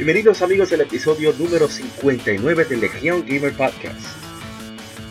Bienvenidos 0.00 0.40
amigos 0.40 0.72
al 0.72 0.80
episodio 0.80 1.34
número 1.34 1.68
59 1.68 2.64
de 2.64 2.76
Legion 2.78 3.22
Gamer 3.28 3.52
Podcast. 3.52 4.00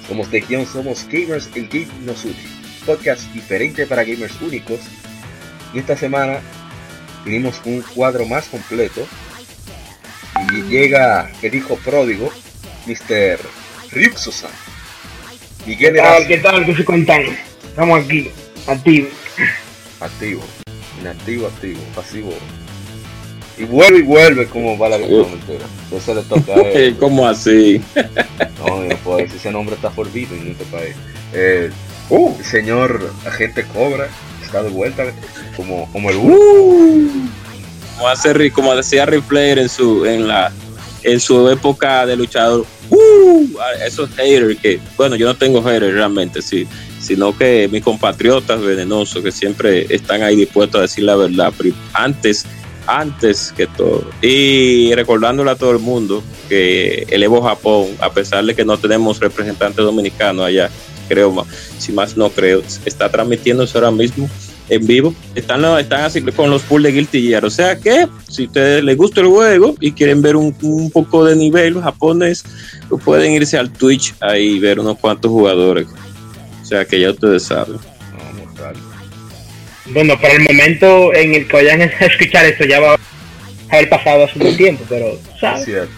Somos 0.08 0.32
Legion, 0.32 0.66
somos 0.66 1.08
gamers, 1.08 1.48
el 1.54 1.68
game 1.68 1.90
nos 2.06 2.26
une. 2.26 2.34
Podcast 2.88 3.32
diferente 3.32 3.86
para 3.86 4.04
gamers 4.04 4.42
únicos. 4.42 4.80
Y 5.76 5.78
esta 5.78 5.96
semana 5.96 6.40
venimos 7.24 7.58
con 7.58 7.74
un 7.74 7.82
cuadro 7.84 8.26
más 8.26 8.48
completo. 8.48 9.08
Y 10.54 10.64
llega 10.64 11.32
el 11.44 11.54
hijo 11.54 11.76
pródigo, 11.76 12.32
Mr. 12.88 13.40
Ryuxo-san. 13.92 14.50
Miguel 15.68 15.94
¿Qué 15.94 16.00
tal? 16.00 16.28
¿Qué 16.28 16.38
tal? 16.40 16.66
¿Qué 16.66 16.76
se 16.76 16.84
cuentan? 16.84 17.22
Estamos 17.64 18.04
aquí, 18.04 18.32
activos. 18.66 19.12
Activo, 20.00 20.42
inactivo, 21.00 21.46
activo, 21.46 21.80
pasivo, 21.94 22.34
y 23.60 23.66
vuelve 23.66 24.00
y 24.00 24.02
vuelve 24.04 24.46
como 24.48 24.78
va 24.78 24.90
la 24.90 24.96
entera. 24.96 25.66
Eso 25.92 26.16
le 26.16 26.22
toca 26.24 26.54
a 26.54 26.62
él. 26.62 26.96
¿Cómo 26.98 27.28
así? 27.28 27.82
no, 28.60 28.84
no 28.84 29.18
decir 29.18 29.36
ese 29.36 29.52
nombre 29.52 29.76
está 29.76 29.92
forbido 29.92 30.34
en 30.36 30.52
este 30.52 30.64
país. 30.66 30.96
Eh, 31.34 31.70
uh. 32.10 32.36
El 32.40 32.46
señor 32.46 33.12
agente 33.26 33.66
Cobra 33.66 34.08
está 34.44 34.64
de 34.64 34.70
vuelta 34.70 35.04
como, 35.58 35.92
como 35.92 36.10
el 36.10 36.16
uh. 36.16 37.12
como, 37.98 38.08
hace, 38.08 38.52
como 38.52 38.76
decía 38.76 39.06
Rifler 39.06 39.60
en 39.60 39.70
su, 39.70 40.06
en 40.06 40.28
la 40.28 40.52
en 41.04 41.20
su 41.20 41.50
época 41.50 42.06
de 42.06 42.16
luchador. 42.16 42.66
Uh, 42.90 43.58
esos 43.86 44.10
haters 44.16 44.58
que, 44.60 44.80
bueno, 44.98 45.16
yo 45.16 45.28
no 45.28 45.36
tengo 45.36 45.62
haters 45.62 45.94
realmente, 45.94 46.42
sí, 46.42 46.68
sino 47.00 47.38
que 47.38 47.70
mis 47.72 47.84
compatriotas 47.84 48.60
venenosos 48.62 49.24
que 49.24 49.32
siempre 49.32 49.86
están 49.90 50.24
ahí 50.24 50.36
dispuestos 50.36 50.80
a 50.80 50.82
decir 50.84 51.04
la 51.04 51.16
verdad. 51.16 51.54
Pero 51.58 51.76
antes 51.94 52.46
antes 52.90 53.54
que 53.56 53.68
todo. 53.68 54.10
Y 54.22 54.94
recordándole 54.96 55.52
a 55.52 55.56
todo 55.56 55.72
el 55.72 55.80
mundo 55.80 56.24
que 56.48 57.06
el 57.10 57.24
Evo 57.24 57.42
Japón, 57.42 57.88
a 58.00 58.12
pesar 58.12 58.44
de 58.46 58.56
que 58.56 58.66
no 58.66 58.78
tenemos 58.78 59.20
representantes 59.20 59.84
dominicanos 59.84 60.46
allá, 60.46 60.70
creo, 61.08 61.46
si 61.78 61.92
más 61.92 62.18
no 62.18 62.30
creo, 62.30 62.64
está 62.86 63.10
transmitiéndose 63.10 63.78
ahora 63.78 63.92
mismo 63.92 64.30
en 64.70 64.88
vivo. 64.88 65.14
Están, 65.36 65.64
están 65.80 66.02
así 66.02 66.22
con 66.22 66.50
los 66.50 66.62
pools 66.64 66.84
de 66.84 66.92
Guilty 66.92 67.28
Gear. 67.28 67.46
O 67.46 67.50
sea 67.50 67.78
que, 67.78 68.08
si 68.28 68.46
ustedes 68.46 68.84
les 68.84 68.98
gusta 68.98 69.22
el 69.22 69.28
juego 69.28 69.76
y 69.80 69.92
quieren 69.92 70.22
ver 70.22 70.36
un, 70.36 70.54
poco 70.92 71.26
de 71.26 71.36
nivel 71.36 71.82
japonés, 71.82 72.44
pueden 73.04 73.34
irse 73.34 73.58
al 73.58 73.72
Twitch 73.72 74.16
ahí 74.20 74.56
y 74.56 74.60
ver 74.60 74.80
unos 74.80 74.98
cuantos 74.98 75.32
jugadores. 75.32 75.88
O 76.62 76.66
sea 76.66 76.86
que 76.86 77.00
ya 77.00 77.12
ustedes 77.12 77.44
saben. 77.44 77.78
Bueno, 79.92 80.20
para 80.20 80.34
el 80.34 80.42
momento 80.42 81.14
en 81.14 81.34
el 81.34 81.48
que 81.48 81.56
vayan 81.56 81.82
a 81.82 81.86
escuchar 81.86 82.46
esto 82.46 82.66
ya 82.66 82.80
va 82.80 82.94
a 82.94 82.98
haber 83.72 83.90
pasado 83.90 84.26
hace 84.26 84.40
un 84.40 84.56
tiempo, 84.56 84.86
pero 84.88 85.20
¿sabes? 85.40 85.66
Cierto. 85.66 85.94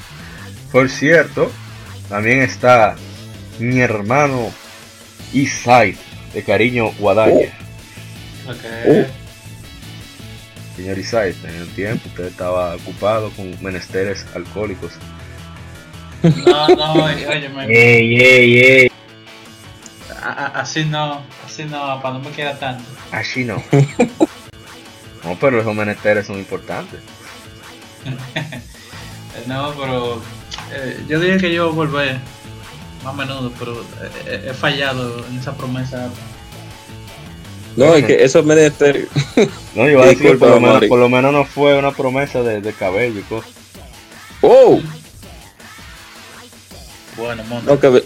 Por 0.71 0.89
cierto, 0.89 1.51
también 2.07 2.41
está 2.41 2.95
mi 3.59 3.79
hermano 3.79 4.51
Isai, 5.33 5.95
de 6.33 6.43
cariño 6.43 6.91
Guadaña. 6.99 7.57
Okay. 8.47 9.07
Señor 10.75 10.97
Isai, 10.97 11.35
en 11.43 11.55
el 11.55 11.67
tiempo 11.75 12.07
usted 12.09 12.25
estaba 12.25 12.75
ocupado 12.75 13.29
con 13.31 13.55
menesteres 13.61 14.25
alcohólicos. 14.33 14.93
No, 16.23 16.67
no, 16.69 16.93
oye, 17.05 17.49
me... 17.49 17.65
Ey, 17.65 18.21
ey, 18.21 18.59
ey. 18.59 18.90
Así 20.53 20.85
no, 20.85 21.21
así 21.45 21.65
no, 21.65 22.01
para 22.01 22.15
no 22.15 22.19
me 22.19 22.31
queda 22.31 22.57
tanto. 22.57 22.83
Así 23.11 23.43
no. 23.43 23.63
no, 25.23 25.37
pero 25.39 25.61
esos 25.61 25.75
menesteres 25.75 26.27
son 26.27 26.37
importantes. 26.37 26.99
no, 29.47 29.73
pero 29.79 30.21
eh, 30.73 31.03
yo 31.07 31.19
dije 31.19 31.37
que 31.37 31.53
yo 31.53 31.71
volver 31.71 32.19
más 33.03 33.13
a 33.13 33.17
menudo, 33.17 33.51
pero 33.57 33.81
eh, 34.25 34.49
he 34.49 34.53
fallado 34.53 35.25
en 35.27 35.39
esa 35.39 35.55
promesa. 35.55 36.09
No, 37.75 37.95
es 37.95 38.05
que 38.05 38.23
esos 38.23 38.45
menesteres. 38.45 39.07
no, 39.75 39.85
yo 39.85 39.91
iba 39.91 40.03
a 40.03 40.07
decir 40.07 40.37
por 40.37 40.49
lo, 40.49 40.59
menos, 40.59 40.85
por 40.85 40.99
lo 40.99 41.09
menos 41.09 41.31
no 41.31 41.45
fue 41.45 41.77
una 41.77 41.91
promesa 41.91 42.41
de, 42.41 42.61
de 42.61 42.73
cabello 42.73 43.19
y 43.19 43.23
cosas. 43.23 43.51
¡Oh! 44.41 44.81
Bueno, 47.15 47.43
monta. 47.45 48.01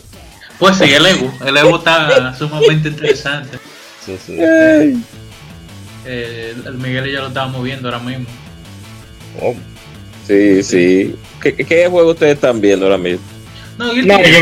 Pues 0.60 0.78
sí, 0.78 0.86
el 0.86 1.06
Evo. 1.06 1.34
El 1.46 1.58
Evo 1.58 1.78
está 1.78 2.34
sumamente 2.38 2.90
interesante. 2.90 3.58
Sí, 4.06 4.18
sí. 4.26 4.38
Eh, 6.08 6.56
el 6.66 6.74
Miguel 6.76 7.12
ya 7.12 7.22
lo 7.22 7.28
estábamos 7.28 7.64
viendo 7.64 7.88
ahora 7.88 8.00
mismo. 8.00 8.28
Oh. 9.42 9.56
Sí, 10.28 10.64
sí. 10.64 11.16
¿Qué, 11.42 11.56
¿Qué, 11.56 11.88
juego 11.88 12.12
ustedes 12.12 12.36
están 12.36 12.62
viendo 12.62 12.86
ahora 12.86 12.98
mismo? 12.98 13.26
No, 13.78 13.94
yo, 13.94 14.04
no, 14.04 14.22
yo 14.22 14.38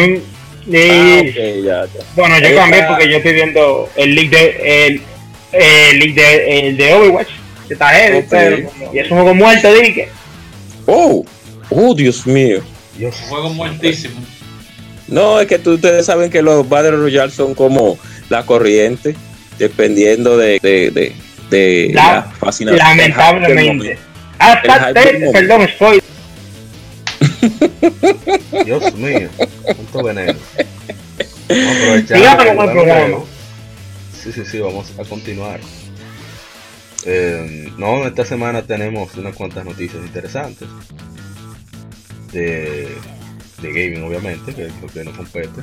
ah, 0.77 1.21
okay, 1.21 1.63
ya, 1.63 1.85
ya. 1.85 2.05
Bueno, 2.15 2.39
yo 2.39 2.55
también 2.55 2.85
porque 2.87 3.09
yo 3.09 3.17
estoy 3.17 3.33
viendo 3.33 3.89
el 3.95 4.15
league 4.15 4.29
de 4.29 4.87
el, 4.87 5.01
el 5.51 5.99
league 5.99 6.13
de, 6.13 6.59
el 6.59 6.77
de 6.77 6.93
Overwatch. 6.93 7.29
Que 7.67 7.73
está 7.73 7.89
heavy, 7.89 8.17
okay. 8.17 8.29
pero, 8.29 8.93
y 8.93 8.99
es 8.99 9.11
un 9.11 9.17
juego 9.17 9.33
muerto, 9.33 9.73
dije. 9.73 10.09
Oh, 10.85 11.25
oh, 11.69 11.95
Dios 11.95 12.27
mío. 12.27 12.61
Dios. 12.97 13.15
Un 13.23 13.29
juego 13.29 13.49
muertísimo. 13.49 14.21
No, 15.07 15.39
es 15.39 15.47
que 15.47 15.55
ustedes 15.55 16.05
saben 16.05 16.29
que 16.29 16.41
los 16.41 16.67
Battle 16.67 16.91
Royale 16.91 17.31
son 17.31 17.55
como 17.55 17.97
la 18.29 18.45
corriente, 18.45 19.15
dependiendo 19.57 20.37
de, 20.37 20.59
de, 20.61 20.91
de, 20.91 21.15
de 21.49 21.91
la, 21.93 22.13
la 22.13 22.23
fascinación. 22.23 22.77
Lamentablemente. 22.77 23.97
Ah, 24.39 24.61
perdón, 24.63 25.61
estoy. 25.61 26.01
Dios 28.65 28.93
mío, 28.95 29.29
punto 29.75 30.03
veneno. 30.03 30.39
Dígame 31.47 32.49
el 32.49 32.55
programa. 32.55 33.17
Sí, 34.21 34.31
sí, 34.31 34.43
sí, 34.45 34.59
vamos 34.59 34.91
a 34.97 35.03
continuar. 35.03 35.59
Eh, 37.05 37.69
no, 37.77 38.07
esta 38.07 38.23
semana 38.23 38.61
tenemos 38.61 39.13
unas 39.15 39.35
cuantas 39.35 39.65
noticias 39.65 40.01
interesantes. 40.03 40.67
De 42.31 42.95
de 43.63 43.69
gaming 43.69 44.03
obviamente, 44.03 44.53
que 44.53 44.65
es 44.65 44.81
lo 44.81 44.87
que 44.87 45.03
nos 45.03 45.15
compete. 45.15 45.61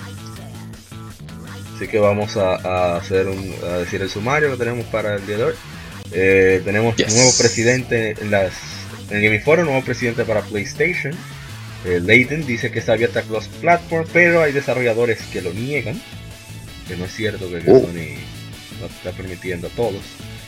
Así 1.77 1.87
que 1.87 1.99
vamos 1.99 2.37
a, 2.37 2.97
hacer 2.97 3.29
un, 3.29 3.55
a 3.65 3.79
decir 3.79 4.03
el 4.03 4.11
sumario 4.11 4.51
que 4.51 4.57
tenemos 4.57 4.87
para 4.87 5.17
el 5.17 5.27
día 5.27 5.37
de 5.37 5.45
hoy. 5.45 5.55
Eh, 6.13 6.63
tenemos 6.65 6.99
un 6.99 7.15
nuevo 7.15 7.31
presidente 7.39 8.17
en 8.21 8.31
las 8.31 8.53
en 9.11 9.17
el 9.17 9.25
Gaming 9.25 9.43
Forum, 9.43 9.65
nuevo 9.67 9.83
presidente 9.83 10.25
para 10.25 10.43
PlayStation. 10.43 11.15
Eh, 11.85 12.01
Layden 12.01 12.47
dice 12.47 12.71
que 12.71 12.81
está 12.81 12.93
abierta 12.93 13.21
a 13.21 13.23
cross 13.23 13.49
platform, 13.61 14.07
pero 14.13 14.43
hay 14.43 14.53
desarrolladores 14.53 15.21
que 15.33 15.41
lo 15.41 15.53
niegan. 15.53 16.01
Que 16.87 16.97
no 16.97 17.05
es 17.05 17.13
cierto 17.15 17.49
que 17.49 17.57
oh. 17.71 17.81
Sony 17.81 18.19
no 18.81 18.87
está 18.87 19.13
permitiendo 19.13 19.69
a 19.69 19.71
todos. 19.71 20.03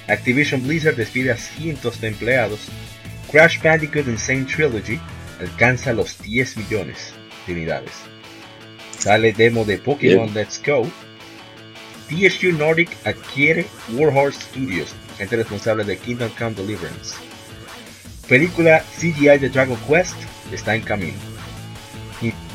Activision 0.09 0.67
Blizzard 0.67 0.97
despide 0.97 1.33
a 1.33 1.37
cientos 1.37 2.01
de 2.01 2.09
empleados. 2.09 2.61
Crash 3.31 3.61
Bandicoot 3.62 4.07
Insane 4.07 4.45
Trilogy 4.45 5.01
alcanza 5.41 5.93
los 5.93 6.21
10 6.21 6.59
millones 6.59 7.15
unidades. 7.49 7.93
Sale 8.99 9.33
demo 9.33 9.65
de 9.65 9.79
Pokémon 9.79 10.33
Let's 10.33 10.61
Go. 10.65 10.89
THQ 12.09 12.59
Nordic 12.59 12.91
adquiere 13.05 13.67
Warhorse 13.94 14.41
Studios, 14.41 14.94
gente 15.19 15.37
responsable 15.37 15.85
de 15.85 15.97
Kingdom 15.97 16.31
Come 16.39 16.55
Deliverance. 16.55 17.15
Película 18.29 18.85
CGI 18.99 19.39
de 19.39 19.49
Dragon 19.49 19.79
Quest 19.89 20.15
está 20.53 20.75
en 20.75 20.83
camino. 20.83 21.19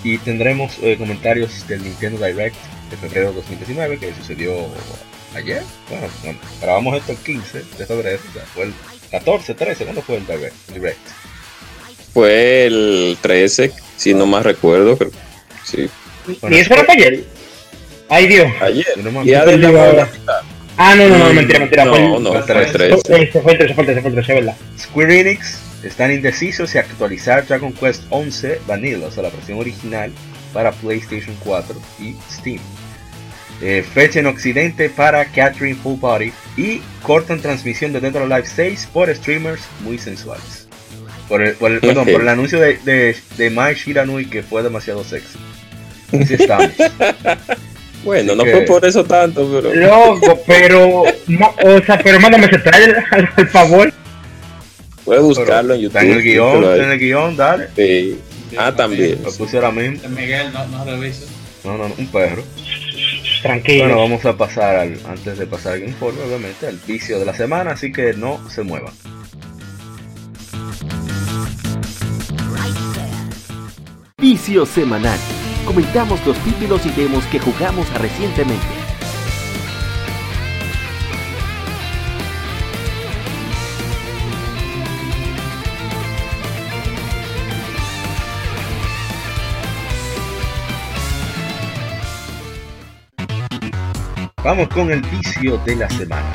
Y, 0.04 0.18
tendremos 0.20 0.78
eh, 0.82 0.96
comentarios 0.98 1.68
del 1.68 1.84
Nintendo 1.84 2.26
Direct 2.26 2.56
de 2.90 2.98
febrero 2.98 3.30
de 3.30 3.36
2019 3.36 3.98
que 3.98 4.14
sucedió 4.14 4.54
ayer. 5.36 5.62
Bueno, 5.90 6.08
grabamos 6.62 6.96
esto 6.96 7.12
el 7.12 7.18
15 7.18 7.58
de 7.78 7.86
febrero, 7.86 8.20
fue 8.54 8.66
el 8.66 8.74
14, 9.12 9.54
13, 9.54 9.84
¿cuándo 9.84 10.02
fue 10.02 10.18
el 10.18 10.26
Direct? 10.26 11.08
Fue 12.14 12.66
el 12.66 13.18
13, 13.22 13.74
si 13.98 14.14
no 14.14 14.26
más 14.26 14.44
recuerdo, 14.44 14.98
creo. 14.98 15.12
Sí. 15.66 15.90
¿Y 16.50 16.56
eso 16.56 16.76
fue 16.76 16.96
ayer? 16.96 17.24
Ay 18.10 18.28
Dios. 18.28 18.48
Ayer. 18.62 18.86
y 18.96 19.34
Ah, 20.80 20.94
no, 20.96 21.10
no, 21.10 21.18
no, 21.18 21.34
mentira, 21.34 21.60
mentira. 21.60 21.86
No, 21.86 22.20
no, 22.20 22.44
fue 22.44 22.64
el 22.64 22.72
13. 22.72 23.32
Se 23.32 23.42
fue 23.42 23.54
el 23.54 23.58
13, 23.58 23.74
fue 23.74 23.84
el 23.84 23.88
13, 23.88 24.02
fue 24.02 24.10
el 24.10 24.16
13, 24.16 24.34
verdad. 24.36 24.56
Square 24.80 25.20
Enix 25.20 25.60
están 25.84 26.14
indecisos 26.14 26.70
si 26.70 26.78
actualizar 26.78 27.48
Dragon 27.48 27.74
Quest 27.74 28.04
11 28.12 28.62
Vanilla, 28.68 29.08
o 29.08 29.12
sea, 29.12 29.24
la 29.24 29.32
versión 29.32 29.60
original, 29.60 30.12
para 30.54 30.72
PlayStation 30.72 31.36
4 31.44 31.76
y 32.00 32.16
Steam. 32.32 32.60
Eh, 33.60 33.84
fecha 33.92 34.20
en 34.20 34.28
Occidente 34.28 34.88
para 34.92 35.26
Catherine 35.26 35.76
Full 35.82 36.00
Body 36.00 36.32
y 36.58 36.82
cortan 37.02 37.42
transmisión 37.42 37.92
de 37.92 38.00
Dead 38.00 38.16
or 38.16 38.32
Alive 38.32 38.48
6 38.48 38.90
por 38.94 39.14
streamers 39.16 39.62
muy 39.82 39.98
sensuales. 39.98 40.67
Por 41.28 41.42
el, 41.42 41.54
por 41.56 41.72
el, 41.72 41.80
perdón, 41.80 42.08
por 42.12 42.22
el 42.22 42.30
anuncio 42.30 42.60
de, 42.60 42.78
de, 42.80 43.16
de 43.38 43.50
Mai 43.50 43.76
Shiranui 43.76 44.30
que 44.30 44.44
fue 44.44 44.64
demasiado 44.64 45.04
sexy. 45.04 45.38
Así 46.20 46.36
estamos. 46.36 46.72
bueno, 48.04 48.32
Así 48.32 48.38
no 48.38 48.44
que... 48.46 48.52
fue 48.52 48.62
por 48.62 48.86
eso 48.86 49.04
tanto, 49.04 49.50
pero. 49.52 49.76
Loco, 49.76 50.40
pero. 50.48 51.04
No, 51.28 51.54
o 51.64 51.82
sea, 51.84 52.00
pero 52.02 52.20
mándame 52.20 52.46
ese 52.46 52.60
trailer, 52.60 53.04
al 53.12 53.48
favor. 53.50 53.94
Puedes 55.04 55.24
buscarlo 55.24 55.74
en 55.74 55.82
YouTube. 55.82 55.98
Está 55.98 56.08
en 56.08 56.18
el 56.18 56.24
guion, 56.24 56.64
está 56.64 56.84
en 56.84 56.92
el 56.92 57.00
guion, 57.00 57.38
dale. 57.38 57.68
Sí. 57.76 58.20
Ah, 58.58 58.74
también. 58.76 59.20
Lo 59.24 59.32
puse 59.32 59.58
ahora 59.58 59.72
mismo. 59.72 60.08
Miguel, 60.10 60.52
no, 60.54 60.66
no 60.68 60.86
revisa. 60.86 61.26
No, 61.64 61.78
no, 61.78 61.90
no, 61.90 61.96
un 61.98 62.08
perro. 62.08 62.44
Tranquilo. 63.42 63.86
Bueno, 63.86 64.00
vamos 64.00 64.26
a 64.26 64.36
pasar 64.36 64.76
al, 64.78 65.00
antes 65.08 65.38
de 65.38 65.48
pasar 65.48 65.74
al 65.74 65.84
informe, 65.84 66.22
obviamente, 66.22 66.68
al 66.68 66.78
vicio 66.88 67.20
de 67.20 67.26
la 67.26 67.34
semana, 67.34 67.72
así 67.72 67.92
que 67.92 68.14
no 68.14 68.50
se 68.50 68.64
muevan. 68.64 68.94
Vicio 74.20 74.66
semanal. 74.66 75.20
Comentamos 75.64 76.26
los 76.26 76.36
títulos 76.40 76.84
y 76.88 76.90
demos 76.90 77.24
que 77.28 77.38
jugamos 77.38 77.88
recientemente. 78.00 78.66
Vamos 94.44 94.68
con 94.70 94.90
el 94.92 95.02
vicio 95.04 95.60
de 95.60 95.76
la 95.76 95.88
semana. 95.92 96.34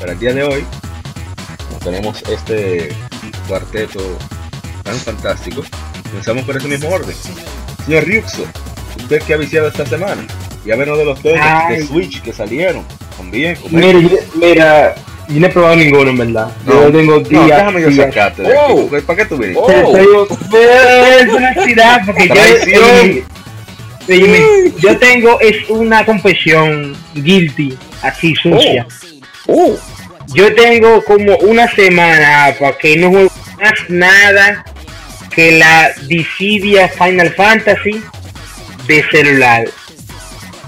Para 0.00 0.14
el 0.14 0.18
día 0.18 0.34
de 0.34 0.42
hoy 0.42 0.64
tenemos 1.84 2.20
este 2.22 2.88
cuarteto 3.46 4.18
tan 4.82 4.96
fantástico. 4.96 5.62
Comenzamos 6.12 6.44
por 6.44 6.56
ese 6.58 6.68
mismo 6.68 6.90
orden. 6.90 7.16
Señor 7.86 8.04
Ryuxo, 8.04 8.44
¿usted 8.98 9.22
qué 9.26 9.32
ha 9.32 9.36
viciado 9.38 9.68
esta 9.68 9.86
semana? 9.86 10.26
Ya 10.62 10.76
ven 10.76 10.94
de 10.94 11.04
los 11.06 11.22
demos 11.22 11.68
de 11.70 11.86
Switch 11.86 12.20
que 12.20 12.34
salieron. 12.34 12.84
También. 13.16 13.56
Mira, 13.70 13.98
mira, 14.34 14.94
yo 15.28 15.40
no 15.40 15.46
he 15.46 15.48
probado 15.50 15.76
ninguno 15.76 16.10
en 16.10 16.18
verdad. 16.18 16.52
No, 16.66 16.82
yo 16.82 16.92
tengo 16.92 17.20
días. 17.20 17.40
No, 17.40 17.46
déjame 17.46 17.80
yo 17.80 17.92
sacarte. 17.92 18.42
de 18.42 18.54
Oh. 18.54 18.88
aquí. 18.92 19.06
¿Para 19.06 19.16
qué 19.16 19.24
tú 19.24 19.38
vienes? 19.38 19.56
Oh. 19.58 19.96
Es 19.96 21.28
una 21.32 21.48
actividad 21.48 22.02
porque 22.04 22.28
yo. 22.28 23.22
Dime, 24.06 24.40
yo 24.80 24.98
tengo 24.98 25.40
es 25.40 25.70
una 25.70 26.04
confesión 26.04 26.94
guilty, 27.14 27.74
así 28.02 28.34
sucia. 28.34 28.86
Oh. 29.46 29.76
Yo 30.34 30.54
tengo 30.54 31.02
como 31.04 31.36
una 31.38 31.68
semana 31.70 32.54
para 32.60 32.76
que 32.76 32.96
no 32.98 33.08
juego 33.08 33.30
más 33.58 33.72
nada 33.88 34.64
que 35.34 35.52
la 35.52 35.92
Dissidia 36.06 36.88
Final 36.88 37.34
Fantasy 37.34 38.02
de 38.86 39.04
celular. 39.10 39.64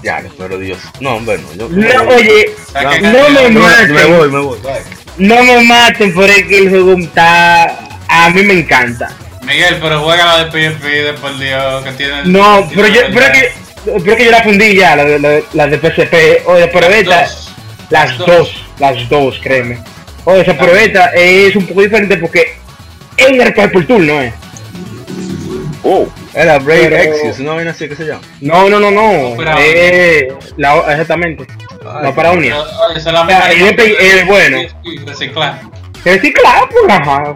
Ya, 0.03 0.23
pero 0.37 0.57
Dios. 0.59 0.77
No, 0.99 1.15
hombre, 1.15 1.39
no. 1.39 1.67
Yo, 1.67 1.69
No, 1.69 2.09
oye, 2.15 2.53
Saca 2.71 2.99
no 3.01 3.29
me 3.29 3.29
me, 3.29 3.49
me 3.49 3.59
maten, 3.59 4.17
voy, 4.17 4.29
me 4.31 4.39
voy. 4.39 4.59
bye. 4.59 4.73
no 5.17 5.43
me 5.43 5.61
maten 5.63 6.13
por 6.13 6.29
el 6.29 6.47
que 6.47 6.57
el 6.59 6.69
juego 6.69 6.93
está, 6.99 7.79
a 8.07 8.29
mí 8.29 8.43
me 8.43 8.53
encanta. 8.53 9.09
Miguel, 9.43 9.77
pero 9.81 10.01
juega 10.01 10.25
la 10.25 10.45
de 10.45 10.51
PSP 10.51 10.83
de 10.83 11.13
por 11.13 11.37
Dios, 11.39 11.83
que 11.83 11.91
tiene. 11.93 12.23
No, 12.25 12.69
pero 12.75 12.87
yo, 12.87 13.01
pero 13.13 13.31
que, 13.31 13.51
pero 14.03 14.15
que 14.17 14.25
yo 14.25 14.31
la 14.31 14.43
fundí 14.43 14.75
ya, 14.75 14.95
la, 14.95 15.05
de- 15.05 15.19
la, 15.19 15.39
la 15.53 15.67
de 15.67 15.77
PSP, 15.77 16.47
oye, 16.47 16.67
pero 16.67 16.87
esta, 16.87 17.27
las 17.89 18.17
dos. 18.17 18.27
dos, 18.27 18.51
las 18.79 19.09
dos, 19.09 19.39
créeme. 19.41 19.79
Oye, 20.25 20.41
esa 20.41 20.51
es 21.15 21.55
un 21.55 21.65
poco 21.67 21.81
diferente 21.81 22.17
porque 22.17 22.53
es 23.17 23.27
un 23.27 23.39
RPG 23.43 23.71
por 23.71 23.85
turno, 23.85 24.21
eh. 24.21 24.33
Oh. 25.87 26.07
Era 26.33 26.57
Brave 26.57 26.89
Pero- 26.89 26.95
Exodus, 26.97 27.39
una 27.39 27.53
vaina 27.53 27.69
así 27.71 27.87
que 27.87 27.95
se 27.95 28.05
llama. 28.05 28.21
No, 28.41 28.67
no, 28.69 28.79
no, 28.79 28.89
no. 28.89 29.35
Eh, 29.59 30.29
la, 30.57 30.77
exactamente. 30.91 31.45
Ay, 31.85 32.03
no 32.05 32.15
para 32.15 32.29
Pero, 32.31 32.39
unir. 32.39 32.53
oye, 32.53 32.97
esa 32.97 33.09
es 33.09 33.13
la 33.13 33.21
O 33.21 33.27
sea, 33.27 33.51
el 33.51 33.79
es 33.79 34.25
bueno. 34.25 34.57
Reciclar. 35.05 35.61
Claro, 36.03 36.69
pues, 36.69 36.89
ajá. 36.89 37.33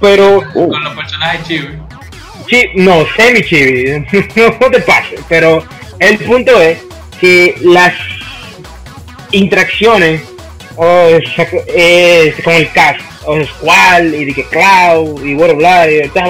Pero, 0.00 0.42
Oh. 0.54 0.68
Con 0.68 0.82
los 0.82 0.94
personajes 0.94 1.46
chivis. 1.46 1.70
sí, 2.48 2.64
no, 2.76 3.06
semi 3.16 3.42
chibi, 3.42 4.00
no 4.60 4.70
te 4.70 4.80
pases. 4.80 5.20
Pero 5.28 5.62
el 5.98 6.18
punto 6.18 6.60
es 6.62 6.78
que 7.20 7.54
las 7.62 7.92
interacciones 9.32 10.22
o 10.76 11.08
sea, 11.34 11.48
eh, 11.74 12.34
con 12.44 12.54
el 12.54 12.70
cast, 12.70 13.00
o 13.26 13.44
Squall, 13.44 14.14
y 14.14 14.24
de 14.26 14.32
que 14.34 14.44
Cloud, 14.44 15.24
y 15.24 15.34
World 15.34 15.56
of 15.56 15.60
Light, 15.62 16.06
y 16.06 16.08
todas 16.08 16.28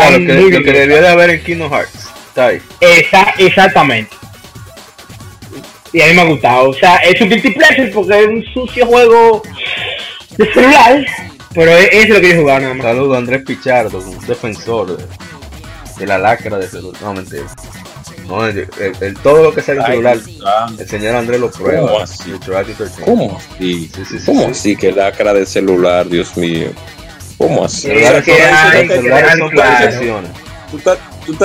Claro, 0.00 0.16
están 0.16 0.26
lo 0.28 0.34
que, 0.34 0.40
muy 0.40 0.50
lo 0.50 0.58
que 0.58 0.70
bien. 0.72 0.88
debió 0.88 1.02
de 1.02 1.08
haber 1.08 1.30
en 1.30 1.44
Kingdom 1.44 1.70
Hearts. 1.72 2.08
Está 2.28 2.46
ahí. 2.48 2.60
Esa, 2.80 3.34
exactamente. 3.38 4.14
Y 5.92 6.00
a 6.02 6.06
mí 6.08 6.12
me 6.14 6.20
ha 6.20 6.24
gustado. 6.24 6.70
O 6.70 6.74
sea, 6.74 6.96
es 6.96 7.20
un 7.20 7.28
guilty 7.30 7.50
pleasure 7.50 7.88
porque 7.88 8.20
es 8.20 8.26
un 8.28 8.44
sucio 8.52 8.86
juego 8.86 9.42
de 10.36 10.52
celular. 10.52 11.06
Pero 11.54 11.70
es, 11.76 11.88
es 11.92 12.08
lo 12.10 12.20
que 12.20 12.28
yo 12.28 12.34
he 12.34 12.38
jugado 12.38 12.60
nada 12.60 12.74
más. 12.74 12.86
Saludo 12.86 13.14
a 13.14 13.18
Andrés 13.18 13.42
Pichardo, 13.46 13.98
un 13.98 14.26
defensor 14.26 14.96
de, 14.98 15.04
de 15.98 16.06
la 16.06 16.18
lacra 16.18 16.58
de 16.58 16.68
celular. 16.68 17.00
No, 17.02 17.14
mentira. 17.14 17.44
No, 18.28 18.44
el, 18.46 18.58
el- 18.58 18.96
el- 19.00 19.16
todo 19.18 19.44
lo 19.44 19.54
que 19.54 19.62
sale 19.62 19.80
en 19.80 19.86
celular, 19.86 20.18
el 20.78 20.88
señor 20.88 21.14
Andrés 21.16 21.40
lo 21.40 21.50
¿Cómo 21.50 21.64
prueba. 21.64 22.02
así? 22.02 22.32
Trial 22.44 22.66
13. 22.66 23.02
¿Cómo 23.02 23.38
así? 23.38 23.48
Sí, 23.58 23.90
sí, 23.94 24.18
sí, 24.18 24.24
¿Cómo 24.26 24.40
sí. 24.42 24.50
así 24.50 24.76
que 24.76 24.92
lacra 24.92 25.32
de 25.32 25.46
celular, 25.46 26.06
Dios 26.08 26.36
mío? 26.36 26.68
¿Cómo 27.38 27.64
así? 27.64 27.88
¿Tú 30.70 30.78
estás, 30.78 30.98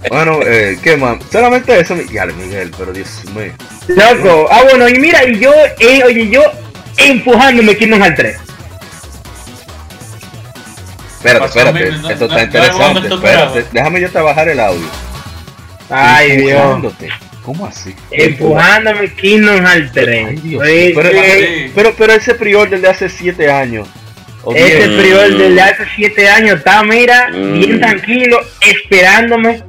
Bueno, 0.08 0.40
eh, 0.44 0.78
¿qué 0.82 0.96
más? 0.96 1.18
Solamente 1.32 1.78
eso, 1.80 1.96
ya 2.12 2.26
Miguel, 2.26 2.72
pero 2.76 2.92
Dios 2.92 3.22
mío. 3.34 3.52
Loco. 3.88 4.46
Ah, 4.50 4.62
bueno, 4.68 4.88
y 4.88 4.98
mira, 5.00 5.24
y 5.24 5.38
yo, 5.40 5.52
eh, 5.80 6.04
oye, 6.04 6.30
yo 6.30 6.42
empujándome 6.96 7.76
Kingdom 7.76 8.00
Hearts 8.00 8.16
3. 8.16 8.36
Espérate, 11.16 11.46
espérate, 11.46 11.90
¿no? 11.90 12.10
esto 12.10 12.28
No, 12.28 12.36
está 12.36 12.36
no 12.36 12.42
interesante, 12.42 13.14
espérate, 13.14 13.66
déjame 13.72 14.00
yo 14.00 14.10
trabajar 14.10 14.48
el 14.48 14.60
audio. 14.60 14.86
Ay, 15.88 16.36
Dios. 16.36 16.94
¿Cómo 17.44 17.66
así? 17.66 17.94
Empujándome 18.10 19.12
Kingdom 19.14 19.64
Hearts 19.64 19.92
3. 19.92 20.26
Ay, 20.28 20.36
Dios. 20.36 20.62
Oye, 20.62 20.92
Pero, 20.94 21.10
pero, 21.74 21.94
pero 21.96 22.12
ese 22.14 22.34
prior 22.34 22.68
del 22.70 22.80
de 22.82 22.88
hace 22.88 23.08
7 23.08 23.50
años. 23.50 23.86
Ese 24.54 24.88
Mm. 24.88 24.98
prior 24.98 25.36
desde 25.38 25.60
hace 25.60 25.84
7 25.94 26.28
años 26.28 26.58
está, 26.58 26.82
mira, 26.82 27.28
Mm. 27.32 27.52
bien 27.58 27.80
tranquilo, 27.80 28.38
esperándome 28.60 29.62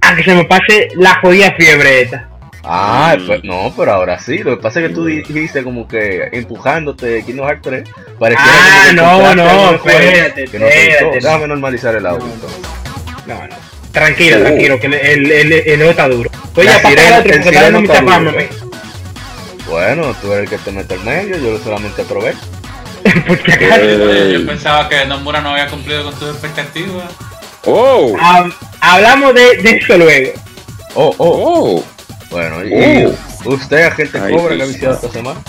a 0.00 0.16
que 0.16 0.24
se 0.24 0.34
me 0.34 0.44
pase 0.44 0.88
la 0.96 1.14
jodida 1.20 1.52
fiebre 1.52 2.02
esta. 2.02 2.28
Ah, 2.64 3.16
Mm. 3.18 3.26
pues, 3.26 3.44
no, 3.44 3.72
pero 3.76 3.92
ahora 3.92 4.18
sí. 4.18 4.38
Lo 4.38 4.56
que 4.56 4.62
pasa 4.62 4.80
es 4.80 4.88
que 4.88 4.94
tú 4.94 5.04
dijiste 5.06 5.62
como 5.64 5.88
que 5.88 6.28
empujándote 6.32 7.24
Kingdom 7.24 7.46
Hearts 7.46 7.62
3. 7.62 7.88
Pareciera 8.18 8.52
Ah, 8.54 8.86
que 8.90 8.94
no, 8.94 9.34
no, 9.34 9.74
espérate, 9.74 10.44
que 10.44 10.58
no 10.58 10.66
espérate. 10.66 11.18
Déjame 11.20 11.48
normalizar 11.48 11.94
el 11.96 12.06
audio. 12.06 12.26
No. 13.26 13.34
No, 13.34 13.46
no. 13.48 13.71
Tranquilo, 13.92 14.38
Oh. 14.38 14.40
tranquilo, 14.40 14.80
que 14.80 14.86
el, 14.86 14.94
el, 14.94 15.30
el, 15.52 15.52
está 15.90 16.08
duro. 16.08 16.30
Oye, 16.56 16.68
otro, 16.68 16.88
el 16.88 17.22
porque 17.22 17.38
está 17.48 17.62
dando 17.62 17.80
mucha 17.80 17.92
está 17.92 18.04
fama, 18.04 18.30
duro. 18.30 18.32
me- 18.36 18.48
Bueno, 19.70 20.16
tú 20.20 20.32
eres 20.32 20.44
el 20.44 20.58
que 20.58 20.64
te 20.64 20.72
mete 20.72 20.94
al 20.94 21.00
medio, 21.00 21.36
yo 21.38 21.58
solamente. 21.62 22.04
Eh, 23.04 24.30
Yo 24.40 24.46
pensaba 24.46 24.88
que 24.88 25.04
Nomura 25.06 25.40
no 25.40 25.50
había 25.50 25.66
cumplido 25.68 26.04
con 26.04 26.14
tus 26.14 26.30
expectativas. 26.30 27.10
oh, 27.64 28.14
Hab- 28.16 28.54
hablamos 28.80 29.34
de, 29.34 29.56
de 29.58 29.70
eso 29.76 29.98
luego. 29.98 30.32
Oh, 30.94 31.14
oh. 31.18 31.78
oh. 31.78 31.84
Bueno, 32.30 32.64
y, 32.64 32.72
y 32.72 33.14
usted, 33.44 33.82
agente 33.86 34.18
Ay, 34.22 34.34
cobra, 34.34 34.56
que 34.56 34.62
ha 34.62 34.66
mío. 34.66 34.92
esta 34.94 35.08
semana. 35.10 35.40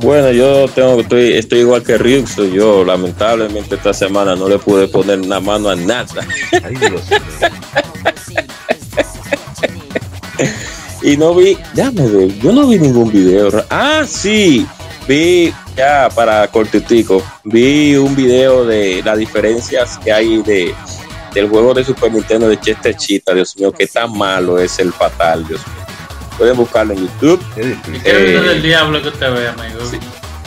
Bueno, 0.00 0.30
yo 0.30 0.66
tengo, 0.68 1.00
estoy, 1.00 1.32
estoy 1.34 1.60
igual 1.60 1.82
que 1.82 1.98
Ryux. 1.98 2.36
Yo, 2.52 2.84
lamentablemente, 2.84 3.74
esta 3.74 3.92
semana 3.92 4.34
no 4.34 4.48
le 4.48 4.58
pude 4.58 4.88
poner 4.88 5.20
una 5.20 5.40
mano 5.40 5.68
a 5.68 5.76
nada. 5.76 6.26
Ay, 6.62 6.74
Dios 6.76 7.02
y 11.02 11.16
no 11.16 11.34
vi, 11.34 11.56
ya 11.74 11.90
me 11.90 12.06
veo, 12.06 12.28
yo 12.42 12.52
no 12.52 12.66
vi 12.66 12.78
ningún 12.78 13.10
video. 13.10 13.50
Ah, 13.70 14.04
sí, 14.06 14.66
vi 15.06 15.52
ya 15.76 16.08
para 16.14 16.46
cortitico, 16.48 17.22
vi 17.44 17.96
un 17.96 18.14
video 18.14 18.64
de 18.64 19.02
las 19.04 19.18
diferencias 19.18 19.98
que 19.98 20.12
hay 20.12 20.42
de 20.42 20.74
del 21.34 21.48
juego 21.48 21.74
de 21.74 21.84
Super 21.84 22.12
Nintendo 22.12 22.48
de 22.48 22.58
Chester 22.58 22.96
Chita, 22.96 23.32
Dios 23.32 23.56
mío, 23.56 23.70
qué 23.72 23.86
tan 23.86 24.12
malo 24.16 24.58
es 24.58 24.78
el 24.80 24.92
fatal, 24.92 25.46
Dios 25.46 25.60
mío. 25.66 25.89
Pueden 26.40 26.56
buscarlo 26.56 26.94
en 26.94 27.00
YouTube. 27.00 27.38
¿Qué 27.54 28.12
del 28.14 28.62
diablo 28.62 29.02
que 29.02 29.08
usted 29.08 29.30
ve, 29.30 29.48
amigo? 29.48 29.78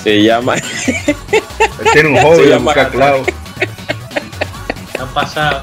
se 0.04 0.24
llama. 0.24 0.56
Tiene 1.94 2.10
un 2.10 2.18
hobby, 2.18 2.46
se 2.46 2.50
llama 2.50 2.74
clavo. 2.74 3.24
Ha 5.00 5.06
pasado. 5.14 5.62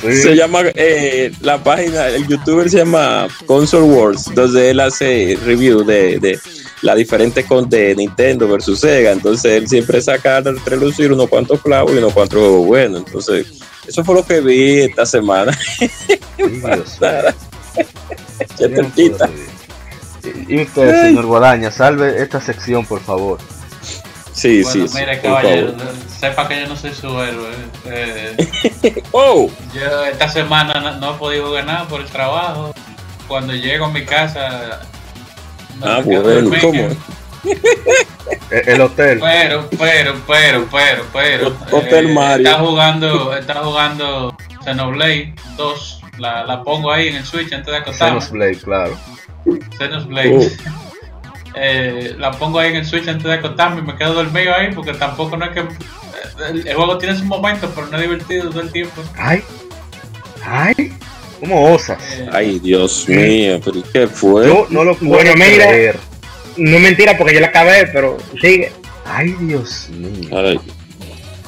Se 0.00 0.34
llama 0.34 0.62
eh, 0.74 1.30
la 1.42 1.62
página, 1.62 2.08
el 2.08 2.26
youtuber 2.26 2.70
se 2.70 2.78
llama 2.78 3.28
Console 3.44 3.84
Wars, 3.84 4.34
donde 4.34 4.70
él 4.70 4.80
hace 4.80 5.38
review 5.44 5.84
de, 5.84 6.20
de 6.20 6.38
las 6.80 6.96
diferentes 6.96 7.44
con 7.44 7.68
de 7.68 7.94
Nintendo 7.94 8.48
versus 8.48 8.80
Sega. 8.80 9.12
Entonces 9.12 9.52
él 9.52 9.68
siempre 9.68 10.00
saca 10.00 10.38
a 10.38 10.42
relucir 10.64 11.12
unos 11.12 11.28
cuantos 11.28 11.60
clavos 11.60 11.92
y 11.92 11.98
unos 11.98 12.14
cuantos 12.14 12.38
juegos 12.38 12.66
buenos. 12.66 13.02
Entonces, 13.06 13.46
eso 13.86 14.02
fue 14.02 14.14
lo 14.14 14.24
que 14.24 14.40
vi 14.40 14.80
esta 14.80 15.04
semana. 15.04 15.52
y 20.48 20.62
usted, 20.62 21.02
señor 21.02 21.26
Guadaña, 21.26 21.70
salve 21.70 22.22
esta 22.22 22.40
sección, 22.40 22.84
por 22.84 23.00
favor. 23.00 23.38
Sí, 24.36 24.62
sí. 24.64 24.84
Mire, 24.94 25.18
caballero, 25.22 25.74
sepa 26.20 26.46
que 26.46 26.60
yo 26.60 26.68
no 26.68 26.76
soy 26.76 26.92
su 26.92 27.08
héroe. 27.20 27.54
Eh, 27.86 29.02
oh. 29.12 29.50
Yo 29.74 30.04
esta 30.04 30.28
semana 30.28 30.98
no, 31.00 31.14
he 31.14 31.18
podido 31.18 31.50
ganar 31.52 31.88
por 31.88 32.02
el 32.02 32.06
trabajo. 32.06 32.74
Cuando 33.26 33.54
llego 33.54 33.86
a 33.86 33.90
mi 33.90 34.04
casa. 34.04 34.80
ah, 35.82 36.02
bueno, 36.04 36.50
¿cómo? 36.60 36.88
el 38.50 38.80
hotel. 38.80 39.20
Pero, 39.20 39.68
pero, 39.78 40.14
pero, 40.26 40.66
pero, 40.70 41.06
pero. 41.12 41.56
Hotel 41.72 42.10
eh, 42.10 42.12
Mario. 42.12 42.48
Está 42.48 42.60
jugando, 42.60 43.36
está 43.36 43.54
jugando 43.54 44.36
Xenoblade 44.64 45.34
2. 45.56 46.02
La, 46.18 46.44
la 46.44 46.62
pongo 46.62 46.90
ahí 46.92 47.08
en 47.08 47.16
el 47.16 47.24
Switch 47.24 47.52
antes 47.52 47.72
de 47.72 47.78
acostarme. 47.78 48.20
Xenoblade, 48.20 48.58
claro. 48.58 48.98
Xenoblade. 49.78 50.36
Uh. 50.36 50.50
Eh, 51.58 52.14
la 52.18 52.32
pongo 52.32 52.58
ahí 52.58 52.70
en 52.70 52.76
el 52.76 52.86
Switch 52.86 53.08
antes 53.08 53.24
de 53.24 53.32
acostarme 53.32 53.80
y 53.80 53.84
me 53.84 53.96
quedo 53.96 54.12
dormido 54.12 54.54
ahí 54.54 54.74
porque 54.74 54.92
tampoco 54.92 55.38
no 55.38 55.46
es 55.46 55.52
que 55.52 55.64
el, 56.50 56.74
juego 56.74 56.98
tiene 56.98 57.16
sus 57.16 57.24
momentos 57.24 57.70
pero 57.74 57.86
no 57.86 57.96
es 57.96 58.02
divertido 58.02 58.50
todo 58.50 58.60
el 58.60 58.70
tiempo 58.70 59.02
ay 59.16 59.42
ay 60.44 60.92
¿Cómo 61.40 61.72
osas? 61.72 61.98
Eh, 62.12 62.28
ay 62.30 62.58
Dios 62.58 63.08
mío 63.08 63.58
pero 63.64 63.82
¿qué 63.90 64.06
fue? 64.06 64.46
Yo 64.46 64.66
no 64.68 64.84
lo 64.84 64.94
puedo 64.96 65.12
bueno, 65.12 65.32
mira, 65.34 65.94
no 66.58 66.76
es 66.76 66.82
mentira 66.82 67.16
porque 67.16 67.32
yo 67.32 67.40
la 67.40 67.46
acabé 67.46 67.86
pero 67.86 68.18
sigue 68.38 68.70
ay 69.06 69.34
Dios 69.40 69.88
mío 69.88 70.28
ay. 70.38 70.60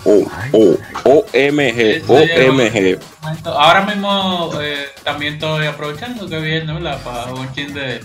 Oh, 0.05 0.25
oh, 0.53 0.79
OMG, 1.05 2.05
OMG. 2.09 2.99
Ahora 3.45 3.83
mismo 3.83 4.51
eh, 4.61 4.87
también 5.05 5.35
estoy 5.35 5.67
aprovechando 5.67 6.29
que 6.29 6.39
viene, 6.39 6.73
¿verdad? 6.73 7.03
Para 7.03 7.33
un 7.33 7.53
chin 7.53 7.75
de, 7.75 8.01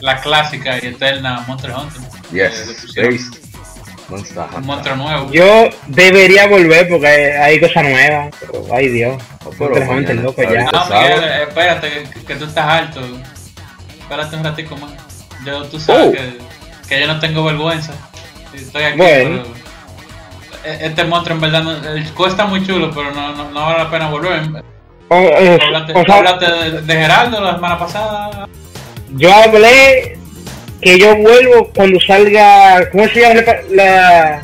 la 0.00 0.20
clásica 0.20 0.78
y 0.82 0.86
eterna 0.86 1.44
Monster 1.46 1.72
Hunter. 1.72 2.02
Yes, 2.32 2.94
un 4.54 4.64
monstruo 4.64 4.96
nuevo. 4.96 5.30
Yo 5.32 5.68
debería 5.86 6.46
volver 6.46 6.88
porque 6.88 7.06
hay 7.06 7.60
cosas 7.60 7.84
nuevas, 7.84 8.34
pero 8.40 8.66
ay 8.72 8.88
Dios. 8.88 9.22
Monster 9.58 9.88
Hunter, 9.88 10.16
loco, 10.16 10.42
ya. 10.42 10.70
No, 10.70 10.86
Miguel, 10.86 11.24
espérate, 11.46 12.04
que, 12.26 12.34
tú 12.36 12.44
estás 12.44 12.66
alto. 12.66 13.00
Espérate 14.00 14.36
un 14.36 14.44
ratico 14.44 14.76
más. 14.76 14.92
Yo, 15.44 15.64
tú 15.64 15.78
sabes 15.78 16.08
oh. 16.08 16.12
que, 16.12 16.38
que, 16.88 17.00
yo 17.00 17.06
no 17.06 17.20
tengo 17.20 17.44
vergüenza. 17.44 17.92
Estoy 18.54 18.84
aquí, 18.84 18.96
bueno. 18.96 19.42
E, 19.42 19.67
este 20.80 21.04
monstruo 21.04 21.36
en 21.36 21.40
verdad 21.40 21.62
no, 21.62 22.14
cuesta 22.14 22.46
muy 22.46 22.66
chulo, 22.66 22.90
pero 22.94 23.10
no, 23.12 23.34
no, 23.34 23.50
no, 23.50 23.60
vale 23.60 23.78
la 23.78 23.90
pena 23.90 24.08
volver. 24.08 24.42
Oh, 25.08 25.16
eh, 25.16 25.58
hablaste, 26.08 26.46
de, 26.46 26.82
de 26.82 26.92
Geraldo 26.94 27.40
la 27.40 27.54
semana 27.54 27.78
pasada. 27.78 28.46
Yo 29.10 29.32
hablé 29.32 30.18
que 30.82 30.98
yo 30.98 31.16
vuelvo 31.16 31.70
cuando 31.74 31.98
salga. 32.00 32.90
¿Cómo 32.90 33.08
se 33.08 33.20
llama 33.20 33.40
la, 33.70 34.42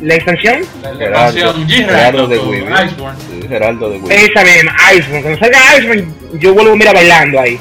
la, 0.00 0.14
extensión? 0.14 0.62
La, 0.82 0.90
expansión 0.90 1.68
Geraldo 1.68 2.26
de 2.26 2.36
Iceborne. 2.36 3.48
Geraldo 3.48 3.90
de 3.90 3.98
Wii. 3.98 4.12
Esa 4.12 4.44
misma, 4.44 4.74
Iceborne. 4.94 5.22
Cuando 5.22 5.38
salga 5.38 5.78
Iceborne, 5.78 6.14
yo 6.34 6.54
vuelvo 6.54 6.76
mira 6.76 6.92
bailando 6.92 7.40
ahí. 7.40 7.60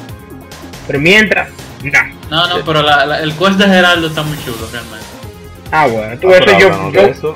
Pero 0.88 1.00
mientras, 1.00 1.50
no. 1.84 2.20
No, 2.30 2.48
no, 2.48 2.66
pero 2.66 2.82
la, 2.82 3.20
el 3.20 3.34
quest 3.34 3.58
de 3.58 3.66
Geraldo 3.66 4.08
está 4.08 4.24
muy 4.24 4.38
chulo 4.44 4.68
realmente. 4.72 5.06
Ah, 5.72 5.88
bueno, 5.88 6.20
tú 6.20 6.30
ah, 6.32 6.38
eso 6.38 6.60
yo. 6.60 6.92
yo 6.92 7.01
eso. 7.01 7.36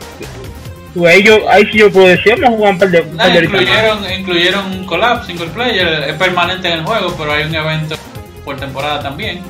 Tú, 0.94 1.08
ahí, 1.08 1.24
yo, 1.24 1.50
ahí 1.50 1.66
sí 1.72 1.80
yo 1.80 1.92
puedo 1.92 2.08
decir, 2.08 2.36
vamos 2.40 2.54
a 2.54 2.58
jugar 2.58 2.74
un 2.74 2.80
par 2.80 2.90
de. 2.90 3.04
No, 3.04 3.40
incluyeron, 3.42 4.12
incluyeron 4.20 4.66
un 4.72 4.86
collab 4.86 5.26
single 5.26 5.48
player, 5.48 6.06
es 6.08 6.14
permanente 6.16 6.68
en 6.68 6.80
el 6.80 6.86
juego, 6.86 7.16
pero 7.18 7.34
hay 7.34 7.46
un 7.46 7.56
evento 7.56 7.96
por 8.46 8.58
temporada 8.58 9.02
también. 9.02 9.42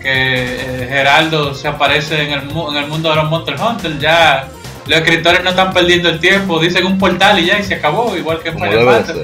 Que 0.00 0.44
eh, 0.44 0.86
Geraldo 0.88 1.52
se 1.54 1.66
aparece 1.66 2.22
en 2.22 2.32
el, 2.32 2.42
en 2.42 2.76
el 2.76 2.86
mundo 2.86 3.10
de 3.10 3.16
los 3.16 3.28
Monster 3.28 3.56
Hunter. 3.60 3.98
Ya 3.98 4.48
los 4.86 5.00
escritores 5.00 5.42
no 5.42 5.50
están 5.50 5.72
perdiendo 5.72 6.08
el 6.08 6.20
tiempo, 6.20 6.60
dicen 6.60 6.86
un 6.86 6.98
portal 6.98 7.38
y 7.40 7.46
ya 7.46 7.58
y 7.58 7.64
se 7.64 7.74
acabó, 7.74 8.16
igual 8.16 8.40
que 8.40 8.52
Final 8.52 8.84
Fantasy. 8.84 9.20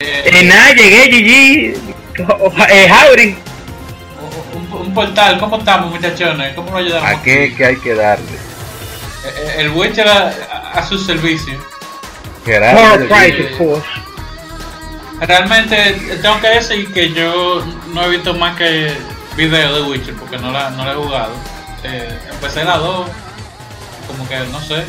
Eh, 0.00 0.30
eh, 0.32 0.44
nada, 0.44 0.72
llegué, 0.74 1.08
GG. 1.08 1.94
Eh, 2.70 3.34
Un, 4.54 4.80
un, 4.80 4.94
portal, 4.94 5.38
¿cómo 5.38 5.58
estamos, 5.58 5.90
muchachones? 5.90 6.54
¿Cómo 6.54 6.70
nos 6.70 6.80
ayudamos? 6.80 7.10
¿A 7.10 7.22
qué, 7.22 7.52
que 7.56 7.64
hay 7.64 7.76
que 7.76 7.94
darle? 7.94 8.43
Eh, 9.24 9.54
el 9.58 9.70
Witcher 9.70 10.06
a, 10.06 10.28
a, 10.74 10.86
su 10.86 10.98
servicio. 10.98 11.54
Geraldo. 12.44 13.82
Realmente 15.20 16.18
tengo 16.20 16.40
que 16.40 16.48
decir 16.48 16.92
que 16.92 17.12
yo 17.12 17.64
no 17.92 18.04
he 18.04 18.08
visto 18.10 18.34
más 18.34 18.56
que 18.56 18.92
videos 19.36 19.74
de 19.74 19.82
Witcher 19.82 20.14
porque 20.14 20.38
no 20.38 20.52
la, 20.52 20.70
no 20.70 20.84
la 20.84 20.92
he 20.92 20.94
jugado. 20.96 21.32
Eh, 21.84 22.18
empecé 22.30 22.64
la 22.64 22.78
2, 22.78 23.08
como 24.08 24.28
que 24.28 24.38
no 24.50 24.60
sé. 24.60 24.84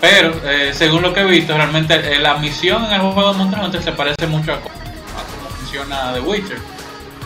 Pero 0.00 0.34
eh, 0.44 0.72
según 0.74 1.02
lo 1.02 1.12
que 1.12 1.20
he 1.20 1.24
visto, 1.24 1.54
realmente 1.54 1.94
eh, 1.94 2.18
la 2.18 2.36
misión 2.38 2.84
en 2.86 2.92
el 2.92 3.00
juego 3.00 3.32
de 3.32 3.38
Monster 3.38 3.60
Hunter 3.62 3.82
se 3.82 3.92
parece 3.92 4.26
mucho 4.26 4.54
a 4.54 4.60
cómo, 4.60 4.74
funciona 5.58 6.12
The 6.12 6.20
Witcher. 6.20 6.58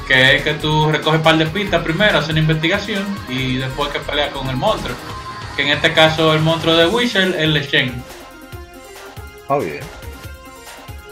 Que 0.06 0.36
es 0.36 0.42
que 0.42 0.54
tú 0.54 0.90
recoges 0.90 1.18
un 1.18 1.22
par 1.22 1.38
de 1.38 1.46
pistas 1.46 1.82
primero, 1.82 2.18
haces 2.18 2.30
una 2.30 2.40
investigación 2.40 3.04
y 3.28 3.56
después 3.56 3.90
que 3.90 4.00
peleas 4.00 4.30
con 4.30 4.48
el 4.50 4.56
monstruo. 4.56 4.94
Que 5.56 5.62
en 5.62 5.68
este 5.68 5.92
caso 5.92 6.34
el 6.34 6.40
monstruo 6.40 6.76
de 6.76 6.86
Witcher 6.86 7.28
es 7.28 7.36
el 7.36 7.62
Shen. 7.62 8.02
Oh, 9.48 9.58
bien. 9.58 9.80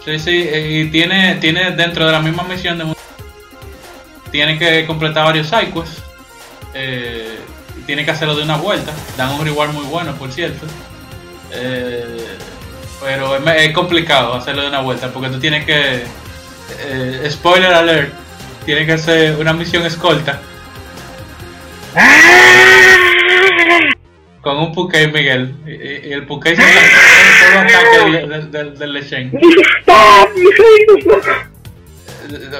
Sí, 0.04 0.18
sí, 0.18 0.48
eh, 0.48 0.82
y 0.84 0.90
tiene, 0.90 1.36
tiene 1.36 1.70
dentro 1.72 2.06
de 2.06 2.12
la 2.12 2.20
misma 2.20 2.42
misión 2.42 2.78
de 2.78 2.84
tiene 4.32 4.58
que 4.58 4.84
completar 4.86 5.26
varios 5.26 5.48
cycles 5.48 6.02
eh, 6.74 7.38
tiene 7.86 8.04
que 8.04 8.10
hacerlo 8.10 8.34
de 8.34 8.42
una 8.42 8.56
vuelta 8.56 8.90
dan 9.16 9.30
un 9.32 9.44
reward 9.44 9.72
muy 9.72 9.84
bueno 9.84 10.14
por 10.14 10.32
cierto 10.32 10.66
eh, 11.52 12.38
pero 13.00 13.36
es, 13.36 13.72
complicado 13.72 14.34
hacerlo 14.34 14.62
de 14.62 14.68
una 14.68 14.80
vuelta 14.80 15.12
porque 15.12 15.28
tú 15.28 15.38
tienes 15.38 15.64
que 15.66 16.02
eh, 16.80 17.28
spoiler 17.30 17.72
alert 17.74 18.12
tiene 18.64 18.86
que 18.86 18.92
hacer 18.92 19.36
una 19.36 19.52
misión 19.52 19.84
escolta 19.84 20.40
con 24.42 24.58
un 24.58 24.72
Pukei 24.72 25.10
Miguel. 25.10 25.54
Y, 25.66 26.12
el 26.12 26.26
Pukei 26.26 26.54
se 26.56 26.62
todo 26.62 27.58
ataque 27.60 28.26
del, 28.26 28.50
del, 28.50 28.78
del 28.78 28.92
Lechen. 28.92 29.32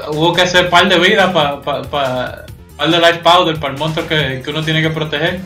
Hubo 0.09 0.33
que 0.33 0.43
hacer 0.43 0.71
par 0.71 0.89
de 0.89 0.99
vidas 0.99 1.33
para 1.33 1.61
pa, 1.61 1.83
pa, 1.83 2.45
par 2.77 2.91
de 2.91 2.99
life 2.99 3.21
powder 3.23 3.59
para 3.59 3.75
el 3.75 3.79
monstruo 3.79 4.07
que, 4.07 4.41
que 4.43 4.51
uno 4.51 4.63
tiene 4.63 4.81
que 4.81 4.91
proteger. 4.91 5.41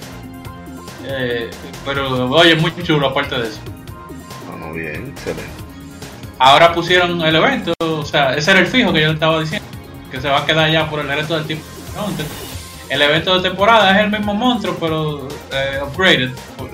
Eh, 1.09 1.51
pero 1.85 2.31
oye, 2.31 2.55
muy 2.57 2.73
chulo 2.83 3.09
aparte 3.09 3.39
de 3.39 3.49
eso. 3.49 3.61
Muy 4.59 4.81
bien, 4.81 5.09
excelente. 5.09 5.45
Ahora 6.39 6.75
pusieron 6.75 7.23
el 7.23 7.35
evento, 7.37 7.73
o 7.79 8.05
sea, 8.05 8.35
ese 8.35 8.51
era 8.51 8.61
el 8.61 8.67
fijo 8.67 8.93
que 8.93 9.01
yo 9.01 9.09
le 9.09 9.15
estaba 9.15 9.41
diciendo, 9.41 9.67
que 10.11 10.21
se 10.21 10.29
va 10.29 10.41
a 10.41 10.47
quedar 10.47 10.71
ya 10.71 10.91
por 10.91 11.01
el 11.01 11.09
resto 11.09 11.35
del 11.35 11.47
tiempo. 11.47 11.65
¿no? 11.95 12.09
El 12.89 13.03
evento 13.03 13.35
de 13.35 13.49
temporada 13.49 13.97
es 13.97 14.05
el 14.05 14.11
mismo 14.11 14.35
monstruo, 14.35 14.77
pero 14.79 15.29
eh, 15.53 15.81
upgraded. 15.83 16.31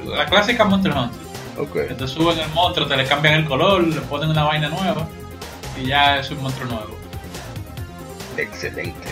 La 0.07 0.27
clásica 0.27 0.65
Monster 0.65 0.93
Hunter. 0.93 1.23
Okay. 1.59 1.95
Te 1.97 2.09
suben 2.09 2.39
el 2.39 2.49
monstruo, 2.51 2.87
te 2.87 2.97
le 2.97 3.05
cambian 3.05 3.35
el 3.35 3.45
color, 3.45 3.87
le 3.87 4.01
ponen 4.03 4.31
una 4.31 4.45
vaina 4.45 4.69
nueva 4.69 5.07
y 5.81 5.87
ya 5.87 6.19
es 6.19 6.31
un 6.31 6.43
monstruo 6.43 6.69
nuevo. 6.69 6.97
Excelente. 8.37 9.09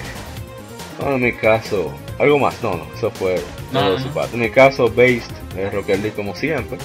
en 1.01 1.23
mi 1.23 1.33
caso, 1.33 1.93
algo 2.19 2.39
más, 2.39 2.63
no, 2.63 2.77
no, 2.77 2.87
eso 2.95 3.11
fue 3.11 3.43
todo 3.73 3.99
su 3.99 4.09
parte. 4.09 4.35
En 4.35 4.41
mi 4.41 4.51
caso, 4.51 4.89
Based 4.89 5.33
es 5.57 5.73
Rocket 5.73 6.01
League 6.01 6.17
como 6.17 6.35
siempre. 6.35 6.79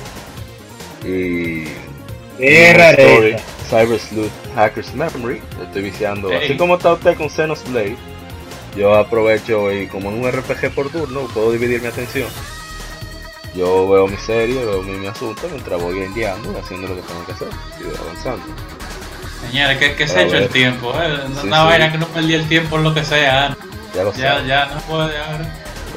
Y. 1.04 1.68
Story, 2.38 3.36
Cyber 3.70 4.00
Sleuth, 4.00 4.32
Hacker's 4.56 4.94
Memory. 4.94 5.42
Estoy 5.62 5.84
viciando. 5.84 6.30
Así 6.36 6.58
como 6.58 6.76
está 6.76 6.94
usted 6.94 7.16
con 7.16 7.30
Xenoblade, 7.30 7.96
yo 8.76 8.96
aprovecho 8.96 9.72
y 9.72 9.88
como 9.88 10.10
en 10.10 10.24
un 10.24 10.32
RPG 10.32 10.72
por 10.74 10.90
turno, 10.90 11.28
puedo 11.34 11.52
dividir 11.52 11.82
mi 11.82 11.88
atención. 11.88 12.28
Yo 13.56 13.88
veo 13.90 14.08
mi 14.08 14.18
serie, 14.18 14.66
veo 14.66 14.82
mi, 14.84 15.08
asunto 15.08 15.48
mientras 15.50 15.82
voy 15.82 16.02
enviando 16.02 16.52
y 16.52 16.58
haciendo 16.58 16.90
lo 16.90 16.96
que 16.96 17.02
tengo 17.04 17.26
que 17.26 17.32
hacer. 17.32 17.48
Y 17.80 17.98
avanzando. 17.98 18.44
Señores, 19.48 19.78
¿qué, 19.78 19.96
qué 19.96 20.08
se 20.08 20.20
ha 20.20 20.24
hecho 20.24 20.38
el 20.38 20.50
tiempo? 20.50 20.94
Eh? 21.02 21.20
Una 21.44 21.64
vaina 21.64 21.92
que 21.92 21.98
no 21.98 22.08
perdí 22.08 22.34
el 22.34 22.48
tiempo 22.48 22.76
en 22.78 22.84
lo 22.84 22.94
que 22.94 23.06
sea. 23.06 23.56
Ya 23.94 24.04
lo 24.04 24.14
ya, 24.14 24.44
ya 24.44 24.66
no 24.66 24.82
puede 24.82 25.14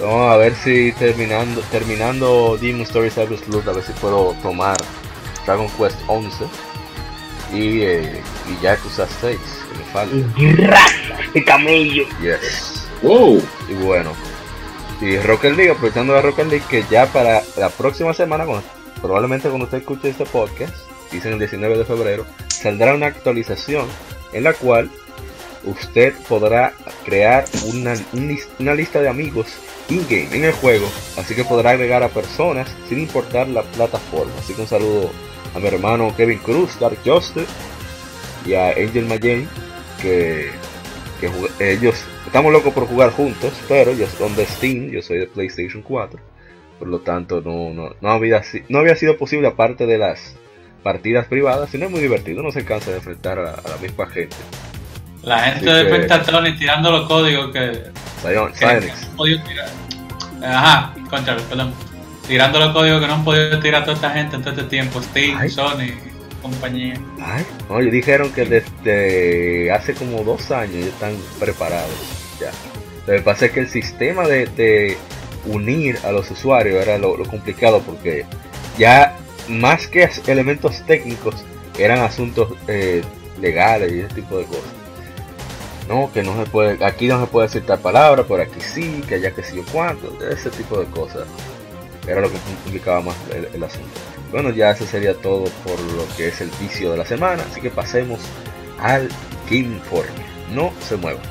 Vamos 0.00 0.32
a 0.32 0.36
ver 0.36 0.54
si 0.54 0.92
terminando 0.92 1.60
terminando 1.72 2.56
Demon 2.60 2.82
Story 2.82 3.10
Cyber 3.10 3.36
Sleuth, 3.36 3.66
a 3.66 3.72
ver 3.72 3.82
si 3.82 3.92
puedo 3.94 4.36
tomar 4.42 4.76
Dragon 5.44 5.68
Quest 5.70 5.98
11 6.06 6.44
y, 7.52 7.80
eh, 7.80 8.22
y 8.46 8.62
Yakuza 8.62 9.08
6, 9.20 9.38
que 9.72 9.78
me 9.78 9.84
falta. 9.84 11.07
¡Este 11.28 11.44
camello! 11.44 12.04
Yes. 12.22 12.88
Wow. 13.02 13.42
Y 13.68 13.74
bueno, 13.74 14.12
y 15.00 15.18
Rocket 15.18 15.54
League, 15.54 15.70
aprovechando 15.70 16.14
la 16.14 16.22
Rocket 16.22 16.46
League, 16.48 16.64
que 16.68 16.84
ya 16.90 17.06
para 17.06 17.42
la 17.56 17.68
próxima 17.68 18.12
semana, 18.14 18.44
probablemente 19.00 19.48
cuando 19.48 19.66
usted 19.66 19.78
escuche 19.78 20.08
este 20.08 20.24
podcast, 20.24 20.74
dicen 21.12 21.34
el 21.34 21.38
19 21.38 21.78
de 21.78 21.84
febrero, 21.84 22.26
saldrá 22.48 22.94
una 22.94 23.06
actualización 23.06 23.86
en 24.32 24.44
la 24.44 24.54
cual 24.54 24.90
usted 25.64 26.14
podrá 26.28 26.72
crear 27.04 27.44
una, 27.66 27.94
una 28.58 28.74
lista 28.74 29.00
de 29.00 29.08
amigos 29.08 29.46
in-game 29.88 30.34
en 30.36 30.44
el 30.46 30.52
juego, 30.52 30.88
así 31.16 31.34
que 31.34 31.44
podrá 31.44 31.70
agregar 31.70 32.02
a 32.02 32.08
personas 32.08 32.68
sin 32.88 32.98
importar 32.98 33.48
la 33.48 33.62
plataforma. 33.62 34.32
Así 34.38 34.54
que 34.54 34.62
un 34.62 34.68
saludo 34.68 35.10
a 35.54 35.58
mi 35.60 35.68
hermano 35.68 36.14
Kevin 36.16 36.38
Cruz, 36.38 36.78
Dark 36.80 36.98
Justice 37.04 37.46
y 38.44 38.54
a 38.54 38.70
Angel 38.70 39.06
Mayen, 39.06 39.48
que, 40.02 40.50
que 41.20 41.30
ellos 41.60 41.96
estamos 42.26 42.52
locos 42.52 42.72
por 42.72 42.86
jugar 42.86 43.10
juntos, 43.10 43.52
pero 43.68 43.90
ellos 43.90 44.10
son 44.10 44.34
de 44.36 44.46
Steam, 44.46 44.90
yo 44.90 45.02
soy 45.02 45.18
de 45.18 45.26
PlayStation 45.26 45.82
4, 45.82 46.18
por 46.78 46.88
lo 46.88 47.00
tanto 47.00 47.40
no, 47.40 47.72
no, 47.72 47.94
no, 48.00 48.10
había, 48.10 48.42
no 48.68 48.78
había 48.78 48.96
sido 48.96 49.16
posible 49.16 49.48
aparte 49.48 49.86
de 49.86 49.98
las 49.98 50.36
partidas 50.82 51.26
privadas, 51.26 51.70
sino 51.70 51.86
es 51.86 51.90
muy 51.90 52.00
divertido, 52.00 52.42
no 52.42 52.50
se 52.50 52.64
cansa 52.64 52.90
de 52.90 52.98
enfrentar 52.98 53.38
a, 53.38 53.60
la 53.68 53.76
misma 53.80 54.06
gente. 54.06 54.36
La 55.22 55.40
gente 55.40 55.70
de 55.70 55.84
Pentatron 55.86 56.56
tirando 56.56 56.90
los 56.90 57.08
códigos 57.08 57.52
que, 57.52 57.82
que, 58.22 59.38
tirar. 59.48 59.68
Ajá, 60.42 60.94
perdón 61.48 61.74
tirando 62.28 62.60
los 62.60 62.72
códigos 62.72 63.00
que 63.00 63.06
no 63.06 63.14
han 63.14 63.24
podido 63.24 63.58
tirar 63.58 63.82
toda 63.82 63.94
esta 63.94 64.10
gente 64.10 64.36
en 64.36 64.42
todo 64.42 64.50
este 64.52 64.64
tiempo, 64.64 65.02
Steam, 65.02 65.48
Sony, 65.48 65.94
compañía. 66.42 66.94
Ay, 67.20 67.44
oye, 67.68 67.90
dijeron 67.90 68.32
que 68.32 68.44
desde 68.44 69.70
hace 69.72 69.94
como 69.94 70.22
dos 70.24 70.50
años 70.50 70.84
ya 70.84 70.90
están 70.90 71.16
preparados. 71.38 71.90
Ya. 72.40 72.50
Lo 73.06 73.14
que 73.14 73.22
pasa 73.22 73.46
es 73.46 73.52
que 73.52 73.60
el 73.60 73.68
sistema 73.68 74.26
de, 74.26 74.96
unir 75.46 75.98
a 76.04 76.12
los 76.12 76.30
usuarios 76.30 76.82
era 76.82 76.98
lo, 76.98 77.16
complicado 77.24 77.80
porque 77.80 78.26
ya 78.76 79.16
más 79.48 79.86
que 79.86 80.08
elementos 80.26 80.84
técnicos 80.84 81.36
eran 81.78 82.00
asuntos 82.00 82.52
eh, 82.66 83.02
legales 83.40 83.92
y 83.92 84.00
ese 84.00 84.14
tipo 84.14 84.38
de 84.38 84.44
cosas. 84.44 84.78
No, 85.88 86.12
que 86.12 86.22
no 86.22 86.36
se 86.44 86.50
puede, 86.50 86.84
aquí 86.84 87.06
no 87.06 87.18
se 87.18 87.26
puede 87.28 87.46
decir 87.46 87.64
tal 87.64 87.78
palabra, 87.78 88.24
por 88.24 88.42
aquí 88.42 88.60
sí, 88.60 89.02
que 89.08 89.14
allá 89.14 89.30
que 89.30 89.42
sí 89.42 89.58
o 89.58 89.64
cuánto, 89.72 90.12
ese 90.28 90.50
tipo 90.50 90.78
de 90.78 90.84
cosas 90.86 91.26
era 92.06 92.20
lo 92.20 92.30
que 92.30 92.38
complicaba 92.62 93.00
más 93.00 93.16
el, 93.54 93.62
asunto. 93.62 93.88
Bueno, 94.30 94.50
ya 94.50 94.70
eso 94.70 94.84
sería 94.84 95.14
todo 95.14 95.44
por 95.64 95.80
lo 95.80 96.06
que 96.16 96.28
es 96.28 96.40
el 96.40 96.50
vicio 96.60 96.92
de 96.92 96.98
la 96.98 97.06
semana, 97.06 97.44
así 97.50 97.60
que 97.60 97.70
pasemos 97.70 98.20
al 98.78 99.08
Game 99.50 99.74
Informe. 99.74 100.10
No 100.54 100.72
se 100.86 100.96
muevan. 100.96 101.22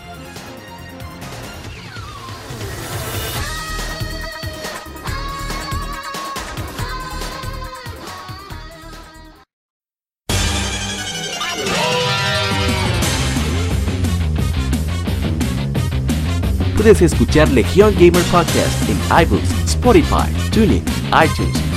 Puedes 16.75 17.01
escuchar 17.01 17.49
Legion 17.49 17.93
Gamer 17.95 18.23
Podcast 18.31 18.89
en 18.89 18.97
iBooks, 19.23 19.51
Spotify, 19.65 20.31
TuneIn, 20.53 20.83
iTunes, 21.11 21.76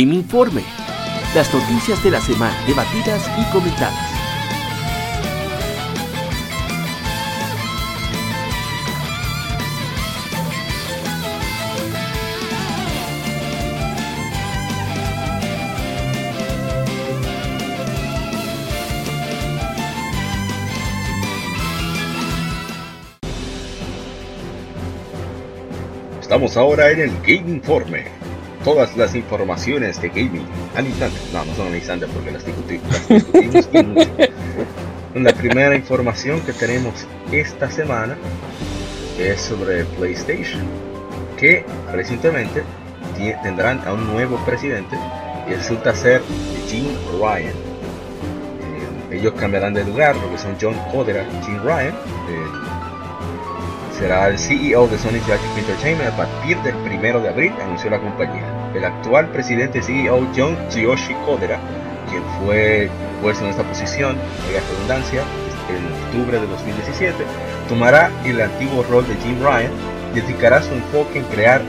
Game 0.00 0.14
Informe. 0.14 0.62
Las 1.34 1.52
noticias 1.52 2.02
de 2.02 2.10
la 2.10 2.22
semana 2.22 2.56
debatidas 2.66 3.30
y 3.38 3.52
comentadas. 3.52 3.94
Estamos 26.22 26.56
ahora 26.56 26.90
en 26.90 27.00
el 27.00 27.10
Game 27.20 27.50
Informe 27.50 28.19
todas 28.64 28.96
las 28.96 29.14
informaciones 29.14 30.00
de 30.00 30.08
gaming 30.08 30.46
al 30.76 30.86
instante. 30.86 31.18
No, 31.32 31.44
no 31.44 31.54
son 31.54 31.68
al 31.68 31.76
instante 31.76 32.06
porque 32.06 32.30
las, 32.30 32.44
discutimos 33.54 34.08
La 35.14 35.32
primera 35.32 35.74
información 35.74 36.40
que 36.42 36.52
tenemos 36.52 37.06
esta 37.32 37.70
semana 37.70 38.16
es 39.18 39.40
sobre 39.40 39.84
PlayStation, 39.84 40.62
que 41.36 41.64
recientemente 41.92 42.62
tendrán 43.42 43.80
a 43.86 43.92
un 43.92 44.06
nuevo 44.06 44.36
presidente 44.44 44.96
y 45.48 45.54
resulta 45.54 45.94
ser 45.94 46.22
Jim 46.68 46.86
Ryan. 47.20 47.52
Eh, 49.10 49.18
ellos 49.18 49.34
cambiarán 49.34 49.74
de 49.74 49.84
lugar, 49.84 50.16
porque 50.16 50.38
son 50.38 50.56
John 50.60 50.74
Codera 50.90 51.22
y 51.22 51.44
Jim 51.44 51.58
Ryan. 51.62 51.88
Eh, 51.88 52.49
será 54.00 54.28
el 54.28 54.38
CEO 54.38 54.88
de 54.88 54.96
Sony 54.96 55.16
Interactive 55.16 55.60
Entertainment 55.60 56.08
a 56.08 56.16
partir 56.16 56.56
del 56.62 56.74
1 56.74 57.20
de 57.20 57.28
abril, 57.28 57.52
anunció 57.62 57.90
la 57.90 58.00
compañía. 58.00 58.46
El 58.74 58.82
actual 58.82 59.28
presidente 59.28 59.82
CEO 59.82 60.26
John 60.34 60.56
Kiyoshi 60.70 61.12
Kodera, 61.26 61.60
quien 62.08 62.22
fue 62.38 62.88
puesto 63.20 63.44
en 63.44 63.50
esta 63.50 63.62
posición, 63.62 64.16
en 64.48 64.62
redundancia, 64.72 65.22
en 65.68 65.84
octubre 66.06 66.40
de 66.40 66.46
2017, 66.46 67.14
tomará 67.68 68.10
el 68.24 68.40
antiguo 68.40 68.82
rol 68.84 69.06
de 69.06 69.16
Jim 69.16 69.38
Ryan 69.42 69.70
y 70.14 70.20
dedicará 70.20 70.62
su 70.62 70.72
enfoque 70.72 71.18
en 71.18 71.24
crear 71.26 71.60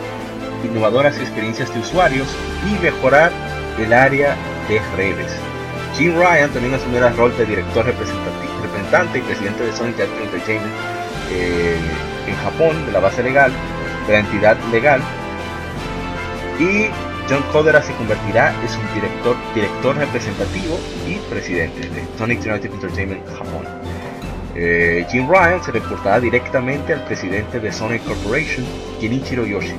innovadoras 0.63 1.17
experiencias 1.17 1.73
de 1.73 1.81
usuarios 1.81 2.29
y 2.65 2.81
mejorar 2.81 3.33
el 3.77 3.91
área 3.91 4.37
de 4.69 4.79
redes. 4.95 5.31
Jim 5.97 6.15
Ryan 6.15 6.49
también 6.51 6.75
asumirá 6.75 7.09
el 7.09 7.17
rol 7.17 7.37
de 7.37 7.45
director 7.45 7.85
representante 7.85 9.19
y 9.19 9.21
presidente 9.21 9.65
de 9.65 9.73
Sony 9.73 9.87
Entertainment. 9.87 10.73
Eh, 11.33 11.77
en 12.27 12.35
Japón, 12.35 12.85
de 12.85 12.91
la 12.91 12.99
base 12.99 13.23
legal, 13.23 13.51
de 14.07 14.13
la 14.13 14.19
entidad 14.19 14.57
legal. 14.71 15.01
Y 16.59 16.87
John 17.29 17.43
Codera 17.51 17.81
se 17.81 17.93
convertirá 17.93 18.53
en 18.61 18.69
su 18.69 18.79
director, 18.93 19.35
director 19.55 19.95
representativo 19.95 20.79
y 21.07 21.15
presidente 21.29 21.89
de 21.89 22.03
Sonic 22.17 22.39
Interactive 22.39 22.73
Entertainment 22.73 23.25
Japón. 23.27 23.65
Eh, 24.55 25.05
Jim 25.09 25.29
Ryan 25.29 25.63
se 25.63 25.71
reportará 25.71 26.19
directamente 26.19 26.93
al 26.93 27.05
presidente 27.05 27.59
de 27.59 27.71
Sonic 27.71 28.03
Corporation, 28.03 28.65
Kenichiro 28.99 29.45
Yoshida. 29.45 29.77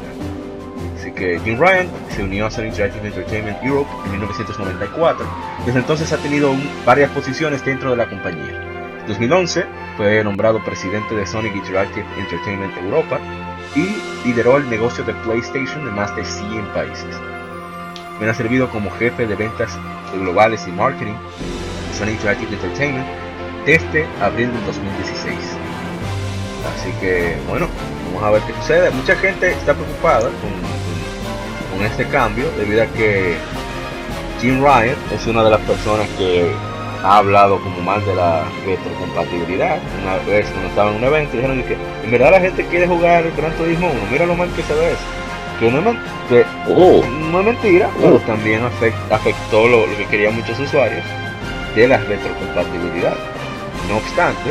Así 0.99 1.13
que 1.13 1.39
Jim 1.41 1.59
Ryan 1.59 1.89
se 2.17 2.23
unió 2.23 2.47
a 2.47 2.51
Sonic 2.51 2.71
Interactive 2.71 3.07
Entertainment 3.07 3.63
Europe 3.63 3.91
en 4.07 4.13
1994. 4.13 5.27
Desde 5.67 5.79
entonces 5.79 6.13
ha 6.13 6.17
tenido 6.17 6.53
varias 6.87 7.11
posiciones 7.11 7.63
dentro 7.65 7.91
de 7.91 7.97
la 7.97 8.09
compañía. 8.09 8.72
En 9.03 9.09
2011 9.09 9.67
fue 9.97 10.23
nombrado 10.23 10.63
presidente 10.65 11.17
de 11.17 11.27
Sonic 11.27 11.57
Interactive 11.57 12.07
Entertainment 12.19 12.77
Europa 12.77 13.19
y 13.75 13.97
lideró 14.25 14.59
el 14.59 14.71
negocio 14.71 15.03
de 15.03 15.13
PlayStation 15.13 15.89
en 15.89 15.95
más 15.97 16.15
de 16.15 16.25
100 16.25 16.67
países. 16.69 17.17
Me 18.21 18.29
ha 18.29 18.35
servido 18.35 18.71
como 18.71 18.93
jefe 18.93 19.27
de 19.27 19.35
ventas 19.35 19.77
globales 20.15 20.69
y 20.69 20.71
marketing 20.71 21.15
de 21.15 21.99
Sonic 21.99 22.15
Interactive 22.15 22.55
Entertainment 22.55 23.07
desde 23.67 24.07
abril 24.21 24.53
del 24.53 24.65
2016. 24.67 25.37
Así 26.73 26.93
que 27.01 27.37
bueno, 27.49 27.67
vamos 28.07 28.23
a 28.23 28.31
ver 28.31 28.43
qué 28.43 28.55
sucede. 28.55 28.91
Mucha 28.93 29.17
gente 29.17 29.51
está 29.51 29.75
preocupada 29.75 30.31
con, 30.31 31.77
con 31.77 31.85
este 31.85 32.07
cambio 32.07 32.49
debido 32.57 32.85
a 32.85 32.87
que 32.87 33.35
Jim 34.41 34.63
Ryan 34.63 34.97
es 35.13 35.27
una 35.27 35.43
de 35.43 35.51
las 35.51 35.61
personas 35.63 36.07
que 36.17 36.53
ha 37.03 37.19
hablado 37.19 37.61
como 37.61 37.81
mal 37.81 38.05
de 38.05 38.15
la 38.15 38.45
retrocompatibilidad. 38.65 39.79
Una 40.03 40.17
vez 40.31 40.47
cuando 40.51 40.69
estaba 40.69 40.91
en 40.91 40.97
un 40.97 41.05
evento 41.05 41.37
dijeron 41.37 41.63
que 41.65 41.77
en 42.05 42.11
verdad 42.11 42.33
la 42.33 42.41
gente 42.41 42.65
quiere 42.67 42.87
jugar 42.87 43.27
el 43.27 43.33
Gran 43.33 43.53
Turismo 43.53 43.91
1, 43.91 44.01
mira 44.11 44.27
lo 44.27 44.35
mal 44.35 44.51
que 44.55 44.63
se 44.63 44.75
ve 44.75 44.93
eso. 44.93 45.03
Que 45.59 45.71
no 45.71 45.91
es, 45.91 45.97
que 46.29 46.45
oh. 46.69 47.05
no 47.31 47.41
es 47.41 47.47
mentira, 47.47 47.89
pero 48.01 48.17
oh. 48.17 48.19
también 48.21 48.63
afectó 48.65 49.69
lo, 49.69 49.85
que 49.97 50.07
querían 50.07 50.35
muchos 50.37 50.59
usuarios 50.59 51.05
de 51.75 51.89
la 51.89 51.99
retrocompatibilidad. 51.99 53.17
No 53.89 53.97
obstante, 53.97 54.51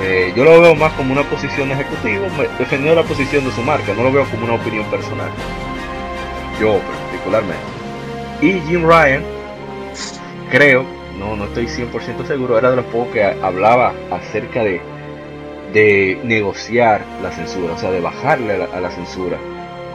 eh, 0.00 0.32
yo 0.34 0.44
lo 0.44 0.60
veo 0.60 0.74
más 0.74 0.92
como 0.92 1.12
una 1.12 1.22
posición 1.24 1.70
ejecutiva, 1.70 2.26
defendiendo 2.58 3.00
la 3.00 3.06
posición 3.06 3.44
de 3.44 3.52
su 3.52 3.62
marca, 3.62 3.92
no 3.94 4.04
lo 4.04 4.12
veo 4.12 4.24
como 4.26 4.44
una 4.44 4.54
opinión 4.54 4.84
personal. 4.86 5.30
Yo 6.60 6.78
particularmente. 6.78 7.64
Y 8.40 8.60
Jim 8.68 8.84
Ryan, 8.84 9.22
creo 10.50 10.93
no, 11.18 11.36
no 11.36 11.44
estoy 11.44 11.66
100% 11.66 12.26
seguro, 12.26 12.58
era 12.58 12.70
de 12.70 12.76
los 12.76 12.84
pocos 12.86 13.08
que 13.12 13.22
hablaba 13.24 13.92
acerca 14.10 14.62
de, 14.64 14.80
de 15.72 16.18
negociar 16.24 17.04
la 17.22 17.30
censura, 17.30 17.74
o 17.74 17.78
sea, 17.78 17.90
de 17.90 18.00
bajarle 18.00 18.54
a 18.54 18.80
la, 18.80 18.90
censura. 18.90 19.38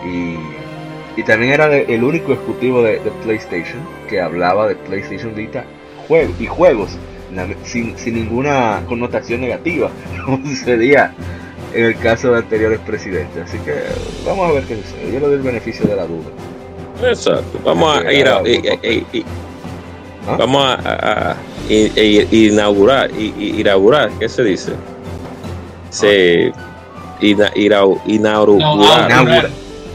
Y, 0.06 1.20
y, 1.20 1.24
también 1.24 1.54
era 1.54 1.76
el 1.76 2.04
único 2.04 2.34
ejecutivo 2.34 2.82
de, 2.82 3.00
PlayStation 3.24 3.80
que 4.08 4.22
hablaba 4.22 4.68
de 4.68 4.76
PlayStation 4.76 5.36
Vita 5.36 5.66
juego, 6.08 6.34
y 6.40 6.46
juegos 6.46 6.98
sin, 7.64 7.98
sin 7.98 8.16
ninguna 8.16 8.84
connotación 8.88 9.42
negativa, 9.42 9.90
como 10.26 10.46
sucedía 10.46 11.14
en 11.74 11.86
el 11.86 11.98
caso 11.98 12.32
de 12.32 12.40
anteriores 12.40 12.80
presidentes. 12.80 13.44
Así 13.44 13.58
que 13.60 13.74
vamos 14.26 14.50
a 14.50 14.54
ver 14.54 14.64
qué 14.64 14.76
sucede. 14.78 15.12
Yo 15.14 15.20
le 15.20 15.28
doy 15.28 15.36
el 15.36 15.42
beneficio 15.42 15.86
de 15.86 15.96
la 15.96 16.06
duda. 16.06 16.30
Exacto. 17.04 17.60
Vamos 17.64 18.04
a 18.04 18.12
ir 18.12 18.28
a, 18.28 18.42
¿Ah? 20.30 20.36
Vamos 20.38 20.64
a, 20.64 21.36
inaugurar, 21.70 23.10
inaugurar, 23.12 24.12
¿qué 24.20 24.30
se 24.30 24.44
dice? 24.44 24.74
Se 25.90 26.52
inaugurar, 27.22 28.50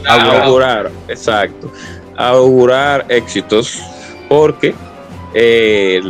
inaugurar, 0.02 0.90
exacto, 1.08 1.70
augurar 2.16 3.06
éxitos, 3.08 3.80
porque 4.28 4.74
eh, 5.34 6.00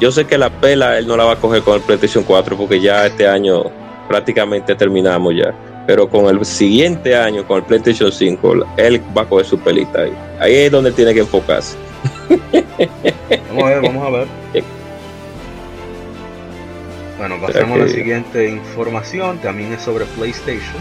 yo 0.00 0.12
sé 0.12 0.24
que 0.24 0.38
la 0.38 0.50
pela 0.50 0.98
él 0.98 1.06
no 1.06 1.16
la 1.16 1.24
va 1.24 1.32
a 1.32 1.36
coger 1.36 1.62
con 1.62 1.74
el 1.74 1.80
PlayStation 1.82 2.24
4 2.24 2.56
porque 2.56 2.80
ya 2.80 3.06
este 3.06 3.28
año 3.28 3.64
prácticamente 4.08 4.74
terminamos 4.74 5.34
ya. 5.36 5.54
Pero 5.86 6.08
con 6.08 6.26
el 6.26 6.44
siguiente 6.44 7.16
año, 7.16 7.46
con 7.46 7.58
el 7.58 7.64
PlayStation 7.64 8.12
5, 8.12 8.66
él 8.76 9.02
va 9.16 9.22
a 9.22 9.24
coger 9.24 9.46
su 9.46 9.58
pelita 9.58 10.02
ahí. 10.02 10.12
Ahí 10.38 10.54
es 10.54 10.70
donde 10.70 10.92
tiene 10.92 11.14
que 11.14 11.20
enfocarse. 11.20 11.76
Vamos 12.28 13.64
a 13.64 13.68
ver, 13.68 13.82
vamos 13.82 14.06
a 14.06 14.10
ver. 14.10 14.28
Bueno, 17.18 17.40
pasamos 17.40 17.80
a 17.80 17.84
la 17.84 17.88
siguiente 17.88 18.48
información, 18.48 19.38
también 19.38 19.72
es 19.72 19.82
sobre 19.82 20.04
PlayStation. 20.04 20.80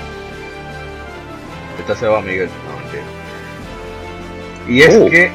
Esta 1.79 1.95
se 1.95 2.07
va 2.07 2.21
Miguel. 2.21 2.49
y 4.67 4.81
es 4.81 4.95
oh. 4.95 5.09
que 5.09 5.31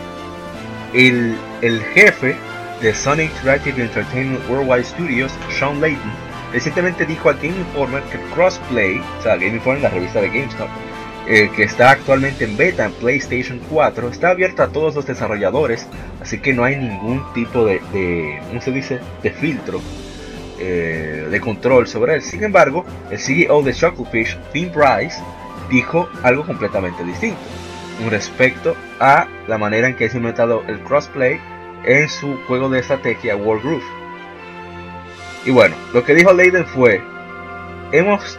el, 0.93 1.37
el 1.63 1.83
jefe 1.95 2.37
de 2.81 2.95
Sonic 2.95 3.31
Interactive 3.31 3.83
Entertainment 3.83 4.49
Worldwide 4.49 4.85
Studios, 4.85 5.33
Sean 5.59 5.81
Layton, 5.81 6.13
recientemente 6.53 7.07
dijo 7.07 7.31
a 7.31 7.33
Game 7.35 7.57
Informer 7.59 8.03
que 8.05 8.19
Crossplay, 8.35 9.01
o 9.19 9.23
sea, 9.23 9.37
Game 9.37 9.55
Informer, 9.55 9.83
la 9.83 9.89
revista 9.89 10.21
de 10.21 10.29
GameStop, 10.29 10.69
eh, 11.29 11.51
que 11.55 11.63
está 11.63 11.91
actualmente 11.91 12.45
en 12.45 12.57
beta 12.57 12.85
en 12.85 12.93
PlayStation 12.93 13.61
4, 13.71 14.09
está 14.09 14.31
abierta 14.31 14.65
a 14.65 14.69
todos 14.69 14.95
los 14.95 15.07
desarrolladores, 15.07 15.87
así 16.21 16.39
que 16.39 16.53
no 16.53 16.65
hay 16.65 16.77
ningún 16.77 17.25
tipo 17.33 17.65
de, 17.65 18.41
¿cómo 18.49 18.61
se 18.61 18.73
dice?, 18.73 19.01
de 19.23 19.31
filtro, 19.31 19.81
eh, 20.59 21.29
de 21.31 21.41
control 21.41 21.87
sobre 21.87 22.15
él. 22.15 22.23
Sin 22.23 22.43
embargo, 22.43 22.85
el 23.11 23.19
CEO 23.19 23.63
de 23.63 23.73
Chucklefish, 23.73 24.37
Tim 24.53 24.71
Price, 24.71 25.23
dijo 25.71 26.09
algo 26.23 26.45
completamente 26.45 27.05
distinto 27.05 27.41
respecto 28.11 28.75
a 29.01 29.29
la 29.47 29.59
manera 29.59 29.89
en 29.89 29.95
que 29.95 30.05
ha 30.05 30.07
implementado 30.07 30.65
el 30.67 30.81
crossplay 30.81 31.41
en 31.85 32.09
su 32.09 32.37
juego 32.47 32.69
de 32.69 32.81
estrategia 32.81 33.37
World 33.37 33.63
Groove. 33.63 33.85
Y 35.45 35.51
bueno, 35.51 35.75
lo 35.93 36.05
que 36.05 36.15
dijo 36.15 36.33
Leiden 36.33 36.67
fue, 36.67 37.03
hemos 37.93 38.39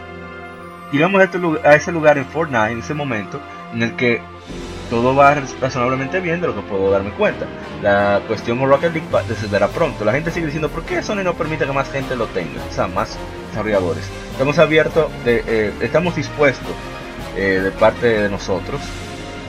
llegamos 0.94 1.20
a, 1.20 1.24
este 1.24 1.38
a 1.64 1.74
ese 1.74 1.92
lugar 1.92 2.18
en 2.18 2.24
Fortnite, 2.24 2.72
en 2.72 2.78
ese 2.78 2.94
momento, 2.94 3.40
en 3.72 3.82
el 3.82 3.96
que 3.96 4.20
todo 4.90 5.14
va 5.14 5.34
razonablemente 5.60 6.20
bien 6.20 6.40
de 6.40 6.46
lo 6.46 6.54
que 6.54 6.62
puedo 6.62 6.90
darme 6.90 7.10
cuenta. 7.10 7.46
La 7.82 8.20
cuestión 8.26 8.58
con 8.58 8.68
Rocket 8.68 8.92
League 8.92 9.08
descenderá 9.28 9.68
pronto. 9.68 10.04
La 10.04 10.12
gente 10.12 10.30
sigue 10.30 10.46
diciendo, 10.46 10.68
¿por 10.68 10.84
qué 10.84 11.02
Sony 11.02 11.22
no 11.24 11.34
permite 11.34 11.66
que 11.66 11.72
más 11.72 11.90
gente 11.90 12.16
lo 12.16 12.26
tenga? 12.26 12.62
O 12.70 12.72
sea, 12.72 12.86
más 12.86 13.16
desarrolladores. 13.48 14.04
Estamos 14.32 14.58
abiertos, 14.58 15.10
eh, 15.26 15.72
estamos 15.80 16.14
dispuestos 16.16 16.72
eh, 17.36 17.60
de 17.64 17.70
parte 17.72 18.06
de 18.06 18.28
nosotros 18.28 18.80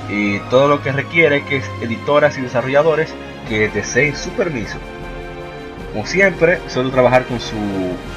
y 0.10 0.40
todo 0.50 0.68
lo 0.68 0.82
que 0.82 0.92
requiere 0.92 1.44
que 1.44 1.62
editoras 1.82 2.38
y 2.38 2.42
desarrolladores 2.42 3.14
que 3.48 3.70
deseen 3.70 4.16
su 4.16 4.30
permiso. 4.32 4.78
Como 5.94 6.06
siempre, 6.06 6.60
suelo 6.68 6.90
trabajar 6.90 7.26
con 7.26 7.40
su 7.40 7.56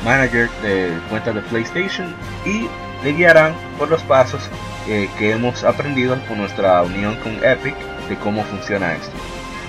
manager 0.05 0.49
de 0.63 0.91
cuentas 1.11 1.35
de 1.35 1.43
PlayStation 1.43 2.15
y 2.45 2.67
le 3.03 3.13
guiarán 3.13 3.55
por 3.79 3.89
los 3.89 4.03
pasos 4.03 4.41
eh, 4.89 5.09
que 5.19 5.33
hemos 5.33 5.65
aprendido 5.65 6.19
con 6.27 6.39
nuestra 6.39 6.83
unión 6.83 7.17
con 7.17 7.33
Epic 7.45 7.75
de 8.09 8.17
cómo 8.17 8.43
funciona 8.45 8.95
esto. 8.95 9.13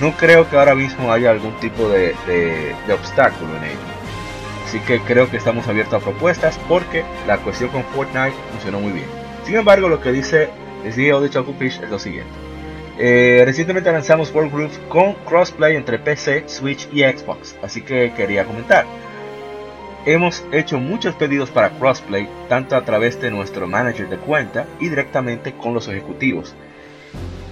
No 0.01 0.13
creo 0.13 0.49
que 0.49 0.57
ahora 0.57 0.75
mismo 0.75 1.11
haya 1.11 1.29
algún 1.29 1.53
tipo 1.59 1.89
de, 1.89 2.15
obstáculo 2.91 3.55
en 3.57 3.63
ello. 3.65 3.79
Así 4.65 4.79
que 4.79 4.99
creo 5.01 5.29
que 5.29 5.37
estamos 5.37 5.67
abiertos 5.67 6.01
a 6.01 6.03
propuestas 6.03 6.57
porque 6.69 7.03
la 7.27 7.37
cuestión 7.39 7.69
con 7.69 7.83
Fortnite 7.83 8.35
funcionó 8.51 8.79
muy 8.79 8.93
bien. 8.93 9.07
Sin 9.45 9.55
embargo, 9.55 9.89
lo 9.89 9.99
que 9.99 10.11
dice 10.11 10.49
el 10.85 10.93
CEO 10.93 11.21
de 11.21 11.29
Chocofish 11.29 11.81
es 11.81 11.89
lo 11.89 11.99
siguiente. 11.99 12.31
Eh, 12.97 13.43
recientemente 13.45 13.91
lanzamos 13.91 14.33
World 14.33 14.53
Group 14.53 14.71
con 14.89 15.13
crossplay 15.25 15.75
entre 15.75 15.99
PC, 15.99 16.43
Switch 16.47 16.87
y 16.93 17.01
Xbox, 17.03 17.55
así 17.63 17.81
que 17.81 18.13
quería 18.15 18.45
comentar. 18.45 18.85
Hemos 20.05 20.45
hecho 20.51 20.79
muchos 20.79 21.13
pedidos 21.15 21.49
para 21.49 21.71
crossplay, 21.71 22.27
tanto 22.47 22.75
a 22.75 22.85
través 22.85 23.19
de 23.21 23.31
nuestro 23.31 23.67
manager 23.67 24.07
de 24.09 24.17
cuenta 24.17 24.65
y 24.79 24.87
directamente 24.87 25.53
con 25.53 25.73
los 25.73 25.87
ejecutivos. 25.89 26.55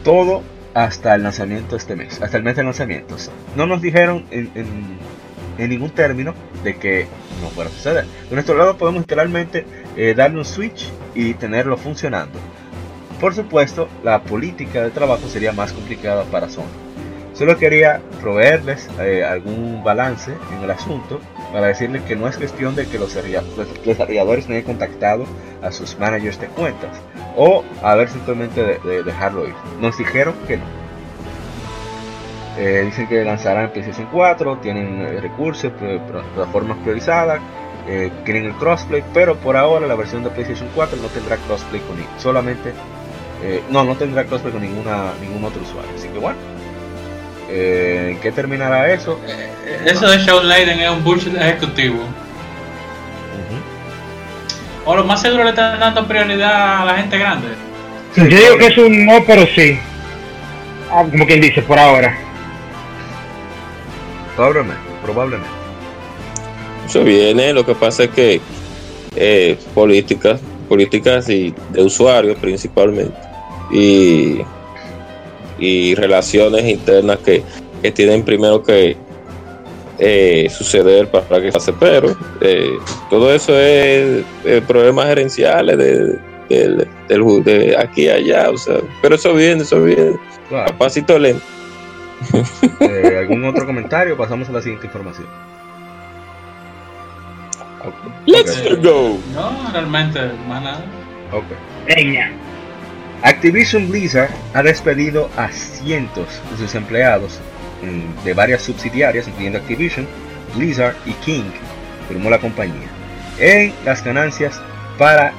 Todo 0.04 0.44
hasta 0.74 1.16
el 1.16 1.24
lanzamiento 1.24 1.76
este 1.76 1.96
mes, 1.96 2.22
hasta 2.22 2.38
el 2.38 2.44
mes 2.44 2.56
de 2.56 2.64
lanzamientos. 2.64 3.30
No 3.56 3.66
nos 3.66 3.82
dijeron 3.82 4.26
en, 4.32 4.50
ningún 5.58 5.90
término 5.90 6.34
de 6.64 6.78
que 6.78 7.08
no 7.42 7.50
fuera 7.50 7.70
a 7.70 7.74
suceder. 7.74 8.06
De 8.30 8.36
nuestro 8.36 8.56
lado 8.56 8.78
podemos 8.78 9.02
literalmente 9.02 9.66
eh, 9.98 10.14
darle 10.16 10.38
un 10.38 10.46
switch 10.46 10.90
y 11.16 11.34
tenerlo 11.34 11.76
funcionando. 11.76 12.40
Por 13.20 13.34
supuesto, 13.34 13.90
la 14.04 14.22
política 14.22 14.84
de 14.84 14.92
trabajo 14.92 15.28
sería 15.28 15.52
más 15.52 15.74
complicada 15.74 16.24
para 16.26 16.48
Sony. 16.48 16.64
Solo 17.34 17.58
quería 17.58 18.02
proveerles 18.22 18.88
eh, 19.00 19.26
algún 19.26 19.84
balance 19.84 20.32
en 20.56 20.64
el 20.64 20.72
asunto 20.72 21.20
para 21.52 21.68
decirles 21.68 22.02
que 22.04 22.16
no 22.16 22.28
es 22.28 22.38
cuestión 22.38 22.76
de 22.76 22.88
que 22.88 23.00
los 23.00 23.14
desarrolladores 23.86 24.48
no 24.48 24.56
hayan 24.56 24.66
contactado 24.66 25.26
a 25.62 25.72
sus 25.72 25.98
managers 25.98 26.40
de 26.40 26.48
cuentas 26.48 26.92
o 27.36 27.64
a 27.82 27.96
ver 27.96 28.10
simplemente 28.10 28.80
de, 28.84 29.04
dejarlo 29.04 29.48
ir. 29.48 29.54
Nos 29.80 29.98
dijeron 29.98 30.36
que 30.48 30.58
no. 30.58 30.64
Eh, 32.58 32.84
dicen 32.86 33.08
que 33.08 33.24
lanzarán 33.24 33.72
PlayStation 33.72 34.08
4, 34.12 34.58
tienen 34.58 35.02
eh, 35.02 35.22
recursos, 35.22 35.72
plataformas 35.74 36.78
priorizadas, 36.80 37.40
tienen 38.26 38.46
el 38.46 38.54
crossplay, 38.54 39.04
pero 39.14 39.38
por 39.38 39.56
ahora 39.56 39.88
la 39.88 39.96
versión 39.96 40.24
de 40.24 40.30
PlayStation 40.32 40.68
4 40.76 40.98
no 41.02 41.08
tendrá 41.08 41.38
crossplay 41.38 41.82
con 41.82 41.96
solamente 42.18 42.74
Eh, 43.44 43.62
no, 43.70 43.84
no 43.84 43.96
tendrá 43.96 44.26
crossplay 44.26 44.52
con 44.52 44.64
ninguna, 44.64 45.14
ningún 45.22 45.44
otro 45.44 45.62
usuario. 45.62 45.92
Así 45.96 46.08
que 46.08 46.18
bueno. 46.18 46.57
Eh, 47.50 48.18
¿Qué 48.22 48.32
terminará 48.32 48.92
eso? 48.94 49.20
Eh, 49.28 49.84
eso 49.86 50.10
de 50.10 50.18
Shawn 50.18 50.48
Leiden 50.48 50.80
es 50.80 50.90
un 50.90 51.04
bullshit 51.04 51.36
ejecutivo. 51.36 52.00
O 54.86 54.96
lo 54.96 55.04
más 55.04 55.22
seguro 55.22 55.44
le 55.44 55.50
están 55.50 55.80
dando 55.82 56.08
prioridad 56.08 56.82
a 56.82 56.86
la 56.86 56.96
gente 56.96 57.18
grande. 57.18 57.48
yo 58.16 58.24
digo 58.24 58.58
que 58.58 58.68
es 58.68 58.78
un 58.78 59.06
no, 59.06 59.22
pero 59.26 59.46
sí. 59.54 59.78
Ah, 60.90 61.04
como 61.04 61.26
quien 61.28 61.42
dice, 61.42 61.62
por 61.62 61.78
ahora. 61.78 62.18
Probablemente, 64.36 64.82
probablemente. 65.04 65.50
Eso 66.86 67.04
viene, 67.04 67.52
lo 67.52 67.66
que 67.66 67.76
pasa 67.76 68.06
es 68.06 68.12
que 68.12 68.40
eh, 69.18 69.58
políticas, 69.74 70.40
políticas 70.70 71.28
y 71.28 71.54
de 71.72 71.82
usuarios 71.82 72.38
principalmente, 72.40 73.18
y, 73.70 74.42
y 75.60 75.96
relaciones 75.96 76.66
internas 76.66 77.20
que, 77.20 77.44
que 77.82 77.92
tienen 77.92 78.24
primero 78.24 78.62
que 78.64 78.98
eh, 80.00 80.48
suceder 80.50 81.10
para 81.10 81.42
que 81.42 81.52
pase, 81.52 81.74
pero 81.74 82.16
eh, 82.42 82.78
todo 83.10 83.34
eso 83.34 83.58
es 83.58 84.24
eh, 84.46 84.62
problemas 84.68 85.08
gerenciales 85.08 85.78
de, 85.78 86.20
de, 86.50 87.76
aquí 87.78 88.04
y 88.04 88.10
allá, 88.10 88.50
o 88.52 88.58
sea, 88.58 88.78
pero 89.02 89.16
eso 89.16 89.34
viene, 89.34 89.64
eso 89.64 89.84
viene, 89.84 90.16
claro. 90.50 90.78
pasito 90.78 91.18
lento. 91.18 91.44
Eh, 92.80 93.18
¿Algún 93.20 93.46
otro 93.46 93.66
comentario? 93.66 94.18
Pasamos 94.18 94.50
a 94.50 94.52
la 94.52 94.62
siguiente 94.62 94.88
información. 94.88 95.28
Let's 98.26 98.62
go. 98.82 99.18
No, 99.34 99.72
realmente, 99.72 100.20
más 100.48 100.64
nada. 100.64 100.86
Ok. 101.32 101.46
Activision 103.24 103.90
Blizzard 103.90 104.30
ha 104.54 104.62
despedido 104.62 105.30
a 105.38 105.50
cientos 105.50 106.28
de 106.52 106.58
sus 106.58 106.76
empleados 106.76 107.40
mm, 107.82 108.24
de 108.24 108.34
varias 108.34 108.62
subsidiarias, 108.62 109.28
incluyendo 109.28 109.60
Activision, 109.60 110.08
Blizzard 110.56 110.96
y 111.06 111.14
King, 111.14 111.50
firmó 112.08 112.30
la 112.30 112.40
compañía, 112.40 112.88
en 113.40 113.74
las 113.86 114.04
ganancias 114.04 114.62
para 114.98 115.34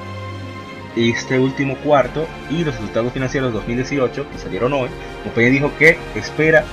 este 0.96 1.38
último 1.38 1.76
cuarto 1.76 2.26
y 2.50 2.64
los 2.64 2.74
resultados 2.74 3.12
financieros 3.12 3.52
de 3.52 3.58
2018 3.58 4.30
que 4.30 4.38
salieron 4.38 4.72
hoy. 4.72 4.88
La 5.18 5.24
compañía 5.24 5.50
dijo 5.50 5.72
que 5.78 5.98
espera 6.16 6.64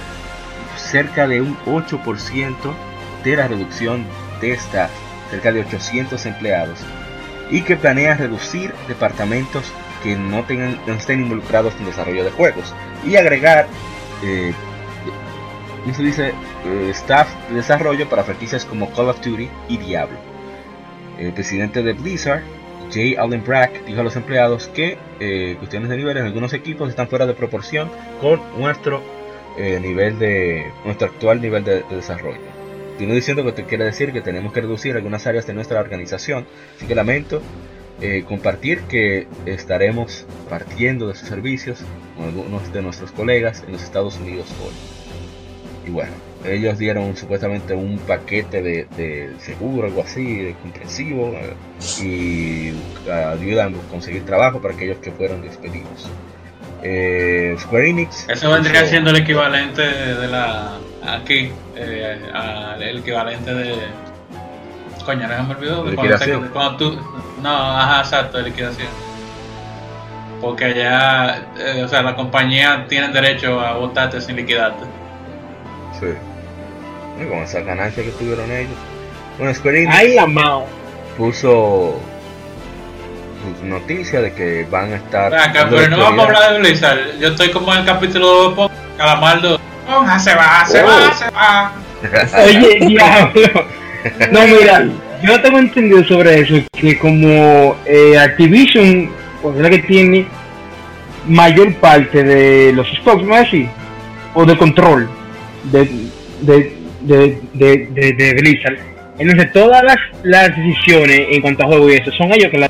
cerca 0.77 1.27
de 1.27 1.41
un 1.41 1.55
8% 1.65 2.55
de 3.23 3.35
la 3.35 3.47
reducción 3.47 4.05
de 4.41 4.53
staff, 4.53 4.89
cerca 5.29 5.51
de 5.51 5.61
800 5.61 6.25
empleados, 6.25 6.79
y 7.51 7.61
que 7.61 7.75
planea 7.75 8.15
reducir 8.15 8.73
departamentos 8.87 9.71
que 10.05 10.15
no, 10.15 10.43
tengan, 10.43 10.79
no 10.85 10.93
estén 10.93 11.21
involucrados 11.21 11.73
en 11.79 11.85
desarrollo 11.85 12.23
de 12.23 12.29
juegos 12.29 12.73
y 13.03 13.15
agregar 13.15 13.65
eh, 14.23 14.53
se 15.93 16.03
dice? 16.03 16.33
Eh, 16.65 16.89
staff 16.91 17.27
de 17.49 17.55
desarrollo 17.55 18.07
para 18.07 18.23
franquicias 18.23 18.65
como 18.65 18.91
Call 18.91 19.09
of 19.09 19.21
Duty 19.21 19.49
y 19.69 19.77
Diablo. 19.77 20.17
El 21.19 21.33
presidente 21.33 21.81
de 21.81 21.93
Blizzard, 21.93 22.43
Jay 22.91 23.15
Allen 23.15 23.43
Brack, 23.43 23.85
dijo 23.85 24.01
a 24.01 24.03
los 24.03 24.15
empleados 24.15 24.67
que 24.67 24.97
eh, 25.19 25.55
cuestiones 25.57 25.89
de 25.89 25.97
niveles 25.97 26.21
en 26.21 26.27
algunos 26.27 26.53
equipos 26.53 26.89
están 26.89 27.07
fuera 27.07 27.25
de 27.25 27.33
proporción 27.33 27.89
con 28.21 28.41
nuestro 28.59 29.01
eh, 29.57 29.79
nivel 29.81 30.19
de 30.19 30.71
nuestro 30.83 31.07
actual 31.07 31.41
nivel 31.41 31.63
de, 31.63 31.83
de 31.83 31.95
desarrollo. 31.95 32.41
Tiene 32.97 33.13
diciendo 33.13 33.43
que 33.43 33.51
te 33.51 33.63
quiere 33.65 33.85
decir 33.85 34.11
que 34.13 34.21
tenemos 34.21 34.53
que 34.53 34.61
reducir 34.61 34.95
algunas 34.95 35.25
áreas 35.27 35.47
de 35.47 35.53
nuestra 35.53 35.79
organización, 35.79 36.45
así 36.75 36.87
que 36.87 36.95
lamento 36.95 37.41
eh, 38.01 38.23
compartir 38.27 38.81
que 38.81 39.27
estaremos 39.45 40.25
partiendo 40.49 41.07
de 41.07 41.15
sus 41.15 41.27
servicios 41.27 41.79
con 42.15 42.25
algunos 42.25 42.71
de 42.73 42.81
nuestros 42.81 43.11
colegas 43.11 43.63
en 43.65 43.73
los 43.73 43.83
Estados 43.83 44.17
Unidos 44.17 44.47
hoy. 44.63 44.73
Y 45.87 45.91
bueno, 45.91 46.11
ellos 46.47 46.77
dieron 46.77 47.15
supuestamente 47.15 47.73
un 47.73 47.97
paquete 47.99 48.61
de, 48.61 48.87
de 48.97 49.33
seguro, 49.39 49.87
algo 49.87 50.01
así, 50.01 50.37
de 50.37 50.53
comprensivo, 50.55 51.33
eh, 51.35 51.53
y 52.03 52.73
ayudan 53.09 53.75
a 53.75 53.91
conseguir 53.91 54.25
trabajo 54.25 54.61
para 54.61 54.73
aquellos 54.73 54.97
que 54.97 55.11
fueron 55.11 55.41
despedidos. 55.41 56.09
Eh, 56.83 57.55
Square 57.59 57.89
Enix. 57.89 58.29
Eso 58.29 58.51
vendría 58.51 58.81
puso, 58.81 58.91
siendo 58.91 59.09
el 59.09 59.17
equivalente 59.17 59.81
de 59.81 60.27
la. 60.27 60.77
Aquí, 61.03 61.49
eh, 61.75 62.19
el 62.79 62.99
equivalente 62.99 63.53
de. 63.53 63.75
Coño, 65.05 65.27
no 65.27 65.43
me 65.43 65.55
olvidó. 65.55 65.83
De 65.83 65.91
liquidación. 65.91 66.49
Cuando, 66.51 66.53
cuando, 66.53 66.77
tú. 66.77 67.41
No, 67.41 67.49
ajá, 67.49 67.99
exacto, 67.99 68.37
de 68.37 68.43
liquidación. 68.43 68.87
Porque 70.41 70.73
ya. 70.73 71.47
Eh, 71.57 71.83
o 71.83 71.87
sea, 71.87 72.01
la 72.01 72.15
compañía 72.15 72.85
tiene 72.89 73.09
derecho 73.09 73.59
a 73.59 73.73
votarte 73.73 74.19
sin 74.19 74.35
liquidarte. 74.35 74.83
Sí. 75.99 76.07
Y 77.21 77.29
con 77.29 77.39
esa 77.39 77.61
ganancia 77.61 78.03
que 78.03 78.11
tuvieron 78.11 78.51
ellos. 78.51 78.75
Bueno, 79.37 79.53
Square 79.53 79.83
Enix. 79.83 79.95
¡Ay, 79.95 80.15
la 80.15 80.25
mao! 80.25 80.65
Puso 81.17 81.99
noticia 83.63 84.21
de 84.21 84.33
que 84.33 84.67
van 84.69 84.93
a 84.93 84.95
estar. 84.95 85.33
Acá, 85.33 85.67
pero 85.69 85.89
no 85.89 85.99
vamos 85.99 86.19
a 86.19 86.27
hablar 86.27 86.53
de 86.53 86.59
Blizzard. 86.59 87.19
Yo 87.19 87.29
estoy 87.29 87.51
como 87.51 87.73
en 87.73 87.79
el 87.79 87.85
capítulo 87.85 88.51
2 88.51 88.71
Calamardo. 88.97 89.59
Se 90.19 90.35
va, 90.35 90.65
se 90.65 90.83
oh. 90.83 90.87
va, 90.87 91.13
se 91.13 91.29
va. 91.29 91.71
Oye, 92.43 92.79
diablo. 92.87 93.65
No, 94.31 94.47
mira, 94.47 94.87
yo 95.23 95.41
tengo 95.41 95.59
entendido 95.59 96.03
sobre 96.03 96.41
eso. 96.41 96.55
Que 96.71 96.97
como 96.97 97.75
eh, 97.85 98.17
Activision, 98.17 99.09
pues 99.41 99.55
es 99.55 99.61
la 99.61 99.69
que 99.69 99.79
tiene 99.79 100.25
mayor 101.27 101.73
parte 101.75 102.23
de 102.23 102.73
los 102.73 102.87
stocks, 102.99 103.23
¿no 103.23 103.35
es 103.35 103.47
así? 103.47 103.67
O 104.33 104.45
de 104.45 104.57
control 104.57 105.09
de, 105.71 105.89
de, 106.41 106.73
de, 107.01 107.39
de, 107.53 108.13
de, 108.13 108.33
Blizzard. 108.33 108.77
Entonces, 109.17 109.51
todas 109.53 109.83
las, 109.83 109.97
las 110.23 110.55
decisiones 110.55 111.27
en 111.31 111.41
cuanto 111.41 111.63
a 111.63 111.67
juego 111.67 111.89
y 111.89 111.93
eso 111.93 112.11
son 112.11 112.33
ellos 112.33 112.49
que 112.51 112.59
las 112.59 112.69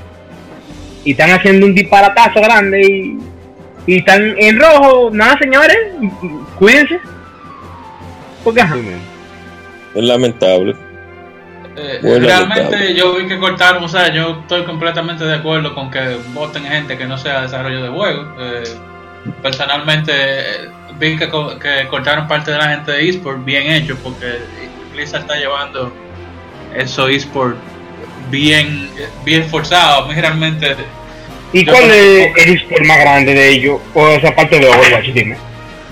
y 1.04 1.12
están 1.12 1.30
haciendo 1.32 1.68
un 1.68 1.76
disparatazo 1.76 2.42
grande 2.42 2.82
y, 2.82 3.20
y 3.86 3.98
están 4.00 4.34
en 4.38 4.60
rojo. 4.60 5.12
Nada, 5.12 5.38
señores, 5.40 5.78
cuídense. 6.58 7.00
Porque 8.44 8.62
ajá. 8.62 8.76
Es 9.94 10.04
lamentable. 10.04 10.76
Eh, 11.78 12.00
realmente 12.22 12.96
yo 12.96 13.16
vi 13.16 13.28
que 13.28 13.38
cortaron, 13.38 13.84
o 13.84 13.90
sea, 13.90 14.12
yo 14.14 14.40
estoy 14.42 14.64
completamente 14.64 15.26
de 15.26 15.36
acuerdo 15.36 15.76
con 15.76 15.92
que 15.92 16.18
voten 16.34 16.64
gente 16.64 16.98
que 16.98 17.06
no 17.06 17.18
sea 17.18 17.42
desarrollo 17.42 17.84
de 17.84 17.90
juegos. 17.90 18.28
Eh, 18.40 18.64
personalmente 19.42 20.12
eh, 20.14 20.70
vi 20.98 21.18
que, 21.18 21.28
que, 21.28 21.88
cortaron 21.90 22.28
parte 22.28 22.52
de 22.52 22.58
la 22.58 22.70
gente 22.70 22.92
de 22.92 23.10
eSport 23.10 23.44
bien 23.44 23.72
hecho 23.72 23.98
porque 23.98 24.40
Blizzard 24.94 25.22
está 25.22 25.36
llevando 25.36 25.92
eso 26.74 27.08
eSport 27.08 27.58
bien, 28.30 28.90
bien 29.24 29.48
forzado. 29.50 30.04
A 30.04 30.08
mí 30.08 30.14
realmente. 30.20 30.76
¿Y 31.52 31.66
cuál 31.66 31.84
es 31.84 32.36
el 32.38 32.56
eSport 32.56 32.86
más 32.86 33.00
grande 33.00 33.34
de 33.34 33.50
ellos? 33.50 33.80
O 33.94 34.08
esa 34.08 34.34
parte 34.36 34.60
de 34.60 34.68
Overwatch, 34.68 35.08
dime. 35.14 35.38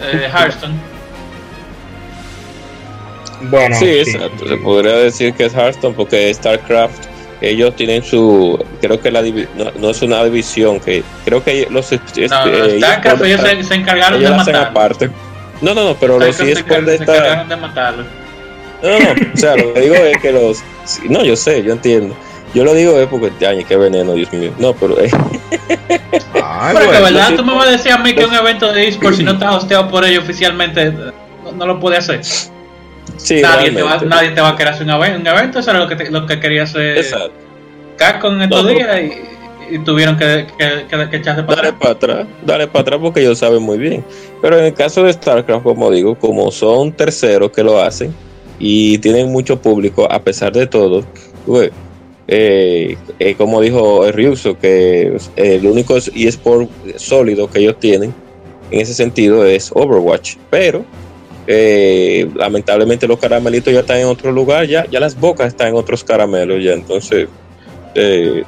Eh, 0.01 0.29
Hearthstone. 0.33 0.92
Bueno, 3.43 3.75
sí, 3.77 4.05
sí, 4.05 4.11
exacto. 4.11 4.47
Se 4.47 4.57
podría 4.57 4.95
decir 4.97 5.33
que 5.33 5.45
es 5.45 5.53
Hearthstone 5.53 5.95
porque 5.95 6.33
StarCraft 6.33 7.05
ellos 7.41 7.75
tienen 7.75 8.03
su 8.03 8.63
creo 8.79 9.01
que 9.01 9.11
la 9.11 9.21
no, 9.21 9.71
no, 9.77 9.89
es 9.89 10.01
una 10.01 10.23
división 10.23 10.79
que 10.79 11.03
creo 11.25 11.43
que 11.43 11.67
los 11.69 11.91
no, 11.91 11.97
eh, 12.15 12.27
StarCraft 12.27 13.23
ellos, 13.23 13.41
se, 13.41 13.63
se, 13.63 13.75
encargaron 13.75 14.19
ellos 14.19 14.31
de 14.31 14.37
matarlo 14.37 14.61
aparte 14.61 15.09
no 15.61 15.73
no 15.73 15.83
no 15.83 15.95
pero 15.95 16.19
los 16.19 16.39
eSports 16.39 16.85
de 16.85 16.95
esta 16.95 17.05
se 17.05 17.17
encargaron 17.17 17.49
de 17.49 17.55
matarlo 17.57 18.03
no, 18.83 18.99
no, 18.99 19.11
o 19.33 19.37
sea, 19.37 19.55
lo 19.55 19.73
que 19.73 19.79
digo 19.79 19.95
es 19.95 20.17
que 20.17 20.31
los. 20.33 20.61
No, 21.07 21.23
yo 21.23 21.37
sé, 21.37 21.63
yo 21.63 21.71
entiendo. 21.71 22.13
Yo 22.53 22.65
lo 22.65 22.73
digo 22.73 22.99
es 22.99 23.07
porque, 23.07 23.47
año, 23.47 23.65
qué 23.65 23.77
veneno, 23.77 24.13
Dios 24.13 24.31
mío. 24.33 24.51
No, 24.59 24.73
pero. 24.73 24.99
Eh. 24.99 25.09
Ay, 26.43 26.75
pero 26.75 26.87
bueno, 26.87 27.03
verdad, 27.03 27.35
tú 27.35 27.45
me 27.45 27.55
vas 27.55 27.67
a 27.67 27.71
decir 27.71 27.93
a 27.93 27.97
mí 27.97 28.13
que 28.13 28.25
un 28.25 28.33
evento 28.33 28.73
de 28.73 28.89
eSports, 28.89 29.17
si 29.17 29.23
no 29.23 29.31
está 29.31 29.55
hosteado 29.55 29.89
por 29.89 30.03
ellos 30.03 30.25
oficialmente, 30.25 30.91
no, 30.91 31.13
no 31.53 31.65
lo 31.65 31.79
puede 31.79 31.97
hacer. 31.97 32.21
Sí, 33.23 33.41
nadie, 33.41 33.71
te 33.71 33.81
va, 33.81 33.97
nadie 34.01 34.31
te 34.31 34.41
va 34.41 34.49
a 34.49 34.55
querer 34.55 34.73
hacer 34.73 34.85
un, 34.85 34.93
un 34.93 35.27
evento, 35.27 35.59
eso 35.59 35.71
era 35.71 35.79
lo 35.79 35.87
que, 35.87 35.95
te, 35.95 36.11
lo 36.11 36.25
que 36.25 36.39
quería 36.39 36.63
hacer 36.63 36.97
Exacto. 36.97 37.31
Capcom 37.95 38.35
en 38.35 38.41
estos 38.43 38.63
no, 38.63 38.69
días 38.69 38.99
y, 38.99 39.75
y, 39.75 39.79
tuvieron 39.79 40.17
que, 40.17 40.45
que, 40.57 40.85
que, 40.89 41.09
que 41.09 41.15
echarse 41.17 41.43
para 41.43 41.55
dale 41.55 41.69
atrás. 41.69 41.79
para 41.79 41.91
atrás. 41.91 42.27
Dale 42.45 42.67
para 42.67 42.81
atrás 42.81 42.99
porque 43.01 43.21
ellos 43.21 43.39
saben 43.39 43.61
muy 43.61 43.77
bien. 43.77 44.03
Pero 44.41 44.59
en 44.59 44.65
el 44.65 44.73
caso 44.73 45.03
de 45.03 45.13
StarCraft, 45.13 45.63
como 45.63 45.89
digo, 45.89 46.15
como 46.15 46.51
son 46.51 46.91
terceros 46.91 47.51
que 47.51 47.63
lo 47.63 47.81
hacen, 47.81 48.13
y 48.59 48.97
tienen 48.99 49.31
mucho 49.31 49.61
público 49.61 50.11
a 50.11 50.21
pesar 50.21 50.51
de 50.51 50.67
todo. 50.67 51.05
Eh, 52.27 52.97
eh, 53.19 53.35
como 53.35 53.61
dijo 53.61 54.09
Ryuso, 54.11 54.57
que 54.57 55.17
el 55.35 55.65
único 55.65 55.97
eSport 55.97 56.69
sólido 56.95 57.49
que 57.49 57.59
ellos 57.59 57.79
tienen 57.79 58.13
en 58.71 58.79
ese 58.81 58.93
sentido 58.93 59.45
es 59.45 59.71
Overwatch, 59.73 60.37
pero 60.49 60.85
eh, 61.47 62.29
lamentablemente 62.35 63.07
los 63.07 63.19
caramelitos 63.19 63.73
ya 63.73 63.81
están 63.81 63.97
en 63.97 64.07
otro 64.07 64.31
lugar, 64.31 64.65
ya, 64.65 64.85
ya 64.89 64.99
las 64.99 65.19
bocas 65.19 65.47
están 65.47 65.69
en 65.69 65.75
otros 65.75 66.03
caramelos, 66.03 66.63
ya 66.63 66.73
entonces 66.73 67.27
eh, 67.95 68.43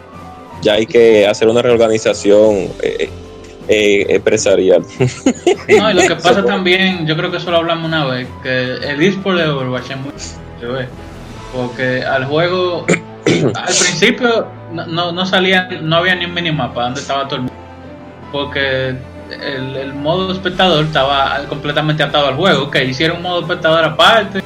ya 0.62 0.74
hay 0.74 0.86
que 0.86 1.28
hacer 1.28 1.48
una 1.48 1.62
reorganización. 1.62 2.70
eh, 3.68 4.06
empresarial. 4.10 4.84
No, 5.68 5.90
y 5.90 5.94
lo 5.96 6.02
que 6.04 6.16
pasa 6.16 6.46
también, 6.46 7.08
yo 7.08 7.18
creo 7.18 7.32
que 7.32 7.38
eso 7.38 7.50
lo 7.50 7.58
hablamos 7.58 7.88
una 7.88 8.06
vez, 8.06 8.28
que 8.44 8.76
el 8.76 9.02
eSport 9.02 9.38
de 9.40 9.48
Overwatch 9.48 9.90
es 9.90 9.98
muy... 9.98 10.12
Porque 11.52 12.04
al 12.04 12.26
juego, 12.26 12.86
al 13.26 13.66
principio 13.66 14.48
no, 14.72 15.12
no 15.12 15.26
salía, 15.26 15.68
no 15.82 15.98
había 15.98 16.16
ni 16.16 16.26
un 16.26 16.34
minimapa 16.34 16.84
donde 16.84 17.02
estaba 17.02 17.28
todo 17.28 17.38
el 17.38 17.42
mundo. 17.44 17.56
Porque 18.32 18.96
el, 19.32 19.76
el, 19.76 19.94
modo 19.94 20.32
espectador 20.32 20.86
estaba 20.86 21.40
completamente 21.48 22.04
atado 22.04 22.28
al 22.28 22.36
juego. 22.36 22.70
Que 22.70 22.86
hicieron 22.86 23.18
un 23.18 23.24
modo 23.24 23.42
espectador 23.42 23.84
aparte, 23.84 24.44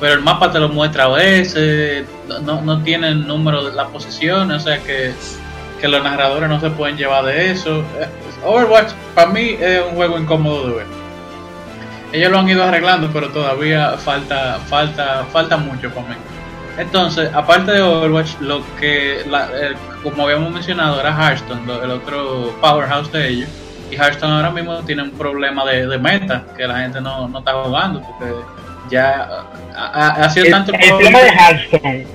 pero 0.00 0.14
el 0.14 0.20
mapa 0.20 0.50
te 0.50 0.58
lo 0.58 0.68
muestra 0.68 1.04
a 1.04 1.08
veces, 1.08 2.04
no, 2.42 2.60
no 2.60 2.82
tiene 2.82 3.14
número 3.14 3.64
de 3.64 3.72
las 3.74 3.88
posiciones, 3.88 4.58
o 4.58 4.60
sea 4.60 4.78
que, 4.78 5.12
que 5.80 5.88
los 5.88 6.02
narradores 6.02 6.48
no 6.48 6.60
se 6.60 6.70
pueden 6.70 6.96
llevar 6.96 7.24
de 7.24 7.50
eso. 7.50 7.82
Overwatch 8.44 8.92
para 9.14 9.30
mí 9.30 9.56
es 9.58 9.82
un 9.82 9.94
juego 9.94 10.18
incómodo 10.18 10.68
de 10.68 10.74
ver. 10.76 10.86
Ellos 12.12 12.30
lo 12.30 12.38
han 12.38 12.48
ido 12.48 12.62
arreglando, 12.62 13.10
pero 13.12 13.30
todavía 13.30 13.96
falta, 13.98 14.58
falta, 14.66 15.24
falta 15.32 15.56
mucho 15.56 15.90
para 15.90 16.08
mí. 16.08 16.14
Entonces, 16.76 17.30
aparte 17.32 17.72
de 17.72 17.82
Overwatch, 17.82 18.40
lo 18.40 18.62
que, 18.78 19.24
como 20.02 20.24
habíamos 20.24 20.52
mencionado, 20.52 21.00
era 21.00 21.10
Hearthstone, 21.10 21.62
el 21.82 21.90
otro 21.90 22.54
powerhouse 22.60 23.10
de 23.12 23.28
ellos. 23.28 23.48
Y 23.90 23.96
Hearthstone 23.96 24.32
ahora 24.32 24.50
mismo 24.50 24.78
tiene 24.84 25.02
un 25.02 25.10
problema 25.12 25.64
de, 25.64 25.98
meta, 25.98 26.44
que 26.56 26.66
la 26.66 26.80
gente 26.80 27.00
no, 27.00 27.28
no, 27.28 27.38
está 27.38 27.52
jugando, 27.62 28.00
porque 28.00 28.32
ya 28.90 29.44
ha, 29.74 30.28
sido 30.30 30.46
tanto 30.50 30.72
el, 30.72 30.88
problema 30.88 31.20
de 31.20 31.28
Hearthstone, 31.28 32.06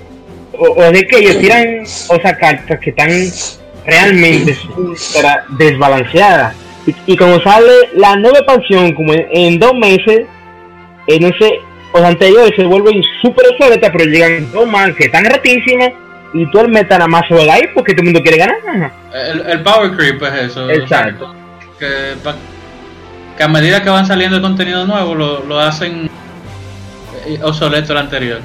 o, 0.57 0.91
de 0.91 1.07
que 1.07 1.17
ellos 1.17 1.39
tiran, 1.39 1.83
o 2.09 2.21
sea, 2.21 2.37
cartas 2.37 2.79
que 2.79 2.89
están 2.89 3.09
realmente 3.85 4.57
desbalanceadas. 5.57 6.55
Y, 7.05 7.15
como 7.17 7.39
sale 7.41 7.71
la 7.93 8.15
nueva 8.15 8.39
expansión, 8.39 8.93
como 8.93 9.13
en, 9.13 9.59
dos 9.59 9.73
meses, 9.75 10.25
en 11.07 11.23
ese 11.23 11.59
los 11.93 12.03
anteriores 12.03 12.53
se 12.55 12.63
vuelven 12.65 13.01
súper 13.21 13.45
obsoletas, 13.51 13.89
pero 13.91 14.05
llegan 14.05 14.51
dos 14.51 14.67
más 14.67 14.93
que 14.95 15.05
están 15.05 15.25
ratísimas 15.25 15.89
y 16.33 16.45
tú 16.51 16.59
el 16.59 16.69
meta 16.69 16.97
nada 16.97 17.07
más 17.07 17.23
juega 17.27 17.55
ahí 17.55 17.63
porque 17.73 17.93
todo 17.93 18.01
el 18.01 18.13
mundo 18.13 18.21
quiere 18.21 18.37
ganar. 18.37 18.91
El, 19.47 19.63
power 19.63 19.91
creep 19.95 20.21
es 20.21 20.51
eso. 20.51 20.69
Exacto. 20.69 21.33
Que, 21.79 23.43
a 23.43 23.47
medida 23.47 23.81
que 23.81 23.89
van 23.89 24.05
saliendo 24.05 24.35
el 24.35 24.41
contenido 24.41 24.85
nuevo 24.85 25.15
lo, 25.15 25.43
lo 25.45 25.59
hacen 25.59 26.09
eh, 27.25 27.39
obsoleto 27.41 27.93
el 27.93 27.99
anterior. 27.99 28.41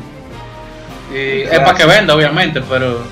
Y 1.12 1.42
es 1.42 1.58
para 1.60 1.74
que 1.74 1.84
venda, 1.84 2.14
obviamente, 2.14 2.60
pero. 2.62 3.02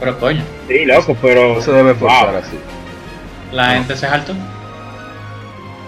Pero 0.00 0.18
coño. 0.18 0.42
Sí, 0.68 0.84
loco, 0.84 1.16
pero. 1.20 1.58
Eso 1.58 1.72
debe 1.72 1.94
forzar 1.94 2.36
así. 2.36 2.58
La 3.52 3.70
gente 3.70 3.94
se 3.94 4.06
saltó. 4.06 4.34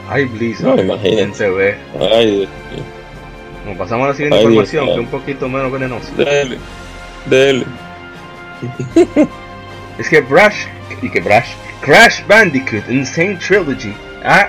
Ay, 0.09 0.25
Blizzard. 0.25 0.77
No, 0.77 0.83
imagínense. 0.83 1.51
ve. 1.51 1.77
Ay, 2.01 2.49
Como 3.65 3.77
pasamos 3.77 4.07
a 4.07 4.09
la 4.09 4.15
siguiente 4.15 4.43
información, 4.43 4.87
que 4.87 4.93
es 4.93 4.99
un 4.99 5.07
poquito 5.07 5.49
menos 5.49 5.71
venenosa. 5.71 6.11
Dele. 6.17 6.59
Dele. 7.27 7.65
es 9.99 10.09
que 10.09 10.21
Brush. 10.23 10.67
Y 11.03 11.11
que 11.11 11.21
Brush. 11.21 11.51
Crash 11.81 12.27
Bandicoot 12.27 12.89
Insane 12.91 13.37
Trilogy 13.37 13.95
ha 14.25 14.49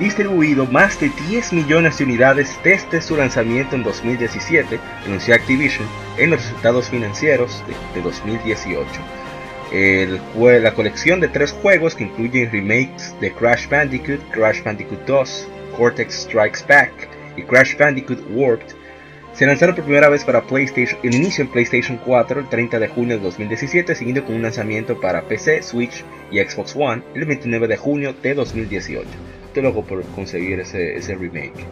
distribuido 0.00 0.66
más 0.66 0.98
de 1.00 1.08
10 1.28 1.52
millones 1.52 1.98
de 1.98 2.04
unidades 2.04 2.58
desde 2.64 3.00
su 3.00 3.16
lanzamiento 3.16 3.76
en 3.76 3.84
2017, 3.84 4.80
anunció 5.06 5.34
Activision 5.34 5.86
en 6.18 6.30
los 6.30 6.42
resultados 6.42 6.88
financieros 6.90 7.62
de, 7.94 8.02
2018. 8.02 8.88
la 10.60 10.74
colección 10.74 11.20
de 11.20 11.28
tres 11.28 11.52
juegos 11.52 11.94
que 11.94 12.04
incluyen 12.04 12.50
remakes 12.50 13.14
de 13.20 13.32
Crash 13.32 13.68
Bandicoot, 13.68 14.20
Crash 14.32 14.62
Bandicoot 14.64 15.06
2, 15.06 15.48
Cortex 15.76 16.22
Strikes 16.22 16.64
Back 16.68 16.92
y 17.36 17.42
Crash 17.42 17.76
Bandicoot 17.78 18.20
Warped 18.30 18.74
se 19.34 19.46
lanzaron 19.46 19.74
por 19.74 19.84
primera 19.84 20.08
vez 20.08 20.24
para 20.24 20.42
PlayStation, 20.42 20.98
el 21.02 21.14
inicio 21.14 21.44
en 21.44 21.50
PlayStation 21.50 21.98
4 22.04 22.40
el 22.40 22.48
30 22.48 22.78
de 22.78 22.88
junio 22.88 23.16
de 23.18 23.24
2017, 23.24 23.94
siguiendo 23.94 24.24
con 24.24 24.36
un 24.36 24.42
lanzamiento 24.42 25.00
para 25.00 25.22
PC, 25.22 25.62
Switch 25.62 26.04
y 26.30 26.38
Xbox 26.38 26.74
One 26.76 27.02
el 27.14 27.24
29 27.24 27.68
de 27.68 27.76
junio 27.76 28.14
de 28.22 28.34
2018 28.34 29.08
loco 29.62 29.82
por 29.82 30.04
conseguir 30.06 30.60
ese, 30.60 30.96
ese 30.96 31.14
remake. 31.14 31.64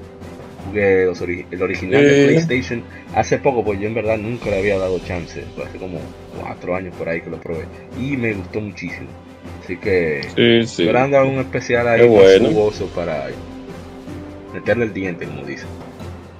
Jugué 0.66 1.02
el 1.50 1.62
original 1.62 2.02
de 2.02 2.26
PlayStation 2.26 2.82
hace 3.14 3.38
poco, 3.38 3.64
pues 3.64 3.80
yo 3.80 3.88
en 3.88 3.94
verdad 3.94 4.16
nunca 4.16 4.50
le 4.50 4.58
había 4.58 4.78
dado 4.78 4.98
chance. 5.00 5.42
Hace 5.64 5.78
como 5.78 5.98
cuatro 6.40 6.76
años 6.76 6.94
por 6.96 7.08
ahí 7.08 7.20
que 7.20 7.30
lo 7.30 7.40
probé. 7.40 7.64
Y 7.98 8.16
me 8.16 8.32
gustó 8.34 8.60
muchísimo. 8.60 9.08
Así 9.62 9.76
que 9.76 10.20
esperando 10.60 11.18
algún 11.18 11.38
especial 11.38 11.88
ahí 11.88 12.00
jugoso 12.38 12.86
para 12.94 13.26
meterle 14.54 14.84
el 14.84 14.94
diente, 14.94 15.26
como 15.26 15.44
dicen. 15.44 15.68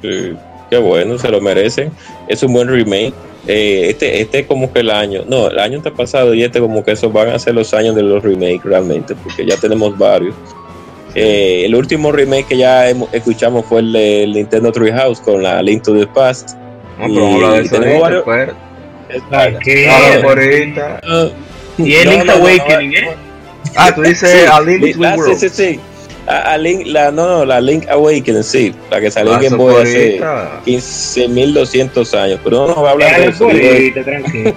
Sí, 0.03 0.37
qué 0.73 0.79
bueno, 0.79 1.19
se 1.19 1.29
lo 1.29 1.39
merece. 1.43 1.91
Es 2.29 2.43
un 2.43 2.55
buen 2.55 2.67
remake. 2.67 3.13
Eh, 3.47 3.89
este, 3.91 4.23
este 4.23 4.47
como 4.47 4.73
que 4.73 4.81
el 4.81 4.89
año, 4.89 5.23
no, 5.29 5.49
el 5.49 5.59
año 5.59 5.83
pasado 5.83 6.33
y 6.33 6.43
este 6.45 6.61
como 6.61 6.83
que 6.83 6.93
esos 6.93 7.13
van 7.13 7.29
a 7.29 7.39
ser 7.39 7.55
los 7.55 7.75
años 7.75 7.95
de 7.95 8.03
los 8.03 8.23
remakes 8.23 8.63
realmente, 8.65 9.15
porque 9.15 9.45
ya 9.45 9.59
tenemos 9.59 9.99
varios. 9.99 10.35
Eh, 11.15 11.65
el 11.67 11.75
último 11.75 12.11
remake 12.11 12.47
que 12.47 12.57
ya 12.57 12.89
escuchamos 12.89 13.67
fue 13.67 13.81
el 13.81 13.93
de 13.93 14.27
Nintendo 14.29 14.73
Treehouse 14.73 15.21
con 15.21 15.43
la 15.43 15.61
Link 15.61 15.83
to 15.83 15.93
the 15.93 16.07
Past. 16.07 16.57
No, 16.99 17.09
pero 17.09 17.21
vamos 17.21 17.43
a 17.43 17.47
hablar 17.47 17.53
de 17.53 17.67
eso 17.67 18.01
varios... 18.01 18.25
Y 21.77 21.95
el 21.97 22.09
Link's 22.09 22.31
Awakening, 22.31 22.95
¿eh? 22.95 23.09
Ah, 23.77 23.95
tú 23.95 24.01
dices 24.01 24.49
a 24.49 24.59
Link 24.63 24.95
to 24.95 25.01
the 25.01 25.07
ah, 25.07 25.17
World. 25.17 25.37
Sí, 25.37 25.49
sí, 25.51 25.55
sí. 25.55 25.81
A, 26.27 26.57
Link, 26.57 26.87
la, 26.87 27.11
no, 27.11 27.27
no, 27.27 27.45
la 27.45 27.61
Link 27.61 27.89
Awakening, 27.89 28.45
sí, 28.45 28.73
la 28.91 29.01
que 29.01 29.11
salió 29.11 29.35
en 29.35 29.41
Game 29.41 29.57
Boy 29.57 29.83
hace 29.83 30.21
15.200 30.21 32.19
años, 32.19 32.41
pero 32.45 32.67
no, 32.67 32.75
no 32.75 32.83
va 32.83 32.91
a 32.91 32.93
hablar 32.93 33.21
de 33.21 33.27
eso. 33.27 33.49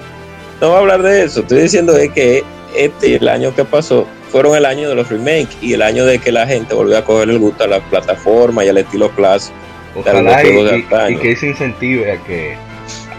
no 0.62 0.70
va 0.70 0.76
a 0.76 0.80
hablar 0.80 1.02
de 1.02 1.24
eso, 1.24 1.40
estoy 1.40 1.64
diciendo 1.64 1.94
que 2.14 2.44
este, 2.76 3.16
el 3.16 3.28
año 3.28 3.56
que 3.56 3.66
pasó, 3.66 4.06
fueron 4.30 4.56
el 4.56 4.66
año 4.66 4.90
de 4.90 4.96
los 4.96 5.10
remakes 5.10 5.58
y 5.62 5.74
el 5.74 5.82
año 5.82 6.06
de 6.06 6.20
que 6.20 6.32
la 6.32 6.46
gente 6.46 6.76
volvió 6.76 6.98
a 6.98 7.06
coger 7.06 7.30
el 7.30 7.40
gusto 7.40 7.64
a 7.64 7.68
la 7.68 7.80
plataforma 7.80 8.66
y 8.66 8.70
al 8.70 8.78
estilo 8.78 9.10
clásico. 9.12 9.56
Ojalá 9.96 10.44
y, 10.44 11.18
que 11.18 11.36
se 11.38 11.48
incentive 11.48 12.12
a 12.12 12.18
que 12.24 12.58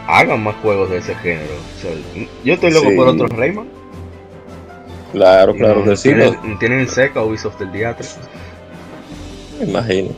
hagan 0.06 0.42
más 0.42 0.54
juegos 0.56 0.90
de 0.90 0.98
ese 0.98 1.14
género. 1.16 1.54
yo 2.44 2.54
estoy 2.54 2.70
loco 2.70 2.94
por 2.94 3.09
otros 3.09 3.30
Rayman. 3.30 3.75
Claro, 5.12 5.55
claro 5.55 5.85
que 5.85 5.97
sí. 5.97 6.09
Tienen, 6.09 6.59
tienen 6.59 6.88
seca 6.88 7.23
Ubisoft 7.23 7.59
del 7.59 7.73
día 7.73 7.95
3. 7.95 8.19
Me 9.61 9.64
imagino. 9.66 10.11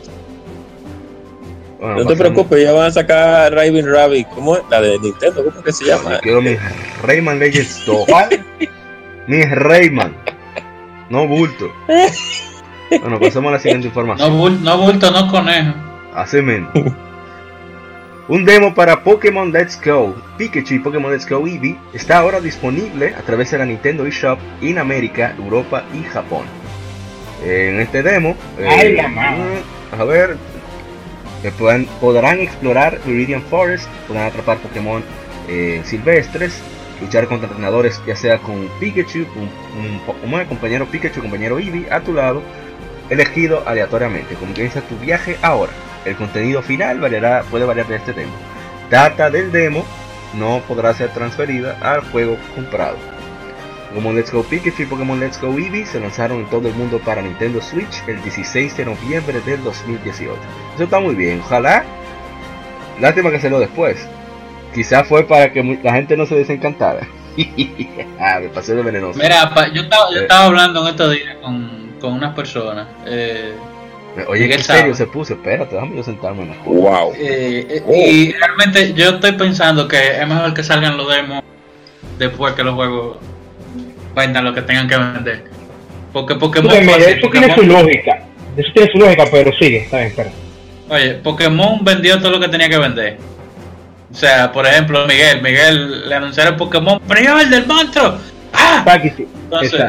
no 1.80 2.06
te 2.06 2.16
preocupes, 2.16 2.62
ya 2.62 2.72
van 2.72 2.86
a 2.86 2.90
sacar 2.90 3.52
Raven 3.52 3.86
Rabbit. 3.86 4.28
¿Cómo 4.28 4.56
es? 4.56 4.62
La 4.70 4.80
de 4.80 4.98
Nintendo, 4.98 5.44
¿cómo 5.44 5.62
que 5.62 5.72
se 5.72 5.84
llama? 5.84 6.14
Yo 6.14 6.20
quiero 6.20 6.42
mi 6.42 6.56
Rayman 7.02 7.38
Legends 7.38 7.84
2. 7.86 8.06
mi 9.26 9.42
Rayman. 9.42 10.16
No 11.10 11.26
bulto. 11.26 11.70
Bueno, 12.90 13.20
pasemos 13.20 13.50
a 13.50 13.52
la 13.52 13.58
siguiente 13.58 13.88
información. 13.88 14.64
No, 14.64 14.78
bulto, 14.78 15.10
no 15.10 15.30
conejo. 15.30 15.74
Hace 16.14 16.40
menos. 16.40 16.70
Un 18.28 18.44
demo 18.44 18.74
para 18.74 19.02
Pokémon 19.04 19.50
Let's 19.50 19.80
Go, 19.82 20.14
Pikachu 20.36 20.74
y 20.74 20.78
Pokémon 20.80 21.10
Let's 21.10 21.26
Go 21.26 21.46
Eevee 21.46 21.78
está 21.94 22.18
ahora 22.18 22.42
disponible 22.42 23.14
a 23.14 23.22
través 23.22 23.50
de 23.50 23.56
la 23.56 23.64
Nintendo 23.64 24.04
eShop 24.04 24.38
en 24.60 24.76
América, 24.76 25.34
Europa 25.38 25.84
y 25.94 26.02
Japón. 26.02 26.44
En 27.42 27.80
este 27.80 28.02
demo, 28.02 28.36
eh, 28.58 29.02
a 29.98 30.04
ver, 30.04 30.36
eh, 31.42 31.52
podrán, 32.00 32.40
explorar 32.40 33.00
Viridian 33.06 33.40
Forest, 33.40 33.88
podrán 34.06 34.26
atrapar 34.26 34.58
Pokémon 34.58 35.02
eh, 35.48 35.80
silvestres, 35.86 36.60
luchar 37.00 37.28
contra 37.28 37.48
entrenadores, 37.48 37.98
ya 38.06 38.14
sea 38.14 38.40
con 38.40 38.68
Pikachu, 38.78 39.20
un, 39.36 40.30
un, 40.30 40.44
compañero 40.44 40.84
Pikachu, 40.84 41.22
compañero 41.22 41.58
Eevee 41.58 41.90
a 41.90 42.00
tu 42.00 42.12
lado, 42.12 42.42
elegido 43.08 43.62
aleatoriamente. 43.66 44.34
Comienza 44.34 44.82
tu 44.82 44.98
viaje 44.98 45.38
ahora. 45.40 45.72
El 46.04 46.16
contenido 46.16 46.62
final 46.62 47.00
variará, 47.00 47.42
puede 47.50 47.64
variar 47.64 47.86
de 47.86 47.96
este 47.96 48.12
demo. 48.12 48.32
Data 48.90 49.30
del 49.30 49.52
demo 49.52 49.84
no 50.34 50.62
podrá 50.66 50.94
ser 50.94 51.10
transferida 51.10 51.78
al 51.80 52.00
juego 52.10 52.36
comprado. 52.54 52.96
Pokémon 53.88 54.14
Let's 54.14 54.32
Go 54.32 54.42
Pikachu 54.42 54.82
y 54.82 54.86
Pokémon 54.86 55.18
Let's 55.18 55.40
Go 55.40 55.58
Eevee 55.58 55.86
se 55.86 55.98
lanzaron 55.98 56.40
en 56.40 56.46
todo 56.50 56.68
el 56.68 56.74
mundo 56.74 56.98
para 56.98 57.22
Nintendo 57.22 57.60
Switch 57.62 58.02
el 58.06 58.22
16 58.22 58.76
de 58.76 58.84
noviembre 58.84 59.40
del 59.40 59.62
2018. 59.64 60.34
Eso 60.74 60.84
está 60.84 61.00
muy 61.00 61.14
bien, 61.14 61.40
ojalá. 61.44 61.84
Lástima 63.00 63.30
que 63.30 63.40
se 63.40 63.48
lo 63.48 63.58
después. 63.58 64.06
Quizás 64.74 65.08
fue 65.08 65.24
para 65.24 65.52
que 65.52 65.80
la 65.82 65.92
gente 65.94 66.16
no 66.16 66.26
se 66.26 66.34
desencantara. 66.34 67.08
ah, 68.20 68.38
me 68.40 68.48
pasé 68.48 68.74
de 68.74 68.82
venenoso. 68.82 69.18
Mira, 69.18 69.50
yo 69.72 69.82
estaba, 69.82 70.10
yo 70.10 70.20
eh. 70.20 70.22
estaba 70.22 70.44
hablando 70.44 70.82
en 70.82 70.88
estos 70.88 71.12
días 71.12 71.36
con, 71.40 71.92
con 72.00 72.12
unas 72.12 72.34
personas. 72.34 72.88
Eh, 73.06 73.54
Oye, 74.26 74.48
¿qué 74.48 74.58
serio 74.58 74.94
se 74.94 75.06
puso? 75.06 75.34
Espérate, 75.34 75.74
déjame 75.74 75.96
yo 75.96 76.02
sentarme 76.02 76.42
en 76.42 76.50
la 76.50 76.56
Wow. 76.64 77.12
Eh, 77.16 77.82
oh. 77.86 77.92
Y 77.92 78.32
realmente 78.32 78.92
yo 78.94 79.10
estoy 79.10 79.32
pensando 79.32 79.86
que 79.86 80.20
es 80.20 80.26
mejor 80.26 80.54
que 80.54 80.62
salgan 80.62 80.96
los 80.96 81.08
demos 81.14 81.42
después 82.18 82.54
que 82.54 82.64
los 82.64 82.74
juegos 82.74 83.18
vendan 84.14 84.44
lo 84.44 84.54
que 84.54 84.62
tengan 84.62 84.88
que 84.88 84.96
vender. 84.96 85.44
Porque 86.12 86.34
Pokémon. 86.34 86.72
eso 86.72 87.30
tiene 87.30 87.54
su 87.54 87.62
lógica. 87.62 88.24
Eso 88.56 88.70
tiene 88.74 88.90
su 88.90 88.98
lógica, 88.98 89.24
pero 89.30 89.52
sigue, 89.56 89.78
está 89.78 89.98
bien, 89.98 90.08
espera. 90.08 90.30
Oye, 90.88 91.14
Pokémon 91.14 91.84
vendió 91.84 92.18
todo 92.18 92.32
lo 92.32 92.40
que 92.40 92.48
tenía 92.48 92.68
que 92.68 92.78
vender. 92.78 93.18
O 94.10 94.14
sea, 94.14 94.50
por 94.50 94.66
ejemplo, 94.66 95.06
Miguel. 95.06 95.42
Miguel 95.42 96.08
le 96.08 96.14
anunciaron 96.14 96.56
Pokémon, 96.56 97.00
pero 97.06 97.38
el 97.38 97.50
del 97.50 97.66
monstruo. 97.66 98.18
¡Ah! 98.52 98.98
Entonces, 99.02 99.84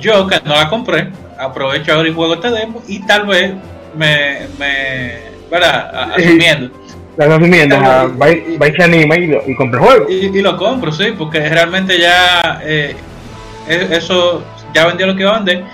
yo 0.00 0.26
que 0.26 0.40
no 0.44 0.54
la 0.54 0.68
compré, 0.68 1.08
aprovecho 1.38 1.92
ahora 1.92 2.08
y 2.08 2.12
juego 2.12 2.34
este 2.34 2.50
demo 2.50 2.82
y 2.86 3.04
tal 3.06 3.26
vez 3.26 3.52
me. 3.96 4.46
me 4.58 5.36
¿Verdad? 5.50 6.12
Asumiendo. 6.14 6.70
Estás 7.12 7.30
asumiendo, 7.30 7.76
va, 7.80 8.30
y 8.30 8.72
se 8.76 8.82
anima 8.82 9.16
y, 9.16 9.28
lo, 9.28 9.42
y 9.46 9.54
compra 9.54 9.80
el 9.80 9.86
juego. 9.86 10.10
Y, 10.10 10.42
lo 10.42 10.56
compro, 10.58 10.92
sí, 10.92 11.14
porque 11.16 11.40
realmente 11.48 11.98
ya. 11.98 12.60
Eh, 12.62 12.94
e, 13.68 13.88
eso 13.96 14.44
ya 14.74 14.86
vendió 14.86 15.06
lo 15.06 15.16
que 15.16 15.22
iba 15.22 15.34
a 15.34 15.38
vender 15.38 15.64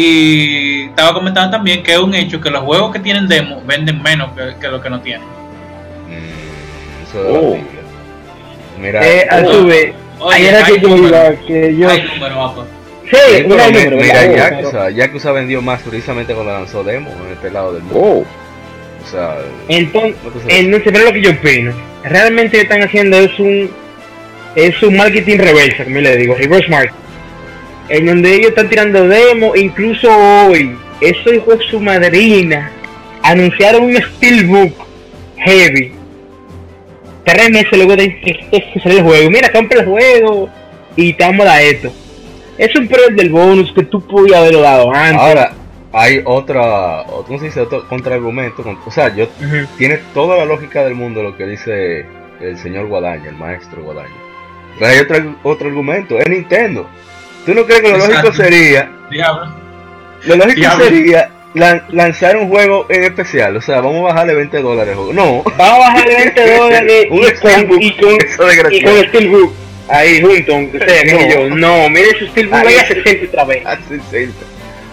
y 0.00 0.84
estaba 0.84 1.12
comentando 1.12 1.50
también 1.50 1.82
que 1.82 1.92
es 1.92 1.98
un 1.98 2.14
hecho 2.14 2.40
que 2.40 2.50
los 2.50 2.62
juegos 2.62 2.92
que 2.92 3.00
tienen 3.00 3.26
demo 3.26 3.60
venden 3.66 4.00
menos 4.00 4.30
que, 4.60 4.68
los 4.68 4.80
que 4.80 4.90
no 4.90 5.00
tienen. 5.00 5.26
Mm, 6.06 7.02
eso 7.02 7.26
oh. 7.28 7.58
Mira, 8.80 9.04
eh, 9.04 9.26
a 9.28 9.44
su 9.44 9.66
vez, 9.66 9.92
era 10.38 10.64
que 10.64 10.78
yo 10.78 10.96
iba, 10.96 11.30
que 11.46 11.76
yo. 11.76 11.90
Hay 11.90 12.02
número, 12.14 12.68
Sí, 13.04 13.44
mira, 13.46 13.68
mira, 13.70 13.90
mira 13.90 14.36
Yakuza, 14.36 14.90
Yakuza 14.90 15.32
vendió 15.32 15.62
más 15.62 15.80
precisamente 15.82 16.34
cuando 16.34 16.52
lanzó 16.52 16.84
demo 16.84 17.10
en 17.26 17.32
este 17.32 17.50
lado 17.50 17.72
del 17.72 17.82
mundo. 17.82 18.00
Oh. 18.00 18.24
O 19.04 19.10
sea, 19.10 19.38
entonces, 19.68 20.14
no 20.66 20.76
sé, 20.78 20.92
pero 20.92 21.04
lo 21.04 21.12
que 21.12 21.22
yo 21.22 21.30
opino. 21.30 21.72
Realmente 22.04 22.60
están 22.60 22.82
haciendo 22.82 23.18
es 23.18 23.38
un 23.38 23.70
es 24.54 24.82
un 24.82 24.96
marketing 24.96 25.38
reversa, 25.38 25.84
como 25.84 26.00
le 26.00 26.16
digo, 26.16 26.34
reverse 26.34 26.68
marketing 26.68 27.08
en 27.88 28.06
donde 28.06 28.34
ellos 28.34 28.50
están 28.50 28.68
tirando 28.68 29.08
demos, 29.08 29.56
incluso 29.56 30.10
hoy, 30.10 30.76
eso 31.00 31.32
hijo 31.32 31.54
de 31.54 31.64
su 31.66 31.80
madrina, 31.80 32.70
anunciaron 33.22 33.84
un 33.84 33.96
Steelbook 33.96 34.74
heavy. 35.38 35.92
Tres 37.24 37.50
meses 37.50 37.72
luego 37.72 37.96
de 37.96 38.20
que 38.20 38.80
sale 38.82 38.96
el 38.96 39.02
juego. 39.02 39.30
Mira, 39.30 39.50
compra 39.52 39.80
el 39.80 39.86
juego 39.86 40.48
y 40.96 41.12
te 41.12 41.24
vamos 41.24 41.46
a 41.46 41.62
esto. 41.62 41.92
Es 42.58 42.74
un 42.74 42.88
pro 42.88 43.00
del 43.12 43.30
bonus 43.30 43.72
que 43.72 43.84
tú 43.84 44.00
pudieras 44.00 44.40
haberlo 44.40 44.60
dado 44.62 44.92
antes. 44.92 45.20
Ahora, 45.20 45.52
hay 45.92 46.20
otra, 46.24 47.04
¿cómo 47.26 47.38
se 47.38 47.46
dice? 47.46 47.60
Otro 47.60 47.88
contraargumento. 47.88 48.64
O 48.84 48.90
sea, 48.90 49.14
yo, 49.14 49.28
tiene 49.78 50.00
toda 50.12 50.36
la 50.36 50.44
lógica 50.44 50.84
del 50.84 50.96
mundo 50.96 51.22
lo 51.22 51.36
que 51.36 51.46
dice 51.46 52.04
el 52.40 52.58
señor 52.58 52.88
Guadaña, 52.88 53.28
el 53.28 53.36
maestro 53.36 53.82
Guadaña. 53.84 54.10
Pero 54.76 54.90
hay 54.90 54.98
otro, 54.98 55.36
otro 55.44 55.68
argumento, 55.68 56.18
es 56.18 56.28
Nintendo. 56.28 56.88
¿Tú 57.46 57.54
no 57.54 57.64
crees 57.64 57.80
que 57.80 57.90
lo 57.90 57.98
lógico 57.98 58.32
sería... 58.32 58.90
Lo 60.24 60.36
lógico 60.36 60.70
sería 60.82 61.30
lanzar 61.54 62.36
un 62.36 62.48
juego 62.48 62.86
en 62.88 63.04
especial, 63.04 63.56
o 63.56 63.60
sea, 63.60 63.80
vamos 63.80 64.00
a 64.02 64.12
bajarle 64.12 64.34
20 64.34 64.60
dólares. 64.62 64.96
No. 65.14 65.42
Vamos 65.56 65.60
a 65.60 65.78
bajarle 65.78 66.14
20 66.16 66.56
dólares 66.56 67.06
un 67.10 67.18
y, 67.18 67.22
con, 67.22 67.82
y, 67.82 67.96
con, 67.96 68.72
y 68.72 68.82
con 68.82 69.04
Steelbook 69.08 69.67
ahí 69.88 70.20
junto, 70.20 70.78
sea, 70.86 71.04
no. 71.04 71.28
yo, 71.28 71.56
no, 71.56 71.88
mire 71.88 72.18
su 72.18 72.26
Steelbook 72.26 72.66
ahí 72.66 72.76
a 72.76 72.86
60 72.86 73.26
otra 73.26 73.44
vez. 73.44 73.66
A 73.66 73.76
60. 73.76 74.34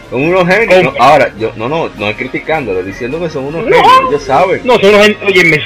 Son 0.09 0.21
unos 0.21 0.47
genios. 0.47 0.93
ahora, 0.99 1.31
yo, 1.39 1.51
no, 1.55 1.67
no, 1.67 1.89
no 1.89 2.09
es 2.09 2.15
criticándolo, 2.15 2.83
diciendo 2.83 3.19
que 3.19 3.29
son 3.29 3.45
unos 3.45 3.63
genios, 3.63 3.83
ellos 4.09 4.23
saben. 4.23 4.61
No, 4.63 4.79
son 4.79 4.89
unos 4.89 5.01
genios, 5.01 5.21
oye, 5.25 5.43
me, 5.43 5.61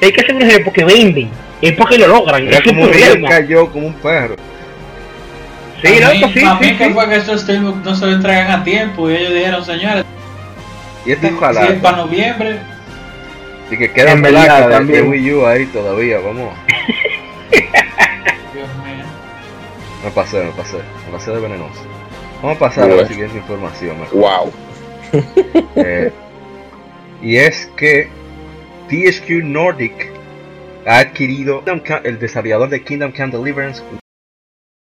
hay 0.00 0.12
que 0.12 0.20
hacer 0.20 0.34
un 0.34 0.42
ejemplo 0.42 0.64
porque 0.66 0.84
venden, 0.84 1.30
es 1.62 1.72
porque 1.72 1.98
lo 1.98 2.08
logran. 2.08 2.46
Es 2.48 2.60
como 2.62 2.84
un 2.84 3.24
cayó 3.26 3.70
como 3.70 3.86
un 3.88 3.94
perro. 3.94 4.36
Sí, 5.82 6.02
a 6.02 6.10
mí, 6.10 6.22
sí, 6.34 6.44
a 6.44 6.54
mí 6.54 6.76
que 6.76 6.90
fue 6.90 7.08
que 7.08 7.16
estos 7.16 7.42
Steelbook 7.42 7.84
no 7.84 7.94
se 7.94 8.06
lo 8.06 8.12
entregan 8.12 8.50
a 8.50 8.64
tiempo 8.64 9.08
y 9.08 9.16
ellos 9.16 9.32
dijeron, 9.32 9.64
señores, 9.64 10.04
y 11.08 11.12
este 11.12 11.32
ojalá. 11.32 11.66
Si 11.66 11.72
es 11.72 11.80
para 11.80 11.96
noviembre. 11.98 12.58
Y 13.70 13.76
que 13.76 13.90
queda 13.92 14.12
en 14.12 14.22
de, 14.22 14.30
de 14.30 15.02
Wii 15.02 15.32
U 15.32 15.46
ahí 15.46 15.66
todavía, 15.66 16.18
vamos. 16.18 16.52
Me 20.04 20.10
pasé, 20.10 20.44
me 20.44 20.52
pasé, 20.52 20.76
me 20.76 21.12
pasé 21.12 21.32
de 21.32 21.40
venenoso. 21.40 21.82
Vamos 22.42 22.56
a 22.56 22.60
pasar 22.60 22.90
a 22.90 22.94
la 22.94 23.06
siguiente 23.06 23.38
información. 23.38 24.00
Mejor. 24.00 24.18
Wow. 24.18 24.52
Eh, 25.76 26.12
y 27.22 27.36
es 27.36 27.66
que 27.76 28.08
THQ 28.88 29.44
Nordic 29.44 30.10
ha 30.86 30.98
adquirido 30.98 31.62
el 32.04 32.18
desarrollador 32.18 32.68
de 32.68 32.82
Kingdom 32.82 33.12
Come 33.12 33.30
Deliverance 33.30 33.82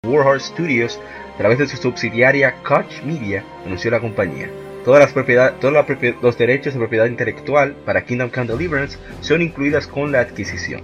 Warhorse 0.05 0.49
Studios, 0.49 1.01
a 1.35 1.39
través 1.39 1.59
de 1.59 1.67
su 1.67 1.77
subsidiaria 1.77 2.57
Koch 2.63 3.03
Media, 3.05 3.45
anunció 3.65 3.91
la 3.91 4.01
compañía. 4.01 4.51
Todas 4.85 5.01
las 5.01 5.13
propiedades, 5.13 5.61
todos 5.61 5.73
los 6.21 6.39
derechos 6.39 6.75
de 6.75 6.81
propiedad 6.81 7.07
intelectual 7.07 7.75
para 7.87 8.05
Kingdom 8.05 8.31
Come 8.31 8.49
Deliverance 8.49 8.99
son 9.21 9.41
incluidas 9.43 9.87
con 9.87 10.11
la 10.11 10.21
adquisición. 10.21 10.83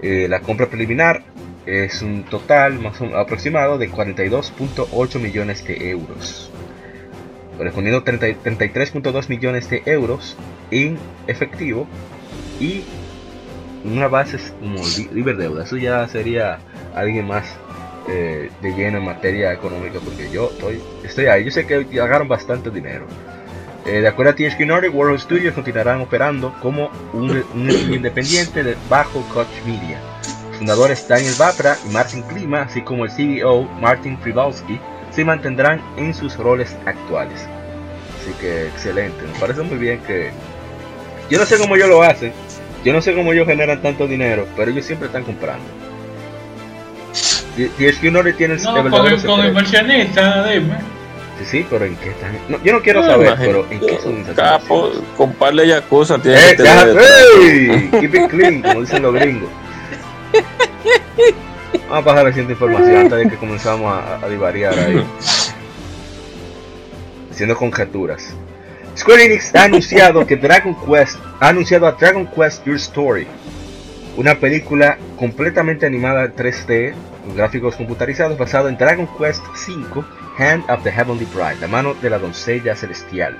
Eh, 0.00 0.28
la 0.28 0.40
compra 0.40 0.66
preliminar 0.66 1.24
es 1.66 2.02
un 2.02 2.24
total 2.24 2.78
más 2.78 3.00
aproximado 3.14 3.78
de 3.78 3.90
42.8 3.90 5.18
millones 5.20 5.66
de 5.66 5.90
euros, 5.90 6.50
correspondiendo 7.56 8.04
33.2 8.04 9.28
millones 9.28 9.68
de 9.68 9.82
euros 9.86 10.36
en 10.70 10.96
efectivo 11.26 11.86
y 12.60 12.84
una 13.84 14.08
base 14.08 14.38
como 14.60 14.80
libre 15.12 15.34
deuda. 15.34 15.64
Eso 15.64 15.76
ya 15.76 16.06
sería 16.08 16.58
alguien 16.94 17.26
más 17.26 17.44
eh, 18.08 18.50
de 18.62 18.72
lleno 18.72 18.98
en 18.98 19.04
materia 19.04 19.52
económica 19.52 19.98
porque 20.04 20.30
yo 20.30 20.50
estoy, 20.50 20.80
estoy 21.04 21.26
ahí. 21.26 21.44
Yo 21.44 21.50
sé 21.50 21.66
que 21.66 21.80
pagaron 21.80 22.28
bastante 22.28 22.70
dinero. 22.70 23.06
Eh, 23.84 24.00
de 24.00 24.08
acuerdo 24.08 24.32
a 24.32 24.34
THQ 24.34 24.60
Nordic, 24.66 24.94
World 24.94 25.20
Studios 25.20 25.54
continuarán 25.54 26.00
operando 26.00 26.52
como 26.60 26.90
un, 27.12 27.30
estudio 27.30 27.94
independiente 27.94 28.64
de 28.64 28.76
bajo 28.88 29.22
Koch 29.32 29.46
Media. 29.64 30.00
Fundadores 30.56 31.06
Daniel 31.06 31.34
Vapra 31.38 31.76
y 31.86 31.92
Martin 31.92 32.22
Klima, 32.22 32.62
así 32.62 32.82
como 32.82 33.04
el 33.04 33.10
CEO 33.10 33.62
Martin 33.80 34.18
Fribalski, 34.18 34.80
se 35.10 35.24
mantendrán 35.24 35.80
en 35.96 36.14
sus 36.14 36.36
roles 36.36 36.76
actuales. 36.86 37.46
Así 38.20 38.32
que 38.40 38.66
excelente, 38.66 39.22
me 39.22 39.38
parece 39.38 39.62
muy 39.62 39.78
bien 39.78 40.00
que... 40.06 40.30
Yo 41.30 41.38
no 41.38 41.46
sé 41.46 41.58
cómo 41.58 41.76
ellos 41.76 41.88
lo 41.88 42.02
hacen, 42.02 42.32
yo 42.84 42.92
no 42.92 43.02
sé 43.02 43.14
cómo 43.14 43.32
ellos 43.32 43.46
generan 43.46 43.82
tanto 43.82 44.06
dinero, 44.06 44.46
pero 44.56 44.70
ellos 44.70 44.84
siempre 44.84 45.06
están 45.06 45.24
comprando. 45.24 45.64
Y 47.56 47.84
es 47.84 47.98
que 47.98 48.08
uno 48.08 48.22
le 48.22 48.34
tiene 48.34 48.56
no, 48.56 48.90
con, 48.90 49.20
con 49.20 49.46
inversionista, 49.46 50.46
dime. 50.46 50.76
Sí, 51.38 51.44
sí, 51.44 51.66
pero 51.68 51.84
¿en 51.84 51.96
qué 51.96 52.10
están? 52.10 52.38
No, 52.48 52.62
yo 52.62 52.72
no 52.72 52.80
quiero 52.80 53.04
saber, 53.04 53.34
pero 53.38 53.66
¿en 53.70 53.80
qué 53.80 53.98
son 54.02 54.24
Capo, 54.34 54.92
comparle 55.16 55.66
Yakuza 55.66 56.18
tiene 56.18 56.38
eh, 56.38 56.50
que 56.50 56.62
tener 56.62 56.96
hey, 56.98 57.90
Keep 58.00 58.14
it 58.14 58.30
clean, 58.30 58.62
como 58.62 58.80
dicen 58.82 59.02
los 59.02 59.14
gringos. 59.14 59.50
Vamos 61.88 61.98
a 61.98 62.04
pasar 62.04 62.20
a 62.20 62.24
la 62.24 62.30
siguiente 62.30 62.54
información 62.54 62.96
antes 62.96 63.18
de 63.18 63.30
que 63.30 63.36
comenzamos 63.36 63.92
a, 63.92 64.24
a 64.24 64.28
divariar 64.28 64.78
ahí. 64.78 65.04
Haciendo 67.30 67.56
conjeturas. 67.56 68.34
Square 68.96 69.26
Enix 69.26 69.54
ha 69.54 69.64
anunciado 69.64 70.26
que 70.26 70.36
Dragon 70.36 70.74
Quest 70.74 71.18
ha 71.38 71.48
anunciado 71.48 71.86
a 71.86 71.92
Dragon 71.92 72.26
Quest 72.26 72.64
Your 72.64 72.76
Story, 72.76 73.26
una 74.16 74.36
película 74.36 74.96
completamente 75.18 75.84
animada 75.84 76.24
en 76.24 76.34
3D 76.34 76.94
gráficos 77.34 77.76
computarizados 77.76 78.38
basado 78.38 78.68
en 78.68 78.78
Dragon 78.78 79.08
Quest 79.18 79.44
V 79.48 80.04
Hand 80.38 80.64
of 80.70 80.82
the 80.82 80.90
Heavenly 80.90 81.26
Bride, 81.26 81.60
la 81.60 81.68
mano 81.68 81.94
de 81.94 82.10
la 82.10 82.18
doncella 82.18 82.74
celestial, 82.74 83.36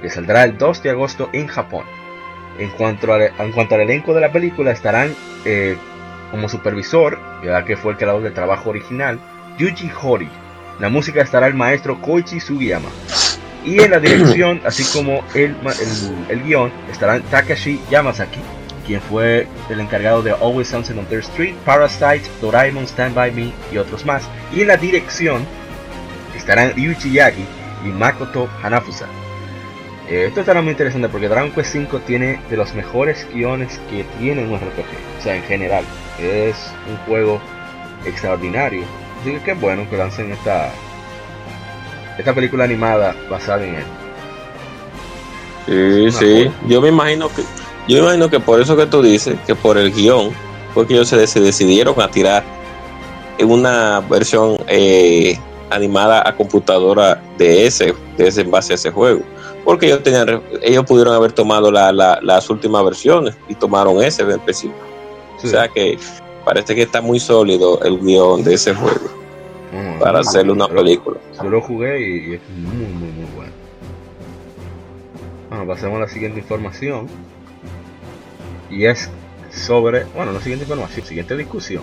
que 0.00 0.10
saldrá 0.10 0.44
el 0.44 0.56
2 0.56 0.82
de 0.82 0.90
agosto 0.90 1.28
en 1.32 1.48
Japón. 1.48 1.84
En 2.58 2.70
cuanto, 2.70 3.14
en 3.18 3.52
cuanto 3.52 3.74
al 3.74 3.82
elenco 3.82 4.14
de 4.14 4.20
la 4.20 4.30
película, 4.30 4.70
estarán 4.70 5.14
eh, 5.44 5.76
como 6.34 6.48
supervisor, 6.48 7.20
ya 7.44 7.64
que 7.64 7.76
fue 7.76 7.92
el 7.92 7.96
creador 7.96 8.20
del 8.24 8.34
trabajo 8.34 8.70
original, 8.70 9.20
Yuji 9.56 9.88
Hori. 10.02 10.28
La 10.80 10.88
música 10.88 11.22
estará 11.22 11.46
el 11.46 11.54
maestro 11.54 12.00
Koichi 12.00 12.40
Sugiyama. 12.40 12.88
Y 13.64 13.80
en 13.80 13.92
la 13.92 14.00
dirección, 14.00 14.60
así 14.66 14.82
como 14.92 15.22
el, 15.36 15.54
el, 16.28 16.42
guion, 16.42 16.72
estarán 16.90 17.22
Takashi 17.22 17.80
Yamazaki, 17.88 18.40
quien 18.84 19.00
fue 19.00 19.46
el 19.70 19.78
encargado 19.78 20.24
de 20.24 20.32
Always 20.32 20.66
Sunset 20.66 20.98
on 20.98 21.06
Third 21.06 21.20
Street, 21.20 21.54
Parasite, 21.64 22.28
Doraemon, 22.40 22.88
Stand 22.88 23.14
By 23.14 23.30
Me 23.30 23.52
y 23.72 23.78
otros 23.78 24.04
más. 24.04 24.24
Y 24.52 24.62
en 24.62 24.66
la 24.66 24.76
dirección 24.76 25.46
estarán 26.36 26.74
Ryuichi 26.74 27.12
Yagi 27.12 27.46
y 27.84 27.88
Makoto 27.90 28.48
Hanafusa. 28.60 29.06
Eh, 30.10 30.24
esto 30.26 30.40
estará 30.40 30.62
muy 30.62 30.72
interesante 30.72 31.08
porque 31.08 31.28
Dragon 31.28 31.52
Quest 31.52 31.76
V 31.76 32.00
tiene 32.08 32.40
de 32.50 32.56
los 32.56 32.74
mejores 32.74 33.24
guiones 33.32 33.78
que 33.88 34.04
tiene 34.18 34.42
un 34.42 34.56
RPG, 34.56 35.20
o 35.20 35.22
sea, 35.22 35.36
en 35.36 35.44
general. 35.44 35.84
Es 36.18 36.56
un 36.88 36.96
juego 37.06 37.40
extraordinario. 38.04 38.84
Así 39.20 39.32
que 39.32 39.42
qué 39.42 39.54
bueno 39.54 39.88
que 39.88 39.96
lancen 39.96 40.32
esta, 40.32 40.70
esta 42.18 42.34
película 42.34 42.64
animada 42.64 43.14
basada 43.30 43.64
en 43.64 43.74
él. 43.76 43.84
Sí, 45.66 46.10
sí. 46.12 46.50
Yo 46.68 46.80
me 46.80 46.88
imagino 46.88 47.28
que 47.28 47.42
yo 47.86 47.98
imagino 47.98 48.30
que 48.30 48.40
por 48.40 48.60
eso 48.60 48.76
que 48.76 48.86
tú 48.86 49.02
dices, 49.02 49.36
que 49.46 49.54
por 49.54 49.76
el 49.76 49.92
guion, 49.92 50.30
fue 50.72 50.86
que 50.86 50.94
ellos 50.94 51.08
se, 51.08 51.40
decidieron 51.40 52.00
a 52.00 52.10
tirar 52.10 52.42
una 53.40 54.00
versión 54.00 54.56
eh, 54.68 55.38
animada 55.70 56.26
a 56.26 56.34
computadora 56.34 57.22
de 57.36 57.66
ese, 57.66 57.94
de 58.16 58.28
ese 58.28 58.40
en 58.40 58.50
base 58.50 58.72
a 58.72 58.76
ese 58.76 58.90
juego. 58.90 59.22
Porque 59.64 59.86
ellos 59.86 60.02
tenían, 60.02 60.42
ellos 60.62 60.84
pudieron 60.84 61.14
haber 61.14 61.32
tomado 61.32 61.70
la, 61.70 61.92
la, 61.92 62.18
las 62.22 62.48
últimas 62.48 62.84
versiones 62.84 63.36
y 63.48 63.54
tomaron 63.54 64.02
ese 64.02 64.22
en 64.22 64.30
específico. 64.30 64.93
O 65.42 65.46
sea 65.46 65.68
que 65.68 65.98
parece 66.44 66.74
que 66.74 66.82
está 66.82 67.00
muy 67.00 67.20
sólido 67.20 67.80
el 67.82 68.00
guion 68.00 68.44
de 68.44 68.54
ese 68.54 68.74
juego 68.74 69.14
para 69.98 70.20
hacerle 70.20 70.52
una 70.52 70.68
película. 70.68 71.18
Yo 71.42 71.50
lo 71.50 71.60
jugué 71.60 72.00
y, 72.00 72.34
es 72.34 72.40
muy, 72.50 72.86
muy, 72.86 73.12
muy 73.12 73.26
bueno. 73.34 73.52
Bueno, 75.48 75.66
pasemos 75.66 75.96
a 75.96 76.00
la 76.00 76.08
siguiente 76.08 76.40
información. 76.40 77.08
Y 78.70 78.86
es 78.86 79.08
sobre, 79.52 80.04
bueno, 80.14 80.32
la 80.32 80.40
siguiente 80.40 80.64
información, 80.64 81.06
siguiente 81.06 81.36
discusión. 81.36 81.82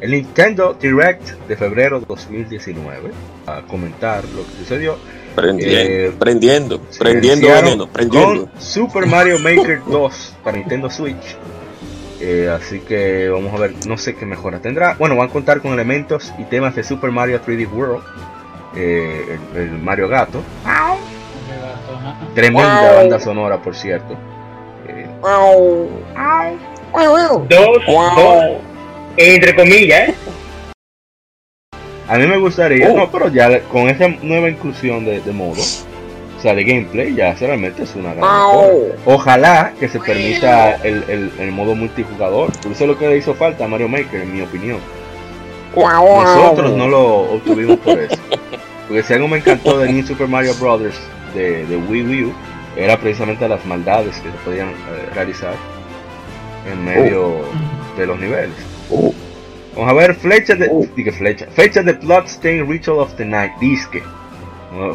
El 0.00 0.10
Nintendo 0.10 0.76
Direct 0.78 1.30
de 1.48 1.56
febrero 1.56 2.00
2019. 2.00 3.10
A 3.46 3.62
comentar 3.62 4.24
lo 4.24 4.44
que 4.44 4.52
sucedió. 4.58 4.96
Prendiendo, 5.34 5.78
eh, 5.78 6.12
prendiendo, 6.18 6.80
prendiendo, 6.98 7.48
veneno, 7.48 7.86
prendiendo. 7.86 8.46
Con 8.46 8.60
Super 8.60 9.06
Mario 9.06 9.38
Maker 9.38 9.82
2 9.86 10.34
para 10.42 10.56
Nintendo 10.56 10.90
Switch. 10.90 11.36
Eh, 12.20 12.48
así 12.50 12.80
que 12.80 13.28
vamos 13.28 13.52
a 13.54 13.58
ver, 13.58 13.74
no 13.86 13.98
sé 13.98 14.14
qué 14.14 14.24
mejora 14.24 14.60
tendrá. 14.60 14.94
Bueno, 14.94 15.16
van 15.16 15.28
a 15.28 15.32
contar 15.32 15.60
con 15.60 15.72
elementos 15.72 16.32
y 16.38 16.44
temas 16.44 16.74
de 16.74 16.82
Super 16.82 17.10
Mario 17.10 17.40
3D 17.44 17.70
World, 17.70 18.02
eh, 18.74 19.38
el, 19.54 19.70
Mario 19.72 20.08
Gato. 20.08 20.42
Tremenda 22.34 22.94
banda 22.94 23.20
sonora, 23.20 23.58
por 23.60 23.74
cierto. 23.74 24.16
Eh, 24.88 25.06
dos, 27.48 28.60
entre 29.16 29.54
comillas, 29.54 30.14
A 32.08 32.16
mí 32.18 32.26
me 32.26 32.38
gustaría, 32.38 32.88
no, 32.90 33.10
pero 33.10 33.28
ya 33.28 33.60
con 33.62 33.88
esa 33.88 34.08
nueva 34.22 34.48
inclusión 34.48 35.04
de, 35.04 35.20
de 35.20 35.32
modo, 35.32 35.60
o 35.60 35.85
sea, 36.46 36.54
de 36.54 36.64
gameplay, 36.64 37.14
ya 37.14 37.34
realmente 37.34 37.82
es 37.82 37.94
una 37.94 38.14
gran 38.14 38.28
Ojalá 39.04 39.72
que 39.78 39.88
se 39.88 39.98
permita 39.98 40.76
el, 40.76 41.04
el, 41.08 41.32
el, 41.38 41.52
modo 41.52 41.74
multijugador. 41.74 42.52
Por 42.62 42.72
eso 42.72 42.84
es 42.84 42.90
lo 42.90 42.98
que 42.98 43.08
le 43.08 43.16
hizo 43.18 43.34
falta 43.34 43.64
a 43.64 43.68
Mario 43.68 43.88
Maker, 43.88 44.20
en 44.20 44.34
mi 44.34 44.42
opinión. 44.42 44.78
Nosotros 45.74 46.72
no 46.72 46.88
lo 46.88 47.34
obtuvimos 47.34 47.78
por 47.78 47.98
eso. 47.98 48.16
Porque 48.86 49.02
si 49.02 49.12
algo 49.12 49.28
me 49.28 49.38
encantó 49.38 49.78
de 49.78 49.92
New 49.92 50.06
Super 50.06 50.28
Mario 50.28 50.54
Bros. 50.54 50.80
de, 51.34 51.66
de 51.66 51.76
Wii 51.76 52.24
U, 52.24 52.32
era 52.76 52.96
precisamente 52.98 53.48
las 53.48 53.64
maldades 53.66 54.16
que 54.18 54.30
se 54.30 54.38
podían 54.44 54.68
eh, 54.68 55.10
realizar 55.14 55.54
en 56.70 56.84
medio 56.84 57.28
oh. 57.28 57.98
de 57.98 58.06
los 58.06 58.18
niveles. 58.18 58.54
Oh. 58.90 59.12
Vamos 59.74 59.90
a 59.90 59.94
ver 59.94 60.14
flechas 60.14 60.58
de. 60.58 60.68
Oh. 60.70 60.86
flecha. 61.12 61.46
Fecha 61.52 61.82
de 61.82 61.92
Bloodstained 61.92 62.68
Ritual 62.68 63.00
of 63.00 63.14
the 63.14 63.24
Night. 63.24 63.52
Disque 63.60 64.02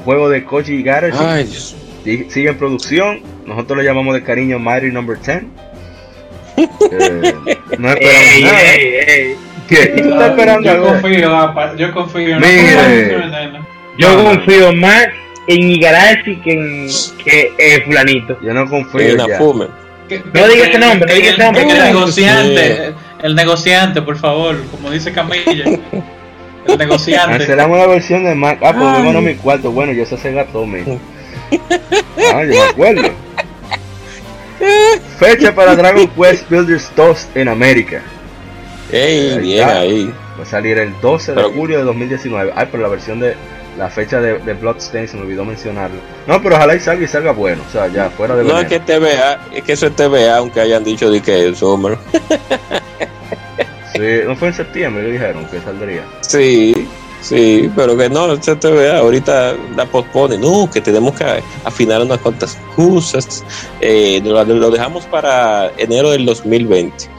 juego 0.04 0.30
de 0.30 0.44
Koji 0.44 0.74
Igarashi. 0.74 1.46
Sigue 2.04 2.50
en 2.50 2.58
producción. 2.58 3.22
Nosotros 3.46 3.78
lo 3.78 3.84
llamamos 3.84 4.14
de 4.14 4.24
cariño 4.24 4.60
Mighty 4.60 4.92
Number 4.92 5.20
10. 5.20 5.44
Eh, 6.58 7.34
no 7.78 7.90
esperamos 7.90 8.42
nada. 8.42 8.62
¿Qué? 9.68 9.94
¿Y 9.96 10.02
tú 10.02 10.10
estás 10.10 10.32
esperando 10.32 10.64
yo 10.64 10.84
Confío, 10.84 11.78
yo 11.78 11.94
confío 11.94 12.38
en 12.38 13.66
Yo 13.98 14.24
confío 14.24 14.74
más 14.74 15.08
en 15.48 15.70
Igarashi 15.70 16.36
que 16.38 16.52
en 16.52 16.88
que, 17.24 17.54
eh, 17.58 17.82
Fulanito. 17.86 18.38
Yo 18.42 18.54
no 18.54 18.70
confío. 18.70 19.02
En 19.02 19.18
ya. 19.18 19.40
no 19.40 20.48
digas 20.48 20.70
ese 20.70 20.80
nombre, 20.80 21.08
no 21.08 21.16
digas 21.16 21.34
ese 21.34 21.44
nombre. 21.44 21.62
El, 21.62 21.84
negociante, 21.84 22.94
el 23.24 23.36
negociante, 23.36 24.02
por 24.02 24.18
favor, 24.18 24.62
como 24.72 24.92
dice 24.92 25.12
Camilla. 25.14 25.66
El 26.68 26.78
negociante. 26.78 27.38
Cancelamos 27.38 27.78
la 27.78 27.88
versión 27.88 28.24
de 28.24 28.36
Mac. 28.36 28.60
Ah, 28.62 28.74
pues 28.74 29.04
bueno, 29.04 29.22
mi 29.22 29.36
cuarto. 29.36 29.72
Bueno, 29.72 29.94
yo 29.94 30.06
se 30.06 30.16
hace 30.16 30.32
gato, 30.32 30.66
me. 30.66 30.82
Ah, 32.32 32.44
yo 32.44 32.54
me 32.54 32.62
acuerdo. 32.62 33.10
Fecha 35.20 35.54
para 35.54 35.76
Dragon 35.76 36.08
Quest 36.08 36.50
Builders 36.50 36.92
2 36.96 37.28
en 37.36 37.48
América. 37.48 38.02
Ey, 38.92 39.40
bien 39.40 39.70
ahí. 39.70 40.14
Va 40.40 40.44
a 40.44 40.46
salir 40.46 40.78
el 40.78 40.94
12 41.02 41.34
de 41.34 41.44
julio 41.44 41.78
de 41.78 41.84
2019. 41.84 42.54
Ay, 42.56 42.68
pero 42.72 42.84
la 42.84 42.90
versión 42.90 43.20
de 43.20 43.36
la 43.78 43.90
fecha 43.90 44.20
de, 44.20 44.40
de 44.40 44.54
Bloodstained 44.54 45.10
se 45.10 45.18
me 45.18 45.24
olvidó 45.24 45.46
mencionarlo. 45.46 45.98
No, 46.28 46.42
pero 46.42 46.56
ojalá 46.56 46.76
y 46.76 46.80
salga 46.80 47.04
y 47.04 47.08
salga 47.08 47.32
bueno. 47.32 47.64
O 47.68 47.72
sea, 47.72 47.88
ya 47.88 48.10
fuera 48.10 48.36
de 48.36 48.44
No, 48.44 48.60
es 48.60 48.68
que 48.68 48.80
te 48.80 49.00
vea, 49.00 49.40
es 49.54 49.64
que 49.64 49.74
eso 49.74 49.88
es 49.88 49.96
TVA, 49.96 50.38
aunque 50.38 50.60
hayan 50.60 50.84
dicho 50.84 51.10
de 51.10 51.22
que 51.22 51.50
es 51.50 51.60
Summer. 51.60 51.98
Sí, 54.02 54.22
no 54.26 54.36
fue 54.36 54.48
en 54.48 54.54
septiembre 54.56 55.06
que 55.06 55.12
dijeron 55.12 55.46
que 55.46 55.62
saldría. 55.62 56.04
Sí, 56.22 56.88
sí, 57.22 57.72
pero 57.76 57.96
que 57.96 58.10
no, 58.10 58.42
se 58.42 58.56
te 58.56 58.72
vea, 58.72 58.98
ahorita 58.98 59.54
la 59.76 59.86
pospone, 59.86 60.40
no, 60.40 60.68
que 60.72 60.82
tenemos 60.82 61.14
que 61.14 61.24
afinar 61.64 62.02
unas 62.02 62.18
cuantas 62.18 62.58
cosas. 62.76 63.46
Eh, 63.80 64.20
lo, 64.24 64.72
dejamos 64.72 65.06
para 65.06 65.72
enero 65.78 66.10
del 66.10 66.26
2020. 66.26 67.10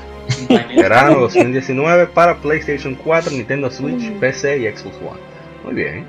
Verano 0.76 1.20
2019 1.20 2.08
para 2.08 2.36
PlayStation 2.38 2.96
4, 2.96 3.30
Nintendo 3.30 3.70
Switch, 3.70 4.10
PC 4.18 4.58
y 4.58 4.76
Xbox 4.76 4.96
One. 4.96 5.20
Muy 5.62 5.74
bien, 5.74 6.04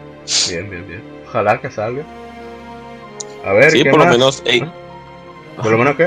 bien, 0.49 0.69
bien, 0.71 0.87
bien. 0.87 1.01
Ojalá 1.27 1.61
que 1.61 1.69
salga. 1.69 2.03
A 3.45 3.53
ver, 3.53 3.69
sí, 3.69 3.83
por 3.83 3.99
lo 3.99 4.05
menos. 4.07 4.41
¿Ah? 4.47 4.82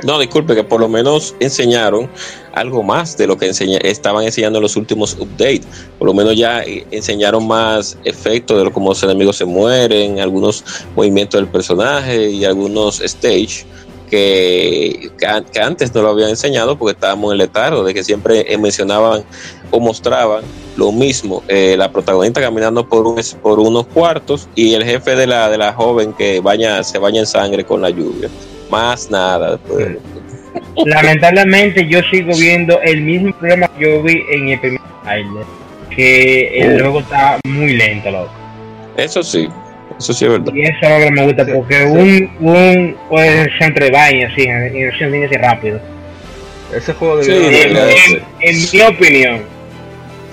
No, 0.05 0.19
disculpe, 0.19 0.55
que 0.55 0.65
por 0.65 0.81
lo 0.81 0.89
menos 0.89 1.35
enseñaron 1.41 2.09
algo 2.53 2.83
más 2.83 3.17
de 3.17 3.27
lo 3.27 3.37
que 3.37 3.51
estaban 3.83 4.25
enseñando 4.25 4.59
en 4.59 4.63
los 4.63 4.77
últimos 4.77 5.17
updates. 5.19 5.67
Por 5.99 6.07
lo 6.07 6.15
menos 6.15 6.37
ya 6.37 6.63
eh, 6.63 6.87
enseñaron 6.91 7.47
más 7.47 7.99
efectos 8.05 8.59
de 8.59 8.65
lo, 8.65 8.73
cómo 8.73 8.91
los 8.91 9.03
enemigos 9.03 9.37
se 9.37 9.45
mueren, 9.45 10.21
algunos 10.21 10.65
movimientos 10.95 11.41
del 11.41 11.49
personaje 11.49 12.31
y 12.31 12.45
algunos 12.45 13.01
stage 13.01 13.67
que, 14.11 15.11
que, 15.19 15.61
antes 15.61 15.95
no 15.95 16.03
lo 16.03 16.11
habían 16.11 16.31
enseñado 16.31 16.79
porque 16.79 16.93
estábamos 16.93 17.33
en 17.33 17.39
letargo, 17.39 17.83
de 17.83 17.93
que 17.93 18.05
siempre 18.05 18.53
eh, 18.53 18.57
mencionaban 18.57 19.25
o 19.71 19.81
mostraban 19.81 20.45
lo 20.77 20.93
mismo, 20.93 21.43
eh, 21.49 21.75
la 21.77 21.91
protagonista 21.91 22.41
caminando 22.41 22.89
por, 22.89 23.07
un, 23.07 23.21
por 23.43 23.59
unos 23.59 23.87
cuartos 23.87 24.49
y 24.55 24.75
el 24.75 24.85
jefe 24.85 25.17
de 25.17 25.27
la, 25.27 25.51
de 25.51 25.59
la 25.59 25.73
joven 25.73 26.13
que 26.13 26.41
baña, 26.41 26.85
se 26.85 26.99
baña 26.99 27.21
en 27.21 27.27
sangre 27.27 27.65
con 27.65 27.83
la 27.83 27.91
lluvia 27.91 28.29
más 28.71 29.11
nada. 29.11 29.59
Lamentablemente 30.85 31.87
yo 31.87 32.01
sigo 32.11 32.33
viendo 32.37 32.81
el 32.83 33.03
mismo 33.03 33.33
problema 33.33 33.69
que 33.69 33.85
yo 33.85 34.03
vi 34.03 34.23
en 34.31 34.49
el 34.49 34.61
primer 34.61 34.81
trailer, 35.03 35.45
que 35.91 36.59
el 36.59 36.81
juego 36.81 37.01
está 37.01 37.39
muy 37.45 37.75
lento, 37.77 38.11
loco. 38.11 38.33
Eso 38.97 39.23
sí, 39.23 39.49
eso 39.99 40.13
sí 40.13 40.25
es 40.25 40.31
verdad. 40.31 40.53
Y 40.55 40.63
eso 40.63 40.79
es 40.83 40.91
lo 40.91 41.05
que 41.05 41.11
me 41.11 41.25
gusta, 41.25 41.47
porque 41.47 41.85
un, 41.85 42.31
un 42.41 42.97
entre 43.61 43.91
baños, 43.91 44.33
así, 44.33 44.43
en 44.43 45.29
que 45.29 45.39
rápido. 45.39 45.81
Ese 46.75 46.93
juego 46.95 47.19
debería 47.19 47.65
en, 47.65 48.23
en, 48.41 48.57
mi 48.73 48.81
opinión. 48.83 49.43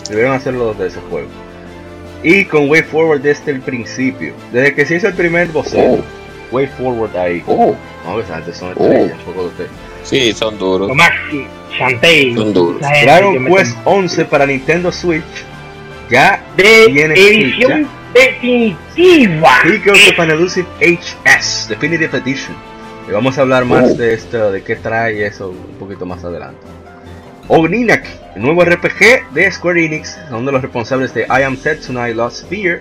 Debieron 0.10 0.34
hacerlo 0.34 0.74
de 0.74 0.88
ese 0.88 1.00
juego. 1.10 1.28
Y 2.24 2.46
con 2.46 2.70
Way 2.70 2.84
Forward 2.84 3.22
desde 3.22 3.52
el 3.52 3.62
principio. 3.62 4.34
Desde 4.52 4.74
que 4.74 4.86
se 4.86 4.96
hizo 4.96 5.08
el 5.08 5.14
primer 5.14 5.50
boceto. 5.50 6.02
Oh. 6.02 6.04
Way 6.52 6.68
Forward 6.68 7.16
ahí. 7.16 7.44
Oh. 7.48 7.76
No, 8.06 8.26
que 8.26 8.34
antes 8.34 8.58
son 8.58 8.72
estrellas, 8.72 9.18
oh. 9.22 9.32
poco 9.32 9.52
de 9.58 9.68
Sí, 10.04 10.34
son 10.34 10.58
duros. 10.58 10.92
Son 12.36 12.54
duros. 12.54 12.82
Dragon 12.82 13.46
Quest 13.46 13.78
11 13.86 14.26
para 14.26 14.46
Nintendo 14.46 14.92
Switch. 14.92 15.24
Ya 16.10 16.44
de 16.58 16.90
tiene 16.94 17.14
edición 17.14 17.88
definitiva. 18.14 19.62
Heroes 19.64 20.12
of 20.12 20.20
an 20.20 20.32
Elusive 20.32 20.68
HS 20.80 21.70
Definitive 21.70 22.18
Edition. 22.18 22.56
Y 23.08 23.12
vamos 23.12 23.38
a 23.38 23.42
hablar 23.42 23.66
más 23.66 23.92
oh. 23.92 23.96
de 23.96 24.14
esto, 24.14 24.52
de 24.52 24.62
qué 24.64 24.76
trae 24.76 25.26
eso 25.26 25.50
un 25.50 25.78
poquito 25.80 26.06
más 26.06 26.24
adelante. 26.24 26.62
Ogninak, 27.48 28.06
el 28.36 28.42
nuevo 28.42 28.64
RPG 28.64 29.34
de 29.34 29.52
Square 29.52 29.86
Enix, 29.86 30.18
son 30.30 30.46
de 30.46 30.52
los 30.52 30.62
responsables 30.62 31.14
de 31.14 31.24
I 31.24 31.44
Am 31.44 31.58
Tonight 31.58 32.16
Lost 32.16 32.48
Fear, 32.48 32.80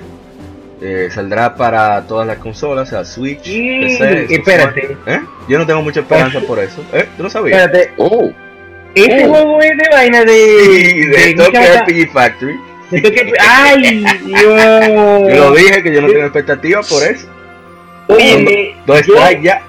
eh, 0.83 1.09
saldrá 1.13 1.55
para 1.55 2.03
todas 2.07 2.27
las 2.27 2.39
consolas, 2.39 2.89
o 2.89 2.91
sea, 2.91 3.05
Switch, 3.05 3.45
PC, 3.45 4.27
espérate. 4.35 4.97
¿Eh? 5.07 5.21
Yo 5.49 5.59
no 5.59 5.67
tengo 5.67 5.81
mucha 5.81 6.01
esperanza 6.01 6.41
por 6.41 6.59
eso. 6.59 6.85
¿Eh? 6.93 7.09
¿Tú 7.17 7.23
no 7.23 7.31
sabías? 7.31 7.63
Espérate. 7.63 7.93
Oh. 7.99 8.33
Este 8.95 9.25
oh. 9.25 9.29
juego 9.29 9.61
es 9.63 9.71
de 9.71 9.89
vaina 9.91 10.25
de. 10.25 10.33
de, 10.33 11.27
de 11.27 11.35
Tokyo 11.35 11.61
RPG 11.61 12.13
Factory. 12.13 12.73
¡Ay, 13.41 14.05
Dios! 14.25 15.35
Yo 15.35 15.51
lo 15.51 15.55
dije 15.55 15.83
que 15.83 15.95
yo 15.95 16.03
no 16.03 16.09
tengo 16.09 16.25
expectativa 16.25 16.81
por 16.83 17.03
eso. 17.03 17.27
Oye, 18.09 18.75
dos 18.85 19.07
yo, 19.07 19.15
ya. 19.41 19.63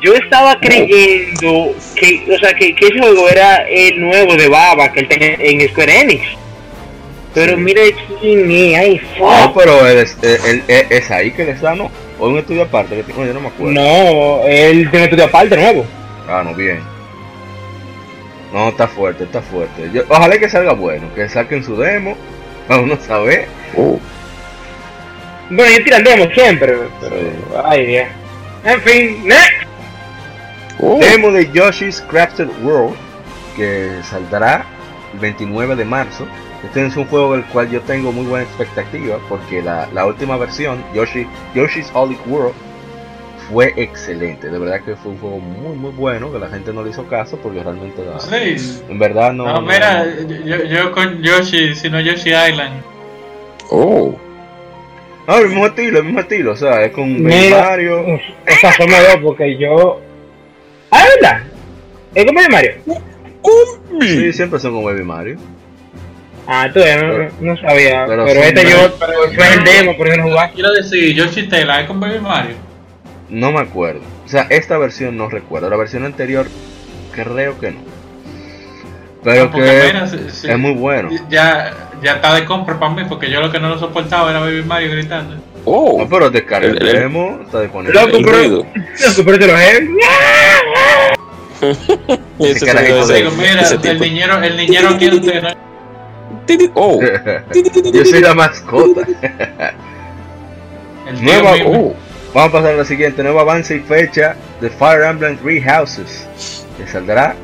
Yo 0.00 0.14
estaba 0.14 0.58
creyendo 0.58 1.74
que, 1.94 2.24
o 2.34 2.38
sea, 2.38 2.54
que, 2.54 2.74
que 2.74 2.86
ese 2.86 2.98
juego 2.98 3.28
era 3.28 3.68
el 3.68 4.00
nuevo 4.00 4.34
de 4.36 4.48
Baba 4.48 4.92
que 4.92 5.00
él 5.00 5.08
tenía 5.08 5.34
en 5.38 5.68
Square 5.68 6.00
Enix. 6.00 6.22
Pero 7.34 7.56
mire 7.56 7.94
quién 8.20 8.50
es, 8.50 8.78
ay, 8.78 8.98
fuck. 8.98 9.28
No, 9.28 9.54
pero 9.54 9.86
es, 9.86 10.16
es, 10.22 10.62
es, 10.68 11.10
ahí 11.10 11.30
que 11.30 11.44
le 11.44 11.52
está, 11.52 11.74
¿no? 11.74 11.90
O 12.18 12.28
un 12.28 12.38
estudio 12.38 12.62
aparte, 12.62 12.96
que 12.96 13.02
tengo, 13.02 13.24
yo 13.24 13.32
no 13.32 13.40
me 13.40 13.48
acuerdo. 13.48 13.72
No, 13.72 14.42
él 14.46 14.88
tiene 14.90 14.98
un 14.98 15.04
estudio 15.04 15.24
aparte 15.24 15.56
nuevo. 15.56 15.84
Ah, 16.28 16.42
no, 16.44 16.54
bien. 16.54 16.80
No, 18.52 18.68
está 18.68 18.86
fuerte, 18.86 19.24
está 19.24 19.40
fuerte. 19.40 19.90
Yo, 19.92 20.02
ojalá 20.08 20.38
que 20.38 20.48
salga 20.48 20.72
bueno, 20.72 21.06
que 21.14 21.28
saquen 21.28 21.64
su 21.64 21.76
demo, 21.76 22.16
para 22.68 22.82
uno 22.82 22.98
saber. 23.00 23.46
Uh. 23.74 23.98
Bueno, 25.50 25.76
yo 25.76 25.84
tiran 25.84 26.04
demo 26.04 26.26
siempre, 26.34 26.76
pero. 27.00 27.16
Ay, 27.64 27.86
Dios. 27.86 28.06
En 28.64 28.80
fin, 28.82 29.26
next. 29.26 29.68
Oh. 30.80 30.98
Demo 30.98 31.30
de 31.30 31.50
Yoshi's 31.50 32.02
Crafted 32.08 32.48
World 32.62 32.96
que 33.56 33.90
saldrá 34.08 34.64
el 35.12 35.18
29 35.20 35.76
de 35.76 35.84
marzo. 35.84 36.26
Este 36.64 36.86
es 36.86 36.96
un 36.96 37.06
juego 37.06 37.32
del 37.32 37.44
cual 37.46 37.70
yo 37.70 37.80
tengo 37.80 38.12
muy 38.12 38.24
buena 38.24 38.44
expectativa 38.44 39.18
porque 39.28 39.62
la, 39.62 39.88
la 39.92 40.06
última 40.06 40.36
versión, 40.36 40.82
Yoshi, 40.94 41.26
Yoshi's 41.54 41.90
Olive 41.92 42.20
World, 42.26 42.54
fue 43.50 43.72
excelente. 43.76 44.48
De 44.48 44.58
verdad 44.58 44.80
que 44.82 44.94
fue 44.96 45.12
un 45.12 45.18
juego 45.18 45.38
muy, 45.38 45.76
muy 45.76 45.90
bueno 45.90 46.32
que 46.32 46.38
la 46.38 46.48
gente 46.48 46.72
no 46.72 46.82
le 46.82 46.90
hizo 46.90 47.06
caso 47.06 47.36
porque 47.36 47.62
realmente 47.62 48.02
en 48.88 48.98
verdad 48.98 49.32
no. 49.32 49.46
No, 49.46 49.60
mira, 49.62 50.06
Yo, 50.44 50.64
yo, 50.64 50.92
con 50.92 51.20
Yoshi, 51.20 51.74
sino 51.74 52.00
Yoshi 52.00 52.30
Island. 52.30 52.82
Oh. 53.70 54.14
No, 55.26 55.38
el 55.38 55.48
mismo 55.48 55.66
estilo, 55.66 55.98
el 55.98 56.04
mismo 56.04 56.20
estilo, 56.20 56.52
o 56.52 56.56
sea, 56.56 56.84
es 56.84 56.92
con 56.92 57.22
Mario. 57.22 58.20
Esa 58.46 58.72
son 58.72 58.88
dos 58.88 59.18
porque 59.22 59.56
yo. 59.56 60.00
Ah, 60.90 61.04
¿verdad? 61.20 61.42
¿Es 62.14 62.24
con 62.24 62.34
Mario? 62.34 62.72
Sí, 64.00 64.32
siempre 64.32 64.58
son 64.58 64.74
con 64.74 64.84
Baby 64.84 65.04
Mario. 65.04 65.36
Ah, 66.46 66.68
tú 66.72 66.80
no, 66.80 67.28
no, 67.40 67.56
sabía. 67.60 68.04
Pero, 68.06 68.26
este 68.26 68.64
yo, 68.64 68.94
pero 68.98 69.12
fue 69.34 69.54
el 69.54 69.64
demo, 69.64 69.96
por 69.96 70.08
ejemplo, 70.08 70.30
jugar. 70.30 70.52
Quiero 70.52 70.72
decir, 70.72 71.14
Yoshi 71.14 71.44
Tela 71.48 71.80
es 71.80 71.86
con 71.86 72.00
Baby 72.00 72.18
Mario. 72.18 72.56
No 73.28 73.52
me 73.52 73.60
acuerdo. 73.60 74.00
O 74.24 74.28
sea, 74.28 74.46
esta 74.50 74.76
versión 74.78 75.16
no 75.16 75.28
recuerdo. 75.28 75.70
La 75.70 75.76
versión 75.76 76.04
anterior 76.04 76.46
creo 77.12 77.58
que 77.58 77.70
no. 77.70 77.80
Pero 79.22 79.50
que 79.52 79.88
es 79.88 80.58
muy 80.58 80.72
bueno. 80.72 81.10
Ya, 81.30 81.72
ya 82.02 82.14
está 82.14 82.34
de 82.34 82.44
compra 82.44 82.78
para 82.78 82.92
mí, 82.92 83.04
porque 83.08 83.30
yo 83.30 83.40
lo 83.40 83.52
que 83.52 83.60
no 83.60 83.68
lo 83.68 83.78
soportaba 83.78 84.30
era 84.30 84.40
Baby 84.40 84.62
Mario 84.64 84.90
gritando. 84.90 85.36
Oh, 85.64 85.96
no, 85.98 86.08
pero 86.08 86.28
descarga 86.28 86.66
el, 86.66 86.78
demo, 86.78 87.38
está 87.44 87.60
disponible. 87.60 87.94
Loco, 87.94 88.18
pero, 88.24 88.48
loco, 88.48 88.66
pero 89.24 89.38
te 89.38 89.46
lo 89.46 89.56
ese 92.40 92.64
ese, 92.66 93.30
mira, 93.36 93.62
el 93.84 94.00
niñero, 94.00 94.42
el 94.42 94.56
niñero 94.56 94.98
quiere 94.98 95.20
Oh. 96.74 97.00
Yo 97.92 98.04
soy 98.04 98.20
la 98.20 98.34
mascota. 98.34 99.02
Nueva, 101.20 101.52
oh. 101.66 101.94
Vamos 102.34 102.48
a 102.48 102.52
pasar 102.52 102.74
a 102.74 102.76
la 102.78 102.84
siguiente. 102.84 103.22
Nuevo 103.22 103.40
avance 103.40 103.76
y 103.76 103.80
fecha 103.80 104.36
de 104.60 104.70
Fire 104.70 105.02
Emblem 105.02 105.36
Three 105.38 105.60
Houses. 105.60 106.26
Que 106.76 106.86
saldrá 106.86 107.34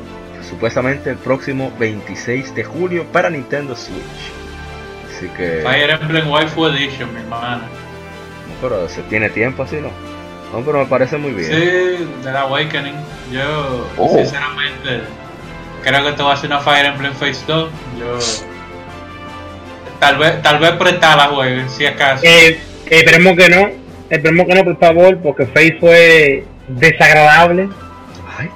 supuestamente 0.49 1.11
el 1.11 1.17
próximo 1.17 1.73
26 1.79 2.55
de 2.55 2.65
julio 2.65 3.05
para 3.13 3.29
Nintendo 3.29 3.77
Switch. 3.77 3.99
Así 5.15 5.29
que. 5.37 5.63
Fire 5.63 5.91
Emblem 5.91 6.31
Waifu 6.31 6.67
Edition, 6.67 7.13
mi 7.13 7.21
hermana. 7.21 7.69
Pero 8.61 8.89
se 8.89 9.03
tiene 9.03 9.29
tiempo 9.31 9.63
así, 9.63 9.77
¿no? 9.77 9.91
No, 10.53 10.65
pero 10.65 10.79
me 10.79 10.87
parece 10.87 11.19
muy 11.19 11.33
bien. 11.33 11.51
Sí, 11.51 12.09
The 12.23 12.31
Awakening. 12.31 12.95
Yo, 13.31 13.87
oh. 13.99 14.17
sinceramente, 14.17 15.03
creo 15.83 16.03
que 16.03 16.09
esto 16.09 16.25
va 16.25 16.33
a 16.33 16.37
ser 16.37 16.51
una 16.51 16.61
Fire 16.61 16.87
Emblem 16.87 17.13
Phase 17.13 17.45
2. 17.47 17.71
Yo. 17.99 18.19
Tal 19.99 20.19
vez, 20.19 20.43
tal 20.43 20.59
vez 20.59 20.73
prestar 20.73 21.17
la 21.17 21.27
juegue, 21.27 21.69
si 21.69 21.87
acaso. 21.87 22.25
Eh, 22.25 22.61
esperemos 22.89 23.37
que 23.37 23.49
no. 23.49 23.69
Esperemos 24.11 24.47
que 24.47 24.55
no, 24.55 24.65
por 24.65 24.79
favor, 24.79 25.19
porque 25.19 25.47
Face 25.47 25.77
fue 25.81 26.45
desagradable. 26.69 27.69
Ay, 28.39 28.49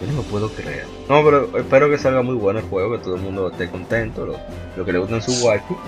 yo 0.00 0.06
no 0.08 0.18
lo 0.18 0.22
puedo 0.22 0.50
creer. 0.50 0.86
No, 1.08 1.24
pero 1.24 1.58
espero 1.58 1.90
que 1.90 1.98
salga 1.98 2.22
muy 2.22 2.34
bueno 2.34 2.60
el 2.60 2.66
juego, 2.66 2.92
que 2.92 3.04
todo 3.04 3.16
el 3.16 3.22
mundo 3.22 3.50
esté 3.50 3.68
contento, 3.70 4.26
lo, 4.26 4.38
lo 4.76 4.84
que 4.84 4.92
le 4.92 4.98
gusta 4.98 5.16
en 5.16 5.22
su 5.22 5.46
waifu 5.46 5.78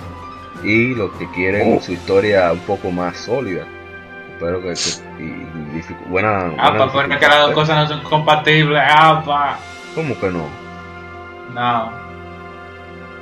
y 0.63 0.95
lo 0.95 1.15
que 1.17 1.29
quieren 1.31 1.77
oh. 1.77 1.81
su 1.81 1.93
historia 1.93 2.51
un 2.51 2.59
poco 2.59 2.91
más 2.91 3.17
sólida. 3.17 3.65
Espero 4.33 4.61
que, 4.61 4.73
que 4.73 5.23
y, 5.23 5.79
y, 5.79 6.09
buena. 6.09 6.53
Ah, 6.57 6.89
buena 6.91 7.19
que 7.19 7.27
las 7.27 7.41
dos 7.41 7.51
cosas 7.51 7.77
no 7.77 7.95
son 7.95 8.03
compatibles, 8.03 8.81
apa. 8.89 9.57
¿Cómo 9.93 10.19
que 10.19 10.29
no? 10.29 10.47
No. 11.53 12.04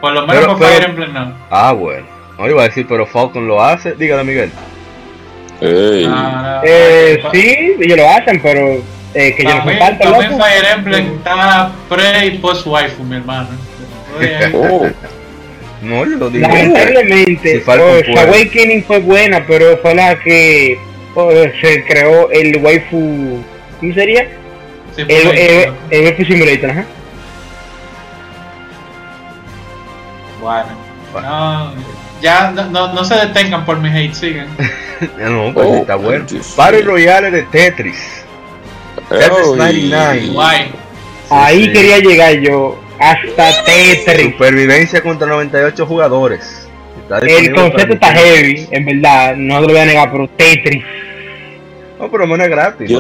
Por 0.04 0.12
lo 0.12 0.28
menos 0.28 0.60
para 0.60 0.74
Fire 0.74 0.90
Emblem 0.90 1.14
no. 1.14 1.34
Ah, 1.50 1.72
bueno. 1.72 2.06
No 2.38 2.50
iba 2.50 2.64
a 2.64 2.68
decir, 2.68 2.86
pero 2.90 3.06
Falcon 3.06 3.48
lo 3.48 3.64
hace. 3.64 3.94
Dígale, 3.94 4.26
Miguel. 4.26 4.52
Eh, 5.62 7.24
sí, 7.32 7.76
ellos 7.80 7.98
lo 7.98 8.10
hacen, 8.10 8.42
pero 8.44 8.84
eh, 9.14 9.34
que 9.34 9.44
yo 9.44 9.56
no 9.56 9.64
falta. 9.64 10.00
También 10.00 10.32
Fire 10.32 10.66
Emblem 10.76 11.14
está 11.16 11.72
pre 11.88 12.26
y 12.26 12.38
post 12.40 12.68
waifu, 12.68 13.02
mi 13.06 13.16
hermano. 13.16 13.48
oh. 14.54 14.90
No, 15.82 16.04
yo 16.04 16.18
lo 16.18 16.30
digo. 16.30 16.50
Lamentablemente, 16.50 17.64
si 17.64 17.70
oh, 17.70 18.20
Awakening 18.20 18.84
fue 18.84 19.00
buena, 19.00 19.46
pero 19.48 19.78
fue 19.78 19.96
la 19.96 20.20
que 20.20 20.78
oh, 21.16 21.32
se 21.62 21.86
creó 21.86 22.30
el 22.30 22.58
waifu. 22.58 23.42
¿Cómo 23.80 23.94
sería? 23.94 24.28
el, 24.98 25.10
el, 25.10 25.74
el, 25.92 26.04
waifu 26.04 26.26
simulator, 26.26 26.72
ajá. 26.72 26.86
Bueno. 30.44 30.68
No, 31.14 31.74
ya 32.22 32.52
no, 32.52 32.94
no, 32.94 33.04
se 33.06 33.16
detengan 33.16 33.66
por 33.66 33.80
mi 33.80 33.90
hate, 33.90 34.14
sigan. 34.14 34.48
no, 35.20 35.54
pues 35.54 35.68
oh, 35.70 35.76
está 35.78 35.96
bueno. 35.96 36.26
Battle 36.58 36.82
Royale 36.82 37.32
de 37.32 37.44
Tetris. 37.44 38.26
Tetris 39.10 39.48
99. 39.48 40.28
Guay. 40.34 40.72
Ahí 41.30 41.72
quería 41.72 42.00
llegar 42.00 42.34
yo. 42.40 42.80
Hasta 43.00 43.64
Tetris. 43.64 44.32
Supervivencia 44.34 45.02
contra 45.02 45.28
98 45.28 45.86
jugadores. 45.86 46.68
El 47.22 47.54
concepto 47.54 47.94
está 47.94 48.14
heavy, 48.14 48.68
en 48.72 48.86
verdad. 48.86 49.36
No 49.36 49.62
lo 49.62 49.68
voy 49.68 49.78
a 49.78 49.86
negar, 49.86 50.12
pero 50.12 50.28
Tetris. 50.30 50.84
No, 52.00 52.10
pero 52.10 52.26
no 52.26 52.36
es 52.36 52.50
gratis. 52.50 52.92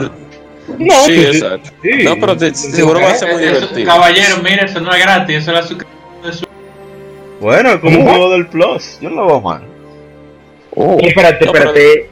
No, 0.78 1.06
sí, 1.06 1.26
exacto. 1.26 1.72
Sí. 1.82 2.04
No, 2.04 2.16
pero 2.20 2.38
te, 2.38 2.54
seguro 2.54 3.02
va 3.02 3.12
a 3.12 3.16
ser 3.16 3.34
muy 3.34 3.42
divertido. 3.42 3.86
Caballero, 3.86 4.38
mira, 4.44 4.66
eso 4.66 4.80
no 4.80 4.94
es 4.94 5.02
gratis, 5.04 5.38
eso 5.38 5.52
es 5.52 5.58
la 5.58 5.62
suscripción 5.64 6.53
bueno, 7.44 7.82
como 7.82 8.00
un 8.00 8.08
juego 8.08 8.32
del 8.32 8.48
Plus, 8.48 9.00
yo 9.02 9.10
no 9.10 9.18
lo 9.18 9.28
veo 9.28 9.42
mal. 9.42 9.64
Oh. 10.76 10.98
espérate, 11.02 11.44
espérate. 11.44 12.10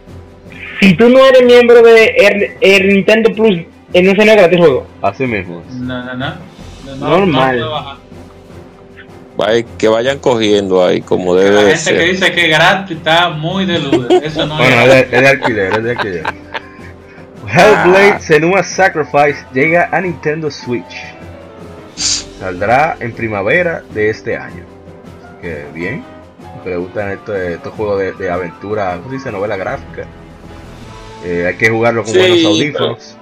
Si 0.82 0.93
tú 0.95 1.07
no 1.07 1.25
eres 1.25 1.45
miembro 1.45 1.82
de 1.82 2.51
el, 2.59 2.88
Nintendo 2.89 3.32
Plus, 3.32 3.61
en 3.93 4.09
un 4.09 4.19
es 4.19 4.36
gratis 4.36 4.59
juego. 4.59 4.86
Así 5.01 5.25
mismo. 5.25 5.63
No, 5.71 6.03
no, 6.03 6.15
no. 6.15 6.36
Normal. 6.97 7.97
que 9.77 9.88
vayan 9.88 10.19
cogiendo 10.19 10.86
ahí 10.86 10.99
como 10.99 11.34
debe 11.34 11.77
ser. 11.77 11.93
La 11.93 11.99
gente 12.01 12.05
que 12.05 12.11
dice 12.11 12.32
que 12.34 12.47
gratis 12.49 12.97
está 12.97 13.29
muy 13.29 13.65
deludo. 13.65 14.09
Eso 14.21 14.45
no 14.45 14.57
bueno, 14.57 14.82
es, 14.82 15.03
es 15.03 15.11
de 15.11 15.27
alquiler, 15.29 15.73
es 15.73 15.84
de 15.84 15.91
alquiler. 15.91 16.23
Hellblade 17.47 18.19
Senua 18.19 18.63
Sacrifice 18.63 19.45
llega 19.53 19.88
a 19.93 20.01
Nintendo 20.01 20.51
Switch. 20.51 21.15
Saldrá 21.95 22.97
en 22.99 23.13
primavera 23.13 23.82
de 23.93 24.09
este 24.09 24.36
año 24.36 24.70
que 25.42 25.66
bien. 25.74 26.04
Que 26.64 26.72
le 26.72 26.78
gustan 26.78 27.12
estos, 27.12 27.36
estos 27.36 27.74
juegos 27.74 28.00
de, 28.00 28.14
de, 28.14 28.30
aventura, 28.30 28.98
¿cómo 28.98 29.10
se 29.10 29.16
dice? 29.16 29.32
Novela 29.32 29.58
gráfica. 29.58 30.08
Eh, 31.24 31.46
hay 31.48 31.56
que 31.56 31.70
jugarlo 31.70 32.04
con 32.04 32.14
buenos 32.14 32.46
audífonos. 32.46 33.18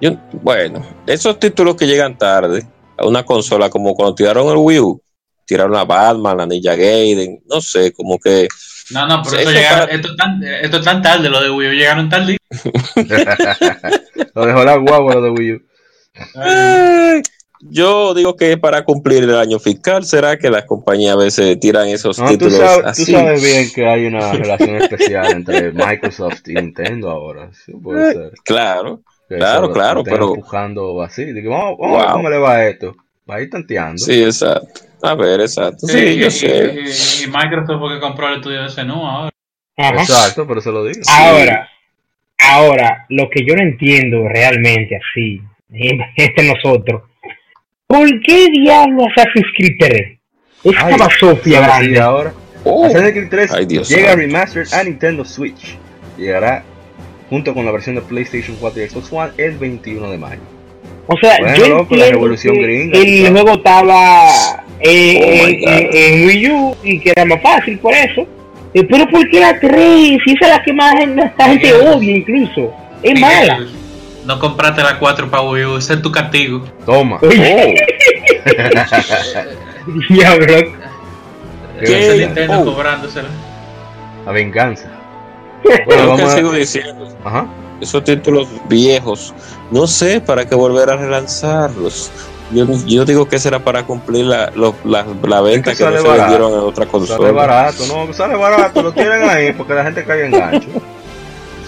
Yo, 0.00 0.12
bueno, 0.32 0.84
esos 1.06 1.38
títulos 1.38 1.76
que 1.76 1.86
llegan 1.86 2.16
tarde 2.16 2.66
a 2.96 3.06
una 3.06 3.24
consola, 3.24 3.68
como 3.68 3.94
cuando 3.94 4.14
tiraron 4.14 4.48
el 4.48 4.56
Wii 4.56 4.80
U, 4.80 5.02
tiraron 5.44 5.76
a 5.76 5.84
Batman, 5.84 6.38
la 6.38 6.46
Ninja 6.46 6.74
Gaiden, 6.74 7.42
no 7.46 7.60
sé, 7.60 7.92
como 7.92 8.18
que. 8.18 8.48
No, 8.90 9.06
no, 9.06 9.22
pero 9.22 9.38
esto, 9.38 9.50
llega, 9.50 9.84
esto, 9.84 10.16
tan, 10.16 10.42
esto 10.42 10.76
es 10.78 10.84
tan 10.84 11.02
tarde, 11.02 11.28
lo 11.28 11.40
de 11.40 11.50
Wii 11.50 11.68
U 11.68 11.72
llegaron 11.72 12.08
tarde. 12.08 12.38
lo 14.34 14.46
dejó 14.46 14.64
la 14.64 14.76
guagua 14.76 15.14
lo 15.14 15.22
de 15.22 15.30
Wii 15.30 15.52
U. 15.52 15.62
Yo 17.62 18.14
digo 18.14 18.36
que 18.36 18.56
para 18.56 18.84
cumplir 18.84 19.24
el 19.24 19.36
año 19.36 19.58
fiscal 19.58 20.04
será 20.04 20.38
que 20.38 20.48
las 20.48 20.64
compañías 20.64 21.14
a 21.14 21.18
veces 21.18 21.60
tiran 21.60 21.88
esos 21.88 22.16
títulos 22.16 22.54
tú 22.54 22.64
sabes, 22.64 22.86
así. 22.86 23.04
Tú 23.04 23.12
sabes 23.12 23.42
bien 23.42 23.70
que 23.74 23.86
hay 23.86 24.06
una 24.06 24.32
relación 24.32 24.76
especial 24.76 25.30
entre 25.32 25.70
Microsoft 25.72 26.40
y 26.46 26.54
Nintendo 26.54 27.10
ahora. 27.10 27.50
Sí, 27.52 27.72
puede 27.72 28.14
ser. 28.14 28.32
Claro, 28.44 29.02
claro, 29.28 29.72
claro, 29.72 30.02
pero 30.02 30.34
empujando 30.34 31.02
así. 31.02 31.26
Digo, 31.26 31.50
vamos, 31.50 31.76
vamos 31.78 31.98
a 31.98 32.06
ver 32.06 32.12
cómo 32.12 32.30
le 32.30 32.38
va 32.38 32.54
a 32.56 32.68
esto. 32.68 32.96
Va 33.28 33.36
a 33.36 33.42
ir 33.42 33.50
tanteando. 33.50 33.98
Sí, 33.98 34.22
exacto. 34.22 34.80
A 35.02 35.14
ver, 35.14 35.40
exacto. 35.40 35.86
Sí, 35.86 35.98
sí 35.98 36.18
yo 36.18 36.26
y, 36.26 36.30
sé. 36.30 36.74
Y, 36.74 37.24
y, 37.24 37.26
Microsoft 37.26 37.78
porque 37.78 38.00
compró 38.00 38.28
el 38.28 38.36
estudio 38.36 38.62
de 38.62 38.70
Senú 38.70 39.06
ahora. 39.06 39.30
Ajá. 39.76 40.00
Exacto, 40.00 40.46
por 40.46 40.58
eso 40.58 40.72
lo 40.72 40.84
digo. 40.84 41.00
Ahora, 41.10 41.68
ahora, 42.38 43.06
lo 43.10 43.28
que 43.28 43.44
yo 43.44 43.54
no 43.54 43.62
entiendo 43.62 44.26
realmente 44.28 44.96
así, 44.96 45.42
este 46.16 46.42
nosotros 46.42 47.02
¿Por 47.90 48.08
qué 48.20 48.46
diablos 48.52 49.08
Assassin's 49.16 49.48
Creed 49.56 49.76
3? 49.80 50.18
Esta 50.62 51.08
Sofía 51.18 51.60
grande. 51.60 51.98
ahora. 51.98 52.32
Oh. 52.62 52.86
Assassin's 52.86 53.10
Creed 53.10 53.28
3 53.28 53.52
Ay, 53.52 53.66
Dios 53.66 53.88
llega 53.88 54.14
remastered 54.14 54.72
a 54.72 54.84
Nintendo 54.84 55.24
Switch. 55.24 55.76
Llegará 56.16 56.62
junto 57.28 57.52
con 57.52 57.64
la 57.64 57.72
versión 57.72 57.96
de 57.96 58.02
PlayStation 58.02 58.56
4 58.60 58.80
y 58.80 58.88
Xbox 58.88 59.12
One 59.12 59.32
el 59.38 59.58
21 59.58 60.08
de 60.08 60.18
mayo. 60.18 60.40
O 61.08 61.16
sea, 61.20 61.36
bueno, 61.40 61.56
yo 61.56 61.68
loco, 61.68 61.96
la 61.96 62.10
revolución 62.10 62.54
gringa. 62.62 62.96
El 62.96 63.32
juego 63.32 63.54
estaba 63.54 64.28
eh, 64.78 65.18
oh 65.20 65.48
en, 65.48 65.88
en, 65.92 66.26
Wii 66.28 66.50
U 66.52 66.76
y 66.84 67.00
que 67.00 67.10
era 67.10 67.24
más 67.24 67.42
fácil 67.42 67.76
por 67.80 67.92
eso. 67.92 68.24
Eh, 68.72 68.84
pero 68.84 69.08
¿por 69.08 69.28
qué 69.28 69.40
la 69.40 69.58
3? 69.58 69.72
Si 70.24 70.32
esa 70.34 70.46
es 70.46 70.48
la 70.48 70.62
que 70.62 70.72
más 70.72 70.94
la 71.36 71.44
gente 71.48 71.72
odia 71.74 72.16
incluso. 72.18 72.72
Es 73.02 73.20
mala. 73.20 73.66
No 74.30 74.38
compraste 74.38 74.80
la 74.80 74.96
4 74.96 75.28
para 75.28 75.42
Wii 75.42 75.64
U, 75.64 75.76
ese 75.76 75.94
es 75.94 76.02
tu 76.02 76.12
castigo. 76.12 76.62
Toma. 76.86 77.18
Oh. 77.20 77.28
Diablo. 80.08 80.54
¿Qué? 81.84 82.14
Nintendo 82.16 82.60
oh. 82.60 82.64
cobrándosela. 82.64 83.28
La 84.24 84.30
venganza. 84.30 84.88
Bueno, 85.84 86.10
vamos 86.10 86.32
a... 86.32 86.36
sigo 86.36 86.52
diciendo. 86.52 87.08
Ajá. 87.24 87.48
Esos 87.80 88.04
títulos 88.04 88.46
viejos, 88.68 89.34
no 89.72 89.88
sé 89.88 90.20
para 90.20 90.48
qué 90.48 90.54
volver 90.54 90.90
a 90.90 90.96
relanzarlos. 90.96 92.12
Yo, 92.52 92.66
yo 92.86 93.04
digo 93.04 93.26
que 93.26 93.40
será 93.40 93.58
para 93.58 93.82
cumplir 93.82 94.26
la, 94.26 94.52
la, 94.84 95.06
la 95.24 95.40
venta 95.40 95.74
que, 95.74 95.82
no 95.82 95.90
se 95.90 96.08
vendieron 96.08 96.52
en 96.52 96.60
otra 96.60 96.86
consola. 96.86 97.18
Sale 97.18 97.32
barato, 97.32 97.84
no, 97.88 98.12
sale 98.12 98.36
barato, 98.36 98.80
lo 98.80 98.92
tienen 98.92 99.28
ahí 99.28 99.52
porque 99.54 99.74
la 99.74 99.82
gente 99.82 100.04
cae 100.04 100.26
en 100.26 100.30
gancho. 100.30 100.68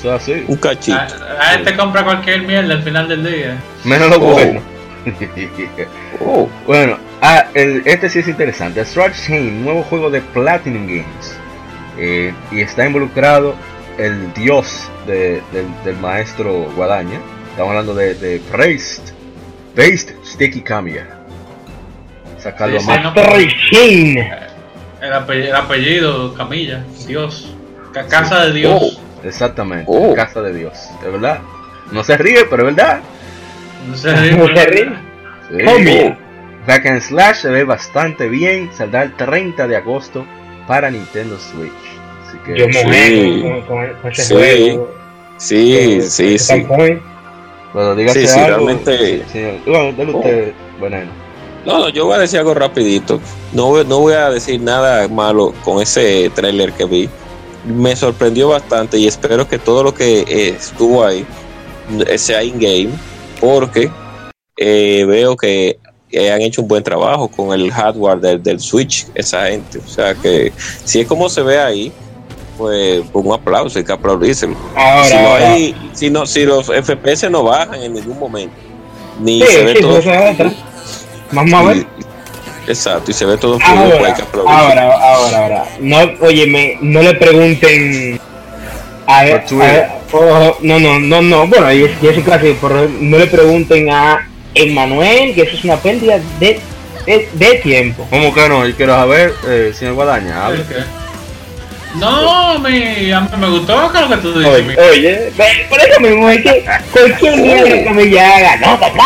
Eso 0.02 0.16
es 0.16 0.22
así. 0.22 0.44
Un 0.48 0.56
cachito. 0.56 0.98
La, 0.98 1.44
gente 1.52 1.76
compra 1.76 2.02
cualquier 2.02 2.42
mierda 2.42 2.74
al 2.74 2.82
final 2.82 3.06
del 3.06 3.24
día. 3.24 3.56
Menos 3.84 4.10
lo 4.10 4.16
oh. 4.16 4.32
bueno. 4.32 4.60
oh. 6.20 6.48
Bueno, 6.66 6.98
ah, 7.20 7.44
el, 7.54 7.82
este 7.84 8.10
sí 8.10 8.18
es 8.18 8.26
interesante. 8.26 8.84
Strat 8.84 9.14
Chain, 9.14 9.64
nuevo 9.64 9.84
juego 9.84 10.10
de 10.10 10.20
Platinum 10.20 10.88
Games. 10.88 11.38
Eh, 11.98 12.34
y 12.50 12.62
está 12.62 12.84
involucrado 12.84 13.54
el 13.96 14.32
dios 14.34 14.90
de, 15.06 15.40
del, 15.52 15.66
del, 15.84 15.96
maestro 15.98 16.68
Guadaña. 16.74 17.20
Estamos 17.50 17.70
hablando 17.70 17.94
de, 17.94 18.14
de 18.14 18.40
Praised, 18.50 19.04
Based 19.76 20.16
Sticky 20.24 20.62
Kamiya. 20.62 21.06
Sacarlo 22.38 22.80
sí, 22.80 22.86
más. 22.88 22.96
El, 22.98 24.18
el, 25.00 25.12
apellido, 25.12 25.48
el 25.48 25.54
apellido 25.54 26.34
Camilla, 26.34 26.84
Dios. 27.06 27.54
Casa 27.92 28.46
de 28.46 28.52
Dios. 28.54 28.98
Oh, 28.98 29.11
exactamente, 29.24 29.84
oh. 29.86 30.14
Casa 30.14 30.42
de 30.42 30.54
Dios. 30.54 30.74
Es 31.04 31.12
verdad. 31.12 31.40
No 31.90 32.02
se 32.04 32.16
ríe, 32.16 32.44
pero 32.48 32.68
es 32.68 32.74
verdad. 32.74 33.00
No 33.88 33.96
se 33.96 34.14
ríe. 34.14 34.32
No 34.32 34.46
se 34.54 34.66
ríe. 34.66 34.92
Sí. 35.50 36.14
Back 36.66 36.86
and 36.86 37.00
Slash 37.00 37.36
se 37.36 37.50
ve 37.50 37.64
bastante 37.64 38.28
bien. 38.28 38.70
Saldrá 38.72 39.02
el 39.02 39.16
30 39.16 39.66
de 39.66 39.76
agosto 39.76 40.24
para 40.66 40.90
Nintendo 40.90 41.36
Switch. 41.38 41.72
Así 42.26 42.38
que, 42.46 42.58
Yo 42.58 42.66
sí. 42.66 43.42
con, 43.42 43.62
con, 43.62 43.94
con, 43.94 44.12
ese 44.12 44.22
sí. 44.22 44.34
juego. 44.34 44.94
Sí, 45.36 45.76
eh, 45.76 46.02
sí, 46.02 46.38
sí. 46.38 46.66
Bueno, 47.72 47.94
dígase 47.94 48.20
sí, 48.20 48.26
sí, 48.28 48.38
algo. 48.38 48.66
realmente. 48.66 49.22
Bueno, 49.66 49.92
dale 49.96 50.14
usted, 50.14 50.52
bueno. 50.78 50.96
No, 51.64 51.78
no, 51.78 51.88
yo 51.88 52.06
voy 52.06 52.16
a 52.16 52.18
decir 52.18 52.38
algo 52.38 52.54
rapidito. 52.54 53.20
No, 53.52 53.82
no 53.84 53.98
voy 53.98 54.14
a 54.14 54.30
decir 54.30 54.60
nada 54.60 55.08
malo 55.08 55.52
con 55.64 55.82
ese 55.82 56.30
tráiler 56.34 56.72
que 56.72 56.84
vi. 56.84 57.08
Me 57.64 57.94
sorprendió 57.94 58.48
bastante 58.48 58.98
y 58.98 59.06
espero 59.06 59.48
que 59.48 59.58
todo 59.58 59.84
lo 59.84 59.94
que 59.94 60.20
eh, 60.20 60.48
estuvo 60.58 61.04
ahí 61.04 61.24
eh, 62.06 62.18
sea 62.18 62.42
in-game 62.42 62.90
porque 63.40 63.90
eh, 64.56 65.04
veo 65.06 65.36
que 65.36 65.78
han 66.32 66.42
hecho 66.42 66.60
un 66.60 66.68
buen 66.68 66.82
trabajo 66.82 67.28
con 67.28 67.58
el 67.58 67.72
hardware 67.72 68.20
del, 68.20 68.42
del, 68.42 68.60
Switch, 68.60 69.06
esa 69.14 69.46
gente. 69.46 69.78
O 69.78 69.88
sea 69.88 70.14
que 70.14 70.52
si 70.84 71.00
es 71.00 71.06
como 71.06 71.28
se 71.28 71.42
ve 71.42 71.58
ahí, 71.58 71.92
pues 72.58 73.02
un 73.12 73.32
aplauso, 73.32 73.78
hay 73.78 73.84
que 73.84 73.92
aplaudírselo. 73.92 74.56
Ahora, 74.76 75.04
si, 75.04 75.14
no 75.14 75.34
hay, 75.34 75.90
si, 75.94 76.10
no, 76.10 76.26
si 76.26 76.44
los 76.44 76.66
FPS 76.66 77.30
no 77.30 77.44
bajan 77.44 77.82
en 77.82 77.94
ningún 77.94 78.18
momento, 78.18 78.54
ni 79.20 79.40
Sí, 79.40 79.46
se 79.46 79.64
ve 79.64 79.76
sí, 79.76 79.82
todo. 79.82 80.00
Vamos 81.32 81.52
a 81.54 81.62
ver. 81.62 81.86
Exacto, 82.66 83.10
y 83.10 83.14
se 83.14 83.24
ve 83.24 83.36
todo 83.36 83.58
fluido, 83.58 83.90
pues 83.90 83.94
hay 83.94 84.00
Ahora, 84.00 84.14
que 84.14 84.22
aplaudir. 84.22 84.52
ahora, 84.52 84.82
ahora, 85.14 85.38
ahora. 85.38 85.64
No, 85.80 85.98
óyeme, 86.20 86.78
no 86.80 87.02
le 87.02 87.14
pregunten 87.14 88.20
a, 89.06 89.24
Twitter. 89.46 89.88
oh, 90.12 90.56
no, 90.62 90.78
no, 90.78 90.98
no, 91.00 91.22
no, 91.22 91.46
bueno, 91.46 91.72
y 91.72 91.84
es, 91.84 91.90
y 92.02 92.08
es 92.08 92.24
casi, 92.24 92.52
por, 92.52 92.72
no 92.72 93.18
le 93.18 93.26
pregunten 93.26 93.90
a 93.90 94.28
Emmanuel 94.54 95.34
que 95.34 95.42
eso 95.42 95.56
es 95.56 95.64
una 95.64 95.76
pérdida 95.76 96.20
de, 96.38 96.60
de, 97.06 97.28
de 97.32 97.54
tiempo. 97.56 98.06
¿Cómo 98.10 98.32
que 98.32 98.48
no? 98.48 98.66
Yo 98.66 98.76
quiero 98.76 98.94
saber, 98.94 99.34
eh, 99.48 99.72
señor 99.74 99.94
Guadaña, 99.94 100.46
hable. 100.46 100.64
No, 101.96 102.58
mi, 102.60 103.12
a 103.12 103.20
mí 103.20 103.28
me 103.38 103.50
gustó 103.50 103.92
que 103.92 104.00
lo 104.00 104.08
que 104.08 104.16
tú 104.16 104.38
dices. 104.38 104.54
Oye, 104.78 104.78
oye, 104.90 105.32
por 105.68 105.78
eso 105.78 106.00
mismo 106.00 106.28
es 106.30 106.42
que 106.42 106.64
cualquier 106.92 107.36
mierda 107.36 107.82
que 107.84 107.90
me 107.90 108.20
haga, 108.20 108.56
no, 108.56 108.80
papá. 108.80 109.04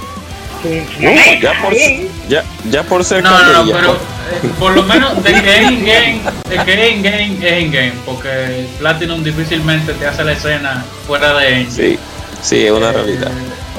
No, 0.64 1.40
ya 1.40 1.52
por, 1.62 1.74
ya, 2.28 2.44
ya 2.70 2.82
por 2.84 3.04
ser 3.04 3.22
No, 3.22 3.30
no, 3.30 3.64
no, 3.64 3.72
pero 3.72 3.92
eh, 3.92 4.50
por 4.59 4.72
lo 4.74 4.82
menos 4.82 5.22
de 5.22 5.32
que 5.32 5.57
es 5.57 5.70
in-game, 5.70 6.20
de 6.48 6.64
que 6.64 6.72
es 6.88 6.92
in-game, 6.96 7.38
es 7.42 7.62
in-game, 7.62 7.92
porque 8.04 8.66
Platinum 8.78 9.22
difícilmente 9.22 9.92
te 9.94 10.07
hace 10.07 10.24
la 10.24 10.32
escena 10.32 10.84
fuera 11.07 11.34
de 11.34 11.61
engine. 11.61 11.70
Sí, 11.70 11.98
sí, 12.42 12.66
es 12.66 12.72
una 12.72 12.90
Eh, 12.90 12.92
realidad. 12.92 13.30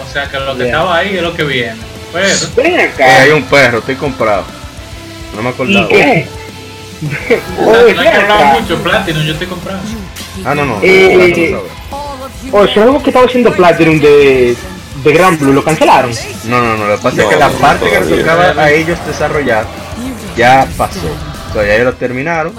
O 0.08 0.14
sea 0.14 0.30
que 0.30 0.40
lo 0.40 0.54
que 0.54 0.64
Yeah. 0.64 0.66
estaba 0.68 0.98
ahí 0.98 1.16
es 1.18 1.22
lo 1.22 1.34
que 1.34 1.44
viene. 1.44 1.76
Pero, 2.14 2.28
Ven 2.56 2.80
Eh, 2.80 3.04
hay 3.04 3.32
un 3.32 3.44
perro, 3.44 3.80
estoy 3.80 3.96
comprado. 3.96 4.46
No 5.36 5.42
me 5.42 5.50
¿Y 5.50 5.54
acordaba. 5.54 5.88
qué? 5.90 6.28
o 7.60 7.74
sea, 7.74 7.84
Oye, 7.84 7.94
no 7.94 8.02
hay 8.02 8.08
que 8.08 8.18
ven 8.18 8.22
hablar 8.22 8.42
acá. 8.44 8.60
mucho, 8.62 8.82
Platinum, 8.82 9.24
yo 9.24 9.34
estoy 9.34 9.48
comprado. 9.48 9.80
Ah, 10.46 10.56
no, 10.56 10.66
no. 10.66 10.80
Eh, 10.82 11.34
no, 11.52 11.58
no, 11.58 11.64
no, 12.52 12.58
O 12.60 12.68
sea, 12.68 12.84
algo 12.84 13.04
que 13.04 13.10
estaba 13.10 13.26
haciendo 13.26 13.52
Platinum 13.54 14.00
de, 14.00 14.56
de 15.04 15.14
Gran 15.14 15.38
Blue, 15.38 15.54
lo 15.54 15.64
cancelaron. 15.64 16.12
No, 16.46 16.62
no, 16.62 16.78
no. 16.78 16.88
Lo 16.88 16.96
que 16.98 17.02
pasa 17.04 17.18
es 17.18 17.24
No, 17.24 17.30
que 17.30 17.36
la 17.38 17.50
no, 17.50 17.56
parte 17.58 17.90
que 17.90 18.00
les 18.00 18.20
tocaba 18.20 18.44
a 18.64 18.72
ellos 18.72 18.98
desarrollar 19.06 19.66
ya 20.36 20.68
pasó. 20.78 21.00
O 21.50 21.54
sea, 21.54 21.64
ya 21.66 21.74
ellos 21.76 21.86
lo 21.86 21.94
terminaron. 21.94 22.54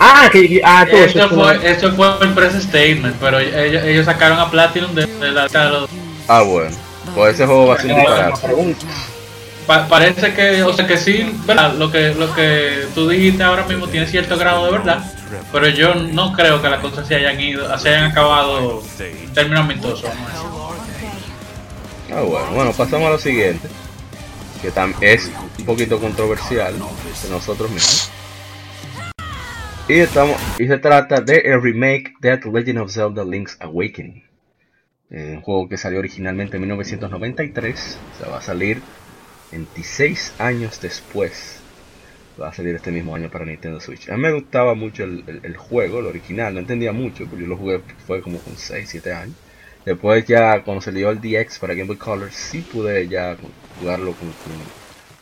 Ah, 0.00 0.28
que 0.32 0.60
ah, 0.64 0.86
todo 0.90 1.04
Eso 1.04 1.18
eso. 1.18 1.28
fue, 1.28 1.70
eso 1.70 1.92
fue 1.92 2.08
el 2.22 2.30
press 2.32 2.54
statement, 2.62 3.16
pero 3.20 3.38
ellos, 3.38 3.84
ellos 3.84 4.06
sacaron 4.06 4.38
a 4.38 4.50
Platinum 4.50 4.94
de, 4.94 5.06
de 5.06 5.30
la... 5.30 5.46
de 5.46 5.68
los- 5.70 5.90
Ah, 6.26 6.40
bueno. 6.42 6.74
Pues 7.14 7.34
ese 7.34 7.44
juego 7.46 7.66
va 7.68 7.74
a 7.74 7.80
ser 7.80 7.92
un 7.92 7.98
disparate. 8.00 8.76
Pa- 9.66 9.86
parece 9.88 10.34
que, 10.34 10.62
o 10.62 10.72
sea 10.72 10.86
que 10.86 10.96
sí, 10.98 11.30
¿verdad? 11.46 11.72
Lo 11.74 11.90
que, 11.90 12.14
lo 12.14 12.34
que 12.34 12.86
tú 12.94 13.08
dijiste 13.08 13.42
ahora 13.42 13.64
mismo 13.64 13.86
tiene 13.86 14.06
cierto 14.06 14.36
grado 14.36 14.66
de 14.66 14.72
verdad, 14.72 15.02
pero 15.52 15.68
yo 15.68 15.94
no 15.94 16.32
creo 16.32 16.60
que 16.60 16.68
las 16.68 16.80
cosas 16.80 17.06
se 17.08 17.14
hayan 17.14 17.40
ido, 17.40 17.78
se 17.78 17.88
hayan 17.90 18.04
acabado 18.10 18.82
en 18.98 19.32
términos 19.32 19.64
amistosos. 19.64 20.02
decir. 20.02 20.18
Ah, 22.14 22.22
bueno. 22.22 22.50
Bueno, 22.52 22.72
pasamos 22.72 23.08
a 23.08 23.12
lo 23.12 23.18
siguiente. 23.18 23.68
Que 24.62 24.70
tam- 24.72 24.94
es 25.00 25.30
un 25.58 25.64
poquito 25.64 26.00
controversial 26.00 26.74
de 26.74 27.28
nosotros 27.30 27.70
mismos. 27.70 28.10
Y, 29.88 29.94
estamos, 29.94 30.36
y 30.58 30.66
se 30.66 30.78
trata 30.78 31.20
de 31.20 31.38
el 31.40 31.60
remake 31.60 32.14
de 32.20 32.38
The 32.38 32.50
Legend 32.50 32.78
of 32.78 32.90
Zelda 32.92 33.24
Link's 33.24 33.56
Awakening. 33.60 34.22
Eh, 35.10 35.32
un 35.36 35.42
juego 35.42 35.68
que 35.68 35.76
salió 35.76 35.98
originalmente 35.98 36.56
en 36.56 36.62
1993. 36.62 37.98
O 38.14 38.18
sea, 38.18 38.28
va 38.30 38.38
a 38.38 38.42
salir 38.42 38.80
26 39.52 40.32
años 40.38 40.80
después. 40.80 41.58
Va 42.40 42.48
a 42.48 42.52
salir 42.54 42.74
este 42.74 42.90
mismo 42.90 43.14
año 43.14 43.30
para 43.30 43.44
Nintendo 43.44 43.80
Switch. 43.80 44.08
A 44.08 44.16
mí 44.16 44.22
me 44.22 44.32
gustaba 44.32 44.74
mucho 44.74 45.04
el 45.04 45.56
juego, 45.56 45.98
el 46.00 46.06
original. 46.06 46.54
No 46.54 46.60
entendía 46.60 46.92
mucho, 46.92 47.26
porque 47.26 47.42
yo 47.42 47.48
lo 47.48 47.56
jugué 47.56 47.80
fue 48.06 48.22
como 48.22 48.38
con 48.38 48.56
6, 48.56 48.88
7 48.88 49.12
años. 49.12 49.36
Después 49.84 50.24
ya 50.26 50.62
cuando 50.62 50.80
salió 50.80 51.10
el 51.10 51.20
DX 51.20 51.58
para 51.58 51.74
Game 51.74 51.88
Boy 51.88 51.96
Color 51.96 52.32
sí 52.32 52.60
pude 52.60 53.06
ya 53.08 53.36
jugarlo 53.78 54.12
con, 54.12 54.28
con 54.28 54.52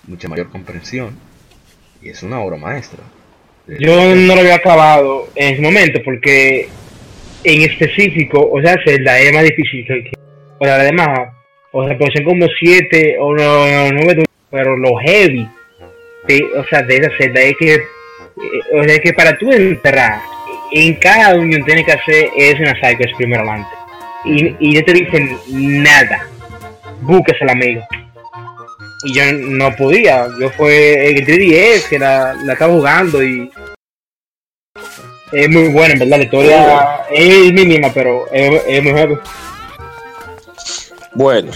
mucha 0.06 0.28
mayor 0.28 0.50
comprensión. 0.50 1.18
Y 2.00 2.10
es 2.10 2.22
una 2.22 2.40
obra 2.40 2.56
maestra. 2.56 3.00
Yo 3.66 4.14
no 4.14 4.34
lo 4.34 4.40
había 4.40 4.56
acabado 4.56 5.28
en 5.36 5.54
ese 5.54 5.62
momento 5.62 6.00
porque 6.04 6.68
en 7.44 7.62
específico, 7.62 8.50
o 8.52 8.60
sea, 8.60 8.76
Zelda 8.84 9.18
es 9.18 9.32
más 9.32 9.44
difícil 9.44 9.86
que, 9.86 10.12
o 10.58 10.64
sea, 10.64 10.76
además, 10.76 11.30
o 11.70 11.86
sea, 11.86 11.96
son 12.14 12.24
como 12.24 12.46
7 12.58 13.16
o 13.20 13.34
9, 13.34 14.22
pero 14.50 14.76
lo 14.76 14.96
heavy, 14.98 15.48
de, 16.26 16.44
o 16.56 16.64
sea, 16.68 16.82
de 16.82 16.96
esa 16.96 17.10
Zelda 17.18 17.40
es 17.40 17.54
que, 17.58 17.74
eh, 17.74 17.82
o 18.74 18.82
sea, 18.84 18.98
que 18.98 19.12
para 19.12 19.36
tú 19.38 19.50
entrar 19.52 20.20
en 20.72 20.94
cada 20.94 21.34
unión 21.34 21.64
tienes 21.64 21.84
que 21.84 21.92
hacer 21.92 22.30
es 22.36 22.58
una 22.60 22.74
sidequest 22.74 23.16
primero 23.16 23.42
adelante. 23.42 23.81
Y, 24.24 24.56
y 24.58 24.74
no 24.74 24.84
te 24.84 24.92
dicen 24.92 25.38
nada. 25.48 26.26
Busques 27.00 27.40
al 27.42 27.50
amigo. 27.50 27.82
Y 29.04 29.14
yo 29.14 29.22
no 29.32 29.74
podía. 29.76 30.28
Yo 30.40 30.50
fue 30.50 31.10
el 31.10 31.26
3DS 31.26 31.88
que 31.88 31.98
la, 31.98 32.34
la 32.34 32.52
estaba 32.52 32.72
jugando 32.72 33.22
y 33.22 33.50
es 35.32 35.48
muy 35.48 35.68
buena, 35.68 35.94
en 35.94 35.98
verdad. 35.98 36.18
La 36.18 36.24
historia 36.24 37.06
es 37.10 37.52
mínima, 37.52 37.90
pero 37.92 38.30
es, 38.30 38.62
es 38.66 38.82
muy 38.82 38.92
buena. 38.92 39.20
Bueno, 41.14 41.52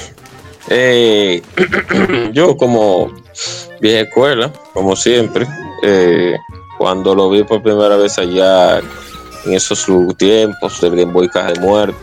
eh, 0.69 1.43
yo 2.33 2.57
como 2.57 3.12
vieja 3.81 4.01
escuela, 4.01 4.53
como 4.73 4.97
siempre, 4.97 5.47
eh, 5.83 6.37
cuando 6.79 7.14
lo 7.14 7.31
vi 7.31 7.43
por 7.45 7.62
primera 7.62 7.97
vez 7.97 8.19
allá 8.19 8.79
en 8.79 9.53
esos 9.53 9.87
tiempos 10.19 10.81
del 10.81 10.97
Game 10.97 11.12
Boy 11.12 11.29
Caja 11.29 11.53
de 11.53 11.61
Muerto, 11.61 11.99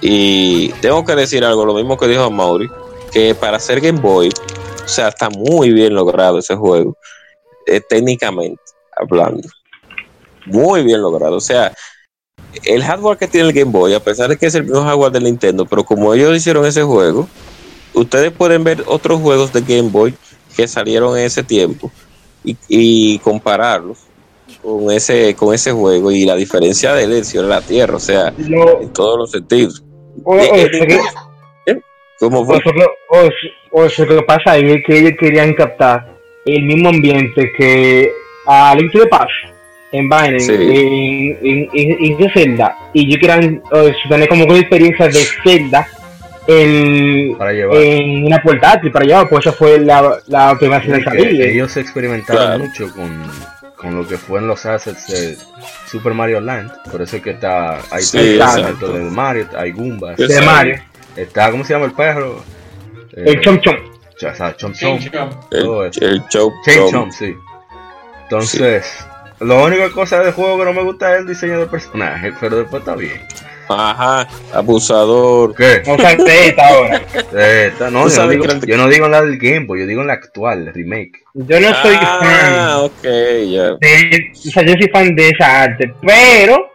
y 0.00 0.68
tengo 0.80 1.04
que 1.04 1.14
decir 1.14 1.44
algo, 1.44 1.64
lo 1.64 1.74
mismo 1.74 1.96
que 1.96 2.06
dijo 2.06 2.30
Mauri, 2.30 2.70
que 3.12 3.34
para 3.34 3.56
hacer 3.56 3.80
Game 3.80 4.00
Boy, 4.00 4.28
o 4.84 4.88
sea, 4.88 5.08
está 5.08 5.28
muy 5.30 5.72
bien 5.72 5.94
logrado 5.94 6.38
ese 6.38 6.54
juego, 6.54 6.96
eh, 7.66 7.80
técnicamente 7.80 8.60
hablando. 8.96 9.48
muy 10.46 10.82
bien 10.84 11.02
logrado. 11.02 11.36
O 11.36 11.40
sea, 11.40 11.72
el 12.64 12.82
hardware 12.82 13.18
que 13.18 13.26
tiene 13.26 13.48
el 13.48 13.54
Game 13.54 13.72
Boy, 13.72 13.94
a 13.94 14.00
pesar 14.00 14.28
de 14.28 14.36
que 14.36 14.46
es 14.46 14.54
el 14.54 14.64
mismo 14.64 14.82
hardware 14.82 15.12
del 15.12 15.24
Nintendo, 15.24 15.66
pero 15.66 15.84
como 15.84 16.14
ellos 16.14 16.36
hicieron 16.36 16.64
ese 16.64 16.82
juego, 16.82 17.28
ustedes 17.94 18.32
pueden 18.32 18.64
ver 18.64 18.84
otros 18.86 19.20
juegos 19.20 19.52
de 19.52 19.60
Game 19.62 19.90
Boy 19.90 20.14
que 20.56 20.68
salieron 20.68 21.16
en 21.18 21.24
ese 21.24 21.42
tiempo 21.42 21.90
y, 22.44 23.18
compararlos 23.18 23.98
con 24.62 24.90
ese 24.90 25.34
con 25.34 25.52
ese 25.52 25.72
juego 25.72 26.10
y 26.12 26.24
la 26.24 26.36
diferencia 26.36 26.94
de 26.94 27.04
él 27.04 27.12
es 27.12 27.34
la 27.34 27.60
tierra, 27.60 27.96
o 27.96 28.00
sea, 28.00 28.32
en 28.36 28.92
todos 28.92 29.18
los 29.18 29.30
sentidos. 29.30 29.82
O, 30.24 30.38
¿Cómo 32.18 32.44
fue? 32.46 32.60
O, 33.70 33.82
lo 33.82 33.88
que 33.88 34.22
pasa 34.22 34.56
es 34.56 34.82
que 34.84 34.98
ellos 34.98 35.12
querían 35.18 35.52
captar 35.54 36.06
el 36.44 36.62
mismo 36.62 36.88
ambiente 36.88 37.52
que 37.56 38.10
a 38.46 38.74
Link 38.74 38.92
to 38.92 39.00
the 39.00 39.06
Past 39.06 39.30
en 39.92 40.08
Binance, 40.08 40.52
en, 40.52 41.68
en, 41.72 42.20
en, 42.22 42.32
Zelda, 42.32 42.76
y 42.92 43.10
yo 43.10 43.18
querían 43.18 43.62
tener 44.08 44.28
como 44.28 44.44
una 44.44 44.58
experiencia 44.58 45.06
de 45.06 45.24
Zelda 45.44 45.86
en, 46.46 47.36
en 47.40 48.24
una 48.24 48.42
portátil 48.42 48.90
para 48.90 49.04
llevar, 49.04 49.28
pues 49.28 49.46
esa 49.46 49.56
fue 49.56 49.78
la, 49.80 50.18
la 50.26 50.56
primera 50.58 50.80
de 50.80 51.02
salida. 51.02 51.44
Ellos 51.44 51.76
experimentaron 51.76 52.62
mucho 52.62 52.92
con, 52.94 53.22
con 53.86 53.96
lo 53.96 54.06
que 54.06 54.18
fueron 54.18 54.48
los 54.48 54.66
assets 54.66 55.06
de 55.06 55.38
Super 55.88 56.12
Mario 56.12 56.40
Land, 56.40 56.90
por 56.90 57.00
eso 57.02 57.18
es 57.18 57.22
que 57.22 57.30
está, 57.30 57.78
hay 57.92 58.02
sí, 58.02 58.18
de 58.18 59.10
Mario, 59.12 59.48
hay 59.56 59.70
Goombas. 59.70 60.16
De 60.16 60.40
Mario. 60.42 60.82
Está, 61.14 61.52
¿cómo 61.52 61.64
se 61.64 61.72
llama 61.72 61.86
el 61.86 61.92
perro? 61.92 62.42
el 63.12 63.40
Chom 63.40 63.60
Chom. 63.60 63.76
O 63.76 64.34
sea, 64.34 64.56
Chom 64.56 64.72
Chom. 64.72 64.98
El, 65.52 65.90
el 66.00 66.28
Chom 66.28 66.52
Chom. 66.90 67.12
sí. 67.12 67.36
Entonces, 68.24 69.06
lo 69.38 69.64
única 69.64 69.88
cosa 69.90 70.18
del 70.20 70.32
juego 70.32 70.58
que 70.58 70.64
no 70.64 70.72
me 70.72 70.82
gusta 70.82 71.14
es 71.14 71.20
el 71.20 71.28
diseño 71.28 71.60
del 71.60 71.68
personaje, 71.68 72.32
pero 72.40 72.56
después 72.56 72.80
está 72.80 72.96
bien. 72.96 73.22
Ajá, 73.68 74.28
abusador. 74.52 75.54
¿Qué? 75.54 75.82
No 75.86 75.96
Z 75.96 76.66
ahora. 76.66 77.00
Zeta, 77.30 77.90
no, 77.90 78.08
yo 78.08 78.22
no, 78.22 78.28
digo, 78.28 78.44
yo 78.66 78.76
no 78.76 78.88
digo 78.88 79.06
en 79.06 79.12
la 79.12 79.22
del 79.22 79.38
Game 79.38 79.66
Boy, 79.66 79.80
yo 79.80 79.86
digo 79.86 80.02
en 80.02 80.06
la 80.08 80.14
actual, 80.14 80.68
el 80.68 80.74
remake. 80.74 81.22
Yo 81.34 81.60
no 81.60 81.74
soy 81.74 81.96
ah, 82.00 82.18
fan. 82.20 82.54
Ah, 82.54 82.78
ok, 82.82 83.04
ya. 83.48 83.72
o 83.72 84.50
sea, 84.50 84.62
yo 84.62 84.72
soy 84.72 84.88
fan 84.92 85.14
de 85.14 85.28
esa 85.28 85.62
arte, 85.62 85.92
pero 86.00 86.72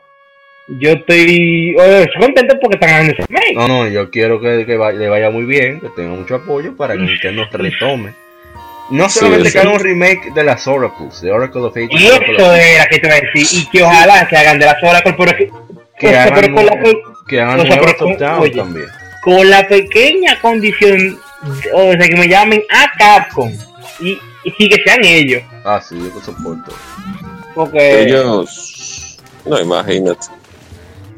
yo 0.80 0.92
estoy, 0.92 1.76
contento 2.20 2.58
porque 2.62 2.76
están 2.76 2.90
haciendo 2.90 3.14
ese 3.14 3.26
remake. 3.28 3.56
No, 3.56 3.68
no, 3.68 3.88
yo 3.88 4.10
quiero 4.10 4.40
que, 4.40 4.66
que 4.66 4.78
le 4.78 5.10
vaya 5.10 5.30
muy 5.30 5.46
bien, 5.46 5.80
que 5.80 5.90
tenga 5.90 6.12
mucho 6.12 6.36
apoyo 6.36 6.76
para 6.76 6.94
que 6.94 7.02
Nintendo 7.02 7.46
retome. 7.52 8.14
No 8.90 9.08
solamente 9.08 9.52
que 9.52 9.60
hagan 9.60 9.74
un 9.74 9.80
remake 9.80 10.34
de 10.34 10.44
las 10.44 10.68
Oracles, 10.68 11.22
de 11.22 11.32
Oracle 11.32 11.62
of 11.62 11.78
Ages. 11.78 11.90
Eso 11.94 12.54
era 12.54 12.86
que 12.88 13.00
te 13.00 13.08
iba 13.08 13.16
a 13.16 13.22
decir, 13.22 13.62
y 13.62 13.66
que 13.70 13.84
ojalá 13.84 14.28
que 14.28 14.36
hagan 14.36 14.60
de 14.60 14.66
las 14.66 14.84
Oracles, 14.84 15.16
pero 15.18 15.32
que, 16.02 16.08
que 16.08 16.18
hagan, 16.18 16.54
con 16.54 16.66
la, 16.66 16.72
que 17.28 17.42
hagan 17.42 18.52
también. 18.52 18.88
Con 19.24 19.50
la 19.50 19.68
pequeña 19.68 20.40
condición, 20.42 21.20
o 21.74 21.92
sea, 21.92 22.08
que 22.10 22.16
me 22.16 22.28
llamen 22.28 22.64
a 22.72 22.92
Capcom 22.98 23.52
y, 24.00 24.18
y 24.44 24.70
que 24.70 24.82
sean 24.84 25.04
ellos. 25.04 25.44
Ah, 25.64 25.80
sí, 25.80 25.98
yo 26.00 26.10
te 26.10 26.26
soporto. 26.26 26.72
Porque 27.54 28.02
ellos, 28.02 29.20
no 29.46 29.62
imagínate. 29.62 30.28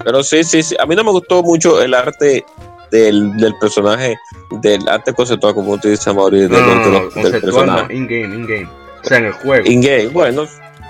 Pero 0.03 0.21
sí, 0.21 0.43
sí, 0.43 0.61
sí. 0.61 0.75
A 0.79 0.86
mí 0.86 0.95
no 0.95 1.03
me 1.05 1.11
gustó 1.11 1.41
mucho 1.41 1.81
el 1.81 1.93
arte 1.93 2.43
del, 2.91 3.38
del 3.38 3.55
personaje, 3.57 4.17
del 4.61 4.88
arte 4.89 5.13
conceptual, 5.13 5.53
como 5.53 5.71
utiliza 5.71 6.11
Mauricio, 6.13 6.49
no, 6.49 6.57
del, 6.57 6.67
no, 6.67 7.09
no, 7.15 7.23
del 7.23 7.41
personaje. 7.41 7.93
In-game, 7.95 8.36
in-game. 8.36 8.69
O 9.01 9.07
sea, 9.07 9.19
en 9.19 9.25
el 9.25 9.31
juego. 9.34 9.65
In-game, 9.65 10.07
bueno, 10.07 10.45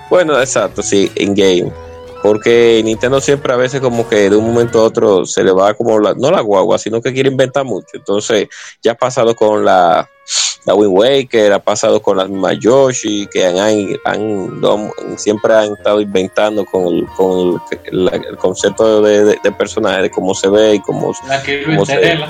bueno, 0.09 0.39
exacto, 0.39 0.81
sí, 0.81 1.11
in-game. 1.15 1.71
Porque 2.23 2.81
Nintendo 2.85 3.19
siempre 3.19 3.51
a 3.51 3.57
veces 3.57 3.81
como 3.81 4.07
que 4.07 4.29
de 4.29 4.37
un 4.37 4.45
momento 4.45 4.79
a 4.79 4.83
otro 4.83 5.25
se 5.25 5.43
le 5.43 5.51
va 5.51 5.73
como 5.73 5.99
la, 5.99 6.13
no 6.13 6.31
la 6.31 6.39
guagua, 6.39 6.79
sino 6.79 7.01
que 7.01 7.11
quiere 7.11 7.29
inventar 7.29 7.65
mucho. 7.65 7.89
Entonces 7.93 8.47
ya 8.81 8.93
ha 8.93 8.95
pasado 8.95 9.35
con 9.35 9.65
la, 9.65 10.09
la 10.65 10.73
Wind 10.73 10.97
Waker, 10.97 11.51
ha 11.51 11.59
pasado 11.59 12.01
con 12.01 12.15
las 12.15 12.29
mismas 12.29 12.57
Yoshi, 12.59 13.27
que 13.27 13.45
han, 13.45 13.57
han, 14.05 14.91
siempre 15.17 15.53
han 15.53 15.73
estado 15.73 15.99
inventando 15.99 16.63
con 16.65 16.95
el, 16.95 17.05
con 17.17 17.61
el, 17.91 18.37
concepto 18.37 19.01
de, 19.01 19.37
de, 19.43 19.51
personaje, 19.51 20.03
de 20.03 20.09
cómo 20.09 20.33
se 20.33 20.47
ve 20.47 20.75
y 20.75 20.79
cómo, 20.79 21.13
se 21.13 21.97
ve. 21.97 22.25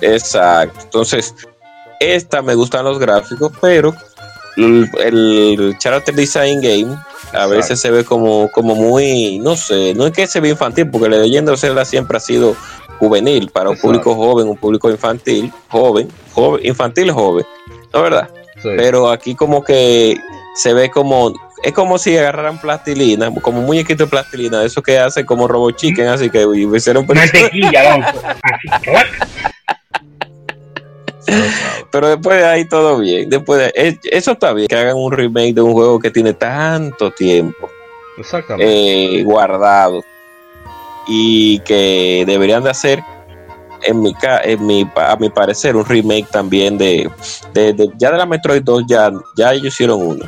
Exacto. 0.00 0.80
Entonces, 0.82 1.32
esta 2.00 2.42
me 2.42 2.56
gustan 2.56 2.84
los 2.84 2.98
gráficos, 2.98 3.52
pero 3.60 3.94
el, 4.56 4.90
el 4.98 5.76
Character 5.78 6.14
Design 6.14 6.60
Game 6.60 6.96
a 7.32 7.46
veces 7.46 7.80
se 7.80 7.90
ve 7.90 8.04
como, 8.04 8.50
como 8.50 8.74
muy, 8.74 9.38
no 9.38 9.56
sé, 9.56 9.94
no 9.94 10.06
es 10.06 10.12
que 10.12 10.26
se 10.26 10.40
ve 10.40 10.50
infantil, 10.50 10.90
porque 10.90 11.08
la 11.08 11.18
leyenda 11.18 11.52
de 11.52 11.58
Zelda 11.58 11.84
siempre 11.84 12.16
ha 12.16 12.20
sido 12.20 12.56
juvenil, 12.98 13.50
para 13.50 13.70
un 13.70 13.78
público 13.78 14.14
joven, 14.14 14.48
un 14.48 14.56
público 14.56 14.90
infantil, 14.90 15.52
joven, 15.68 16.08
joven, 16.32 16.66
infantil 16.66 17.12
joven, 17.12 17.46
¿no 17.92 18.02
verdad? 18.02 18.28
Pero 18.62 19.10
aquí 19.10 19.34
como 19.34 19.62
que 19.62 20.16
se 20.54 20.74
ve 20.74 20.90
como, 20.90 21.32
es 21.62 21.72
como 21.72 21.98
si 21.98 22.16
agarraran 22.16 22.58
plastilina, 22.58 23.32
como 23.40 23.60
muñequito 23.60 24.04
de 24.04 24.10
plastilina, 24.10 24.64
eso 24.64 24.82
que 24.82 24.98
hace 24.98 25.24
como 25.24 25.46
Robo 25.46 25.70
Chicken, 25.70 26.08
así 26.08 26.30
que 26.30 26.44
hicieron 26.74 27.06
Mantequilla, 27.06 28.14
Pero 31.90 32.08
después 32.08 32.38
de 32.38 32.44
ahí 32.44 32.68
todo 32.68 32.98
bien. 32.98 33.30
Después 33.30 33.60
de, 33.60 33.98
eso 34.10 34.32
está 34.32 34.52
bien, 34.52 34.68
que 34.68 34.76
hagan 34.76 34.96
un 34.96 35.12
remake 35.12 35.54
de 35.54 35.62
un 35.62 35.72
juego 35.72 35.98
que 35.98 36.10
tiene 36.10 36.34
tanto 36.34 37.10
tiempo 37.10 37.70
eh, 38.58 39.22
guardado 39.24 40.02
y 41.06 41.60
que 41.60 42.24
deberían 42.26 42.64
de 42.64 42.70
hacer 42.70 43.02
en 43.82 44.02
mi, 44.02 44.14
en 44.42 44.66
mi 44.66 44.90
a 44.96 45.16
mi 45.16 45.30
parecer 45.30 45.76
un 45.76 45.86
remake 45.86 46.26
también 46.30 46.76
de, 46.76 47.10
de, 47.54 47.90
ya 47.96 48.10
de 48.10 48.18
la 48.18 48.26
Metroid 48.26 48.62
2 48.62 48.84
ya, 48.88 49.10
ya 49.36 49.52
ellos 49.52 49.66
hicieron 49.66 50.02
uno 50.02 50.24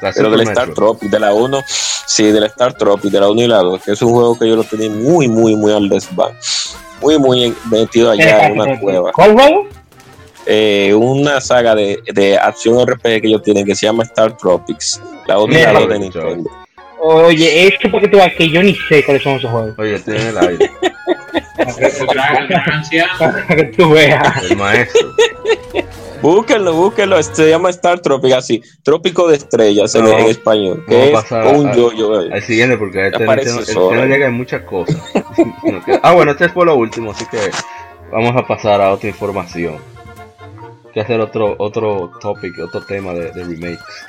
pero 0.00 0.30
del 0.30 0.40
Star 0.40 0.72
Tropic 0.72 1.10
de 1.10 1.20
la 1.20 1.34
1 1.34 1.62
sí 1.66 2.32
del 2.32 2.44
Star 2.44 2.72
Tropic 2.72 3.12
de 3.12 3.20
la 3.20 3.28
1 3.28 3.42
y 3.42 3.46
la 3.46 3.58
2 3.58 3.82
que 3.82 3.92
es 3.92 4.02
un 4.02 4.12
juego 4.12 4.38
que 4.38 4.48
yo 4.48 4.56
lo 4.56 4.64
tenía 4.64 4.88
muy 4.88 5.28
muy 5.28 5.54
muy 5.54 5.72
al 5.72 5.88
desván 5.88 6.32
muy 7.02 7.18
muy 7.18 7.54
metido 7.70 8.10
allá 8.10 8.46
en 8.46 8.58
una 8.58 8.80
cueva 8.80 9.12
¿cuál 9.12 9.34
juego? 9.34 9.68
Eh, 10.52 10.92
una 10.92 11.40
saga 11.40 11.76
de, 11.76 12.00
de, 12.12 12.36
acción 12.36 12.84
RPG 12.84 13.02
que 13.02 13.28
ellos 13.28 13.42
tienen 13.44 13.64
que 13.64 13.76
se 13.76 13.86
llama 13.86 14.02
Star 14.02 14.36
Tropics, 14.36 15.00
la 15.28 15.38
otra 15.38 15.86
de 15.86 15.98
Nintendo. 16.00 16.50
Oye, 17.00 17.68
es 17.68 17.78
que 17.78 17.88
porque 17.88 18.08
tú 18.08 18.18
vas 18.18 18.32
que 18.34 18.48
yo 18.48 18.60
ni 18.60 18.74
sé 18.74 19.04
cuáles 19.04 19.22
son 19.22 19.36
esos 19.36 19.48
juegos. 19.48 19.78
Oye, 19.78 20.00
tiene 20.00 20.30
el 20.30 20.38
aire. 20.38 20.70
que 23.48 23.64
tú 23.76 23.90
veas. 23.90 24.42
El 24.42 24.56
maestro. 24.56 25.14
Búsquenlo, 26.20 26.74
búsquenlo. 26.74 27.22
Se 27.22 27.48
llama 27.48 27.70
Star 27.70 28.00
Tropic, 28.00 28.32
así. 28.32 28.60
Trópico 28.82 29.28
de 29.28 29.36
estrellas 29.36 29.94
en, 29.94 30.04
español. 30.06 30.84
Que 30.88 31.12
es 31.12 31.30
un 31.30 31.72
yo-yo. 31.74 32.12
Al 32.12 32.42
siguiente, 32.42 32.76
porque 32.76 33.06
este 33.06 33.24
no, 33.24 33.34
este 33.34 34.06
llega 34.08 34.26
en 34.26 34.34
muchas 34.34 34.62
cosas. 34.62 35.00
ah, 36.02 36.12
bueno, 36.12 36.32
este 36.32 36.46
es 36.46 36.52
por 36.52 36.66
lo 36.66 36.74
último, 36.74 37.12
así 37.12 37.24
que 37.26 37.38
vamos 38.10 38.34
a 38.36 38.44
pasar 38.44 38.80
a 38.80 38.90
otra 38.90 39.08
información 39.08 39.78
que 40.90 41.00
hacer 41.00 41.20
otro 41.20 41.56
otro 41.58 42.12
topic, 42.20 42.58
otro 42.58 42.82
tema 42.82 43.12
de, 43.12 43.32
remakes. 43.32 44.06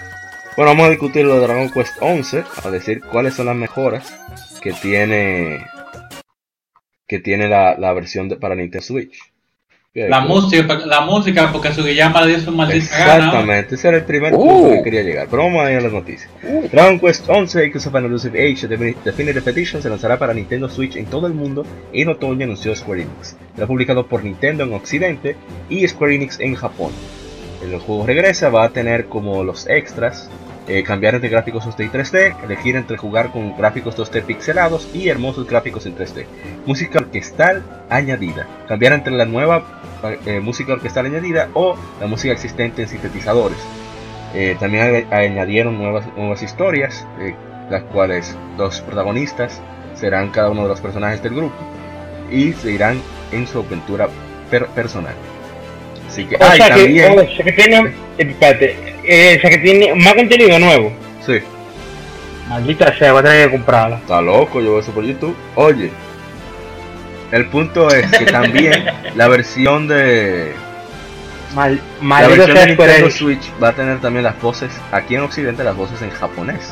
Bueno, 0.56 0.72
vamos 0.72 0.88
a 0.88 0.90
discutir 0.90 1.26
lo 1.26 1.36
de 1.36 1.42
Dragon 1.42 1.70
Quest 1.70 1.98
11, 2.02 2.44
a 2.64 2.70
decir 2.70 3.02
cuáles 3.02 3.36
son 3.36 3.46
las 3.48 3.56
mejoras 3.56 4.14
que 4.62 4.74
tiene 4.74 5.66
que 7.08 7.20
tiene 7.20 7.48
la, 7.48 7.78
la 7.78 7.94
versión 7.94 8.30
para 8.40 8.56
Nintendo 8.56 8.86
Switch. 8.86 9.31
La 9.94 10.22
música, 10.22 10.80
la 10.86 11.02
música, 11.02 11.52
porque 11.52 11.74
Sugiyama 11.74 12.22
le 12.22 12.30
dio 12.30 12.40
su 12.40 12.52
maldita 12.54 12.86
Exactamente, 12.86 13.76
ese 13.76 13.90
era 13.90 13.98
el 13.98 14.06
primer 14.06 14.32
punto 14.32 14.70
que 14.70 14.80
uh. 14.80 14.84
quería 14.84 15.04
llegar. 15.04 15.28
Pero 15.30 15.44
vamos 15.44 15.66
a 15.66 15.70
ir 15.70 15.80
a 15.80 15.82
las 15.82 15.92
noticias. 15.92 16.32
Uh. 16.44 16.66
Dragon 16.72 16.98
Quest 16.98 17.28
11 17.28 17.66
Echoes 17.66 17.88
of 17.88 17.96
an 17.96 18.06
Elusive 18.06 18.40
Age 18.40 18.70
Definitive 19.04 19.52
Edition 19.52 19.82
se 19.82 19.90
lanzará 19.90 20.18
para 20.18 20.34
Nintendo 20.34 20.70
Switch 20.70 20.96
en 20.96 21.08
todo 21.08 21.28
el 21.28 21.34
mundo 21.34 21.66
en 21.92 22.08
otoño, 22.08 22.46
anunció 22.46 22.74
Square 22.74 23.02
Enix. 23.02 23.36
Será 23.54 23.68
publicado 23.68 24.08
por 24.08 24.24
Nintendo 24.24 24.64
en 24.64 24.72
Occidente 24.72 25.36
y 25.70 25.86
Square 25.86 26.16
Enix 26.16 26.40
en 26.40 26.56
Japón. 26.56 26.94
El 27.62 27.78
juego 27.80 28.06
regresa, 28.06 28.48
va 28.48 28.64
a 28.64 28.70
tener 28.70 29.08
como 29.08 29.44
los 29.44 29.68
extras 29.68 30.30
eh, 30.72 30.84
cambiar 30.84 31.16
entre 31.16 31.30
gráficos 31.30 31.66
2D 31.66 31.86
y 31.86 31.90
3D, 31.90 32.44
elegir 32.46 32.78
entre 32.78 32.96
jugar 32.96 33.32
con 33.32 33.58
gráficos 33.58 33.98
2D 33.98 34.24
pixelados 34.24 34.88
y 34.94 35.10
hermosos 35.10 35.46
gráficos 35.46 35.86
en 35.86 35.98
3D. 35.98 36.26
Música 36.66 37.00
orquestal 37.00 37.62
añadida, 37.90 38.48
cambiar 38.70 38.94
entre 38.94 39.12
la 39.12 39.26
nueva 39.26 39.66
eh, 40.26 40.40
música 40.40 40.72
orquestal 40.72 41.08
añadida 41.08 41.50
o 41.56 41.76
la 42.00 42.08
música 42.08 42.32
existente 42.32 42.84
en 42.84 42.88
sintetizadores. 42.88 43.58
Eh, 44.34 44.56
también 44.62 45.08
añadieron 45.12 45.78
nuevas, 45.78 46.06
nuevas 46.16 46.42
historias, 46.42 47.06
las 47.70 47.84
cuales 47.84 48.38
los 48.58 48.80
protagonistas 48.80 49.60
serán 49.96 50.30
cada 50.30 50.52
uno 50.52 50.64
de 50.64 50.70
los 50.70 50.80
personajes 50.80 51.22
del 51.22 51.36
grupo 51.36 51.58
y 52.32 52.54
se 52.54 52.72
irán 52.72 53.02
en 53.34 53.46
su 53.46 53.60
aventura 53.60 54.08
personal. 54.74 55.16
Así 56.08 56.24
que, 56.24 56.36
o 56.36 56.52
sea 56.52 56.74
que, 56.76 57.52
tiene, 57.52 57.94
espérate, 58.18 58.91
eh, 59.04 59.36
o 59.38 59.42
sea 59.42 59.50
que 59.50 59.58
tiene 59.58 59.96
más 59.96 60.14
contenido 60.14 60.60
nuevo. 60.60 60.92
Sí. 61.26 61.40
Maldita 62.48 62.98
sea, 62.98 63.14
voy 63.14 63.22
a 63.22 63.24
tener 63.24 63.46
que 63.46 63.52
comprarla. 63.52 63.98
Está 63.98 64.22
loco, 64.22 64.60
yo 64.60 64.72
veo 64.72 64.80
eso 64.80 64.92
por 64.92 65.04
YouTube. 65.04 65.36
Oye, 65.56 65.92
el 67.32 67.46
punto 67.48 67.90
es 67.90 68.12
que 68.18 68.26
también 68.32 68.86
la 69.16 69.28
versión 69.28 69.88
de. 69.88 70.54
Mal, 71.56 71.82
la 72.02 72.28
versión 72.28 72.56
de 72.56 72.68
Nintendo 72.68 73.10
Switch 73.10 73.52
va 73.62 73.70
a 73.70 73.74
tener 73.74 74.00
también 74.00 74.24
las 74.24 74.42
voces, 74.42 74.72
aquí 74.92 75.16
en 75.16 75.22
Occidente, 75.22 75.64
las 75.64 75.76
voces 75.76 76.02
en 76.02 76.10
japonés. 76.10 76.72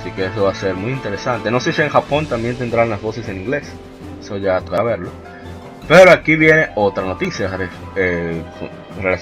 Así 0.00 0.10
que 0.12 0.26
eso 0.26 0.44
va 0.44 0.50
a 0.50 0.54
ser 0.54 0.74
muy 0.74 0.92
interesante. 0.92 1.50
No 1.50 1.60
sé 1.60 1.72
si 1.72 1.82
en 1.82 1.88
Japón 1.88 2.26
también 2.26 2.56
tendrán 2.56 2.90
las 2.90 3.00
voces 3.00 3.28
en 3.28 3.40
inglés. 3.40 3.70
Eso 4.20 4.36
ya 4.36 4.60
toca 4.60 4.82
verlo. 4.82 5.10
Pero 5.88 6.10
aquí 6.10 6.36
viene 6.36 6.68
otra 6.74 7.04
noticia 7.04 7.50
eh, 7.96 8.42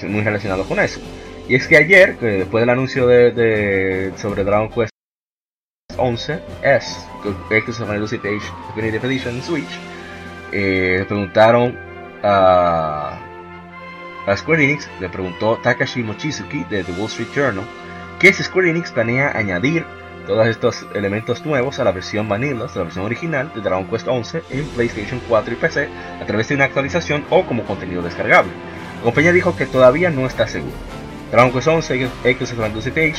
muy 0.07 0.21
relacionada 0.21 0.63
con 0.63 0.79
eso. 0.79 1.01
Y 1.47 1.55
es 1.55 1.67
que 1.67 1.77
ayer, 1.77 2.17
después 2.19 2.61
del 2.61 2.69
anuncio 2.69 3.07
de, 3.07 4.13
sobre 4.15 4.43
Dragon 4.43 4.69
Quest 4.69 4.91
11 5.97 6.39
S, 6.63 6.97
X 7.49 7.79
of 7.81 7.89
Definitive 7.89 9.07
Edition 9.07 9.41
Switch, 9.41 9.67
eh, 10.53 11.03
preguntaron 11.07 11.77
a, 12.23 13.19
a 14.25 14.37
Square 14.37 14.63
Enix, 14.63 14.89
le 15.01 15.09
preguntó 15.09 15.57
Takashi 15.61 16.01
Mochizuki 16.01 16.63
de 16.69 16.83
The 16.83 16.93
Wall 16.93 17.07
Street 17.07 17.29
Journal, 17.35 17.65
que 18.19 18.31
si 18.31 18.43
Square 18.43 18.69
Enix 18.69 18.91
planea 18.91 19.37
añadir 19.37 19.85
todos 20.25 20.47
estos 20.47 20.85
elementos 20.95 21.45
nuevos 21.45 21.77
a 21.79 21.83
la 21.83 21.91
versión 21.91 22.29
vanilla, 22.29 22.65
a 22.65 22.77
la 22.77 22.83
versión 22.83 23.03
original 23.03 23.51
de 23.53 23.59
Dragon 23.59 23.85
Quest 23.89 24.07
11 24.07 24.43
en 24.49 24.65
PlayStation 24.69 25.19
4 25.27 25.53
y 25.53 25.57
PC 25.57 25.89
a 26.21 26.25
través 26.25 26.47
de 26.47 26.55
una 26.55 26.65
actualización 26.65 27.25
o 27.29 27.45
como 27.45 27.65
contenido 27.65 28.01
descargable. 28.01 28.53
La 28.99 29.03
compañía 29.03 29.33
dijo 29.33 29.57
que 29.57 29.65
todavía 29.65 30.09
no 30.09 30.25
está 30.25 30.47
seguro. 30.47 31.02
Dragon 31.33 31.51
Quest 31.51 31.67
11 31.67 32.09
X 32.25 32.53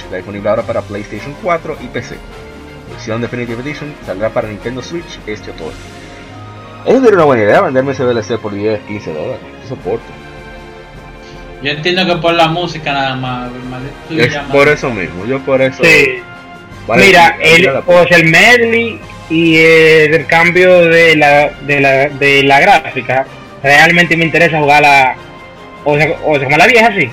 está 0.05 0.15
disponible 0.15 0.49
ahora 0.49 0.63
para 0.63 0.83
PlayStation 0.83 1.35
4 1.43 1.79
y 1.83 1.87
PC. 1.89 2.15
La 2.15 2.95
versión 2.95 3.21
Definitive 3.21 3.61
Edition 3.61 3.93
saldrá 4.07 4.31
para 4.31 4.47
Nintendo 4.47 4.81
Switch 4.83 5.19
este 5.27 5.51
otoño. 5.51 5.73
Eso 6.87 7.01
sería 7.01 7.15
una 7.17 7.25
buena 7.25 7.43
idea, 7.43 7.61
venderme 7.63 7.91
ese 7.91 8.05
DLC 8.05 8.39
por 8.39 8.55
10, 8.55 8.83
15 8.83 9.13
dólares. 9.15 9.41
Yo 9.63 9.69
soporto. 9.69 10.05
Yo 11.61 11.73
entiendo 11.73 12.07
que 12.07 12.15
por 12.23 12.35
la 12.35 12.47
música 12.47 12.93
nada 12.93 13.17
más. 13.17 13.51
Es 14.09 14.37
por 14.53 14.69
eso 14.69 14.91
mismo, 14.91 15.27
yo 15.27 15.41
por 15.41 15.61
eso. 15.61 15.83
Sí. 15.83 16.23
Mira, 16.95 17.37
el, 17.41 17.69
pues 17.85 18.13
el 18.13 18.31
medley 18.31 19.01
y 19.29 19.57
el 19.57 20.25
cambio 20.27 20.83
de 20.83 21.17
la, 21.17 21.49
de 21.67 21.81
la, 21.81 22.09
de 22.11 22.45
la 22.45 22.61
gráfica, 22.61 23.27
realmente 23.61 24.17
me 24.17 24.25
interesa 24.25 24.61
jugarla 24.61 25.17
o 25.85 25.97
sea, 25.97 26.17
o 26.25 26.37
sea 26.37 26.45
como 26.45 26.57
la 26.57 26.67
vieja, 26.69 26.93
sí. 26.97 27.11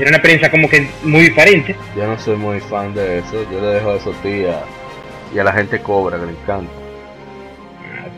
Una 0.00 0.16
experiencia 0.16 0.50
como 0.50 0.68
que 0.68 0.88
muy 1.02 1.22
diferente. 1.22 1.76
Yo 1.96 2.06
no 2.06 2.18
soy 2.18 2.36
muy 2.36 2.60
fan 2.60 2.94
de 2.94 3.18
eso, 3.18 3.46
yo 3.50 3.60
le 3.60 3.66
dejo 3.68 3.94
eso 3.94 4.14
a 4.22 5.34
y 5.34 5.38
a 5.38 5.44
la 5.44 5.52
gente 5.52 5.80
cobra, 5.80 6.18
que 6.18 6.26
le 6.26 6.32
encanta. 6.32 6.70
Ah, 7.82 8.08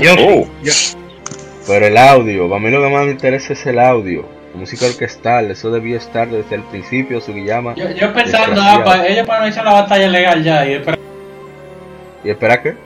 yo, 0.00 0.14
oh. 0.18 0.48
yo, 0.62 0.72
Pero 1.66 1.86
el 1.86 1.96
audio, 1.96 2.48
para 2.48 2.60
mí 2.60 2.70
lo 2.70 2.82
que 2.82 2.88
más 2.88 3.06
me 3.06 3.12
interesa 3.12 3.52
es 3.52 3.66
el 3.66 3.78
audio 3.78 4.24
música 4.54 4.86
orquestal, 4.86 5.50
eso 5.50 5.70
debió 5.70 5.96
estar 5.96 6.28
desde 6.28 6.56
el 6.56 6.62
principio, 6.62 7.20
Sugiyama. 7.20 7.74
Yo, 7.74 7.90
yo 7.90 8.12
pensando, 8.12 8.60
ah, 8.62 8.82
para, 8.84 9.06
ellos 9.06 9.26
para 9.26 9.40
no 9.40 9.46
echar 9.46 9.64
la 9.64 9.72
batalla 9.72 10.08
legal 10.08 10.42
ya 10.42 10.66
y 10.66 10.74
esperar. 10.74 10.98
¿Y 12.22 12.30
espera 12.30 12.62
qué? 12.62 12.76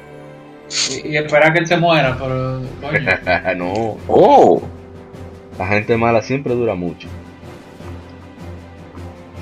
Y, 0.91 1.09
y 1.09 1.17
esperar 1.17 1.53
que 1.53 1.61
él 1.61 1.67
se 1.67 1.77
muera, 1.77 2.17
pero. 2.19 2.61
no. 3.57 3.99
Oh. 4.09 4.63
La 5.59 5.67
gente 5.67 5.97
mala 5.97 6.23
siempre 6.23 6.55
dura 6.55 6.75
mucho. 6.75 7.09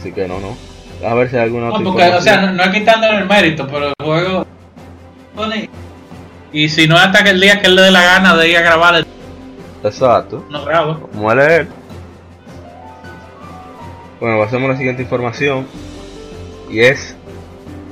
Así 0.07 0.13
que 0.13 0.29
no, 0.29 0.39
no. 0.39 0.57
A 1.05 1.15
ver 1.15 1.29
si 1.29 1.35
hay 1.35 1.43
alguna 1.43 1.71
no, 1.71 1.83
porque, 1.83 2.05
O 2.05 2.21
sea, 2.21 2.41
no, 2.43 2.53
no 2.53 2.63
es 2.63 2.71
quitándole 2.71 3.19
el 3.19 3.27
mérito, 3.27 3.67
pero 3.67 3.89
el 3.89 3.95
juego. 4.05 4.47
Y 6.53 6.69
si 6.69 6.87
no 6.87 6.97
hasta 6.97 7.25
que 7.25 7.31
el 7.31 7.41
día 7.41 7.61
que 7.61 7.67
él 7.67 7.75
le 7.75 7.83
dé 7.83 7.91
la 7.91 8.05
gana 8.05 8.37
de 8.37 8.49
ir 8.49 8.57
a 8.57 8.61
grabar 8.61 8.95
el... 8.95 9.07
Exacto. 9.83 10.47
No 10.49 10.65
grabo. 10.65 11.11
Muere 11.13 11.57
él. 11.57 11.69
Bueno, 14.21 14.39
pasemos 14.39 14.69
a 14.69 14.73
la 14.75 14.79
siguiente 14.79 15.03
información. 15.03 15.67
Y 16.71 16.79
es 16.79 17.17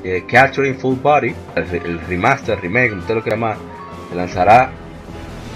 eh, 0.05 0.25
Capturing 0.31 0.79
Full 0.79 0.95
Body, 1.03 1.35
el, 1.57 2.01
remaster, 2.07 2.61
remake, 2.61 2.91
como 2.91 3.01
usted 3.03 3.15
lo 3.17 3.23
quiera 3.23 3.37
llamar, 3.37 3.57
se 4.09 4.15
lanzará 4.15 4.71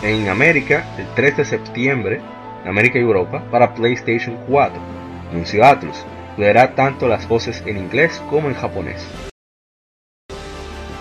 en 0.02 0.28
América 0.28 0.84
el 0.98 1.06
3 1.14 1.36
de 1.36 1.44
septiembre, 1.44 2.20
en 2.64 2.68
América 2.68 2.98
y 2.98 3.02
Europa, 3.02 3.44
para 3.48 3.72
PlayStation 3.74 4.36
4. 4.48 4.98
Anunció 5.30 5.64
Atlus. 5.64 6.04
Incluirá 6.39 6.76
tanto 6.76 7.09
las 7.09 7.26
voces 7.26 7.64
en 7.66 7.78
inglés 7.78 8.22
como 8.30 8.49
en 8.49 8.55
japonés. 8.55 9.05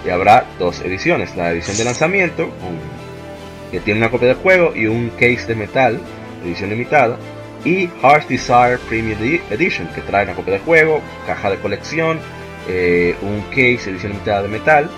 Y 0.03 0.09
habrá 0.09 0.45
dos 0.57 0.81
ediciones, 0.81 1.35
la 1.35 1.51
edición 1.51 1.77
de 1.77 1.83
lanzamiento, 1.83 2.49
que 3.69 3.79
tiene 3.79 3.99
una 3.99 4.09
copia 4.09 4.29
del 4.29 4.37
juego 4.37 4.75
y 4.75 4.87
un 4.87 5.09
case 5.11 5.45
de 5.45 5.53
metal, 5.53 5.99
edición 6.43 6.71
limitada, 6.71 7.19
y 7.63 7.87
Heart's 8.01 8.27
Desire 8.27 8.79
Premium 8.89 9.19
Edition, 9.51 9.87
que 9.89 10.01
trae 10.01 10.23
una 10.23 10.33
copia 10.33 10.53
de 10.53 10.59
juego, 10.61 11.01
caja 11.27 11.51
de 11.51 11.57
colección, 11.57 12.19
eh, 12.67 13.15
un 13.21 13.41
case 13.51 13.91
edición 13.91 14.13
limitada 14.13 14.41
de 14.41 14.47
metal, 14.47 14.89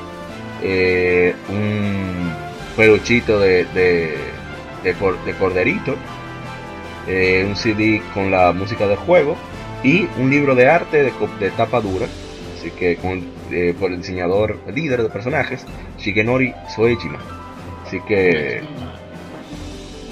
eh, 0.64 1.36
un 1.50 2.34
peluchito 2.78 3.42
de, 3.42 3.66
de, 3.74 4.18
de, 4.86 5.34
corderito, 5.34 5.98
eh, 7.10 7.44
un 7.46 7.58
CD 7.58 8.02
con 8.14 8.32
la 8.32 8.54
música 8.54 8.88
del 8.88 8.96
juego 8.96 9.36
y 9.84 10.08
un 10.18 10.30
libro 10.30 10.56
de 10.56 10.70
arte 10.70 11.04
de, 11.04 11.14
de 11.40 11.52
tapa 11.52 11.82
dura, 11.82 12.08
así 12.58 12.72
que 12.72 12.98
con, 12.98 13.22
por 13.80 13.92
el 13.92 13.98
diseñador 13.98 14.58
líder 14.74 15.04
de 15.04 15.10
personajes, 15.10 15.66
Shigenori 15.98 16.54
Soejima. 16.76 17.20
Así 17.86 18.00
que 18.02 18.62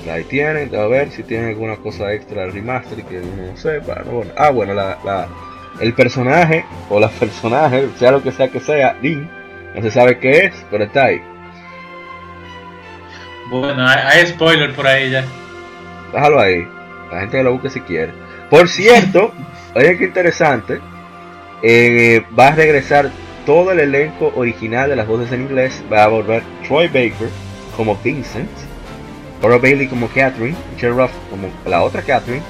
ahí 0.10 0.24
tienen, 0.24 0.74
a 0.76 0.88
ver 0.88 1.12
si 1.12 1.24
tienen 1.24 1.50
alguna 1.50 1.76
cosa 1.78 2.14
extra 2.14 2.42
del 2.42 2.54
remaster 2.54 3.04
que 3.04 3.20
uno 3.20 3.52
no 3.52 3.58
sepa. 3.58 4.04
Bueno. 4.04 4.32
Ah, 4.38 4.50
bueno, 4.50 4.74
la, 4.74 5.28
el 5.80 5.94
personaje 5.94 6.66
o 6.90 7.00
la 7.00 7.10
personaje, 7.10 7.90
sea 7.98 8.12
lo 8.12 8.24
que 8.24 8.32
sea 8.32 8.48
que 8.50 8.60
sea, 8.60 8.98
Link, 9.02 9.28
no 9.76 9.82
se 9.82 9.92
sabe 9.92 10.18
qué 10.20 10.46
es, 10.46 10.66
pero 10.72 10.84
está 10.86 11.06
ahí. 11.06 11.22
Bueno, 13.50 13.88
hay, 13.88 14.26
spoiler 14.28 14.74
por 14.74 14.88
ahí 14.88 15.12
ya. 15.12 15.24
Déjalo 16.12 16.40
ahí, 16.40 16.68
la 17.12 17.20
gente 17.22 17.38
que 17.38 17.44
lo 17.44 17.54
busque 17.54 17.70
si 17.70 17.82
quiere. 17.82 18.12
Por 18.50 18.68
cierto, 18.68 19.32
oye 19.78 19.98
que 19.98 20.06
interesante, 20.06 20.80
eh, 21.62 22.24
va 22.38 22.48
a 22.48 22.56
regresar 22.56 23.12
todo 23.46 23.72
el 23.72 23.80
elenco 23.80 24.34
original 24.36 24.90
de 24.90 24.96
las 24.96 25.08
voces 25.08 25.32
en 25.32 25.44
inglés, 25.44 25.84
va 25.92 26.04
a 26.04 26.08
volver 26.08 26.44
Troy 26.68 26.88
Baker 26.88 27.30
como 27.76 27.96
Vincent, 28.04 28.50
Laura 29.42 29.58
Bailey 29.58 29.88
como 29.88 30.08
Catherine, 30.08 30.56
Michelle 30.74 30.94
Ruff 30.94 31.12
como 31.30 31.50
la 31.66 31.84
otra 31.84 32.02
Catherine 32.02 32.42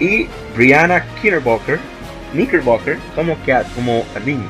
y 0.00 0.26
Brianna 0.56 1.04
Knickerbocker, 1.20 1.78
Knickerbocker 2.32 2.98
como 3.14 3.36
Cat, 3.46 3.66
como 3.74 4.04
Lynn. 4.24 4.44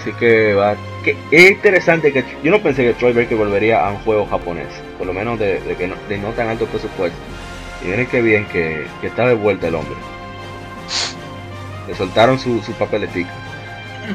Así 0.00 0.12
que 0.12 0.54
va, 0.54 0.76
que 1.02 1.16
es 1.32 1.50
interesante 1.50 2.12
que 2.12 2.24
yo 2.42 2.50
no 2.52 2.62
pensé 2.62 2.84
que 2.84 2.94
Troy 2.94 3.12
Baker 3.12 3.36
volvería 3.36 3.84
a 3.84 3.90
un 3.90 3.98
juego 3.98 4.26
japonés, 4.26 4.68
por 4.96 5.06
lo 5.06 5.12
menos 5.12 5.38
de, 5.38 5.60
que 5.76 5.88
no, 5.88 5.96
de 6.08 6.18
no 6.18 6.30
tan 6.30 6.48
alto 6.48 6.66
presupuesto. 6.66 7.18
Y 7.84 7.88
miren 7.88 8.06
qué 8.06 8.22
bien 8.22 8.46
que, 8.46 8.86
está 9.02 9.26
de 9.26 9.34
vuelta 9.34 9.68
el 9.68 9.74
hombre. 9.74 9.96
Le 11.88 11.94
soltaron 11.94 12.38
su, 12.38 12.62
su 12.62 12.72
papeletica. 12.72 13.30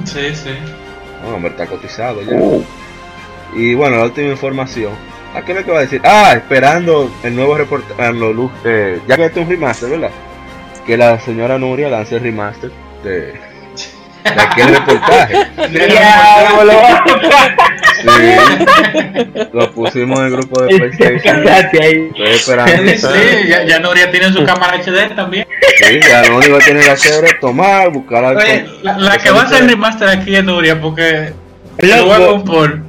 Sí, 0.06 0.34
sí. 0.34 0.50
Bueno, 1.22 1.38
hombre, 1.38 1.52
está 1.52 1.66
cotizado 1.66 2.22
ya. 2.22 2.36
Uh. 2.36 2.64
Y 3.56 3.76
bueno, 3.76 3.98
la 3.98 4.06
última 4.06 4.30
información 4.30 4.94
¿A 5.34 5.42
qué 5.42 5.52
es 5.52 5.58
lo 5.58 5.66
que 5.66 5.72
va 5.72 5.80
a 5.80 5.82
decir? 5.82 6.00
Ah, 6.04 6.34
esperando 6.36 7.12
el 7.24 7.36
nuevo 7.36 7.58
reportaje, 7.58 8.12
eh, 8.66 9.02
ya 9.08 9.16
que 9.16 9.26
este 9.26 9.40
es 9.40 9.48
un 9.48 9.52
remaster, 9.52 9.90
¿verdad? 9.90 10.12
Que 10.86 10.96
la 10.96 11.20
señora 11.20 11.58
Nuria 11.58 11.90
lance 11.90 12.16
el 12.16 12.22
remaster 12.22 12.72
de, 13.04 13.34
de 13.34 13.40
aquel 14.24 14.76
reportaje. 14.76 15.48
sí, 18.04 19.48
lo 19.54 19.72
pusimos 19.72 20.20
en 20.20 20.26
el 20.26 20.32
grupo 20.32 20.64
de 20.64 20.78
PlayStation. 20.78 21.48
Estoy 21.48 22.28
esperando. 22.28 22.92
Sí, 22.92 23.48
ya, 23.48 23.64
ya, 23.64 23.80
Nuria 23.80 24.12
tiene 24.12 24.32
su 24.32 24.44
cámara 24.44 24.78
HD 24.78 25.16
también. 25.16 25.48
Sí, 25.78 26.00
ya 26.08 26.24
lo 26.24 26.38
único 26.38 26.58
que 26.60 26.66
tiene 26.66 26.82
que 26.82 26.90
hacer 26.92 27.26
es 27.26 27.40
tomar, 27.40 27.90
buscar 27.92 28.24
algo. 28.24 28.42
Oye, 28.42 28.66
la, 28.82 28.98
la 28.98 29.18
que 29.18 29.32
va 29.32 29.42
a 29.42 29.44
hacer 29.46 29.64
el 29.64 29.70
remaster 29.70 30.10
aquí 30.10 30.36
es 30.36 30.44
Nuria, 30.44 30.80
porque. 30.80 31.34
Lo 31.80 32.06
voy 32.06 32.14
a 32.14 32.28
compor. 32.28 32.80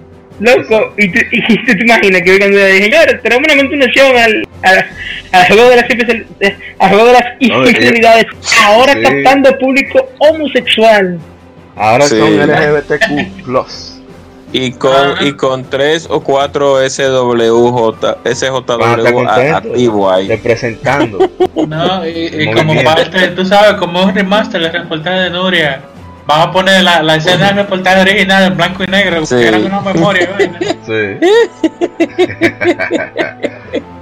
Loco, 0.41 0.93
y 0.99 1.13
tú, 1.13 1.21
y 1.31 1.65
tú 1.65 1.73
te 1.73 1.85
imaginas 1.85 2.23
que 2.23 2.31
vengan 2.33 2.53
y 2.53 2.57
dije, 2.57 2.85
señores, 2.85 3.23
tenemos 3.23 3.45
una 3.47 3.57
continuación 3.57 4.17
al, 4.17 4.49
al, 4.63 4.87
al, 5.31 5.47
juego 5.47 5.71
de 5.71 5.77
las 5.77 6.55
al 6.81 6.89
juego 6.89 7.07
de 7.07 7.13
las 7.13 7.25
infidelidades, 7.39 8.27
ahora 8.65 9.01
captando 9.01 9.57
público 9.59 10.09
homosexual. 10.19 11.21
Ahora 11.77 12.07
sí. 12.07 12.19
son 12.19 12.37
LGBTQ. 12.37 13.47
Y 14.57 14.71
con, 14.73 15.17
y 15.21 15.33
con 15.33 15.65
tres 15.65 16.07
o 16.09 16.21
cuatro 16.21 16.77
SWJ, 16.89 18.07
SJW 18.25 19.29
activo 19.53 20.11
ahí. 20.11 20.29
Representando. 20.29 21.31
No, 21.55 22.07
y, 22.07 22.11
y 22.11 22.53
como 22.53 22.75
parte, 22.83 23.29
tú 23.29 23.45
sabes, 23.45 23.75
como 23.75 24.05
un 24.05 24.15
remaster, 24.15 24.61
la 24.61 24.71
reportaje 24.71 25.21
de 25.21 25.31
Nuria 25.31 25.83
Vamos 26.27 26.47
a 26.47 26.53
poner 26.53 26.83
la, 26.83 27.03
la 27.03 27.17
escena 27.17 27.49
de 27.49 27.55
reportaje 27.63 28.01
original 28.01 28.45
en 28.45 28.57
blanco 28.57 28.83
y 28.83 28.87
negro, 28.87 29.27
sí. 29.27 29.35
que 29.37 29.49
era 29.49 29.59
una 29.59 29.81
memoria. 29.81 30.31
sí. 30.87 30.93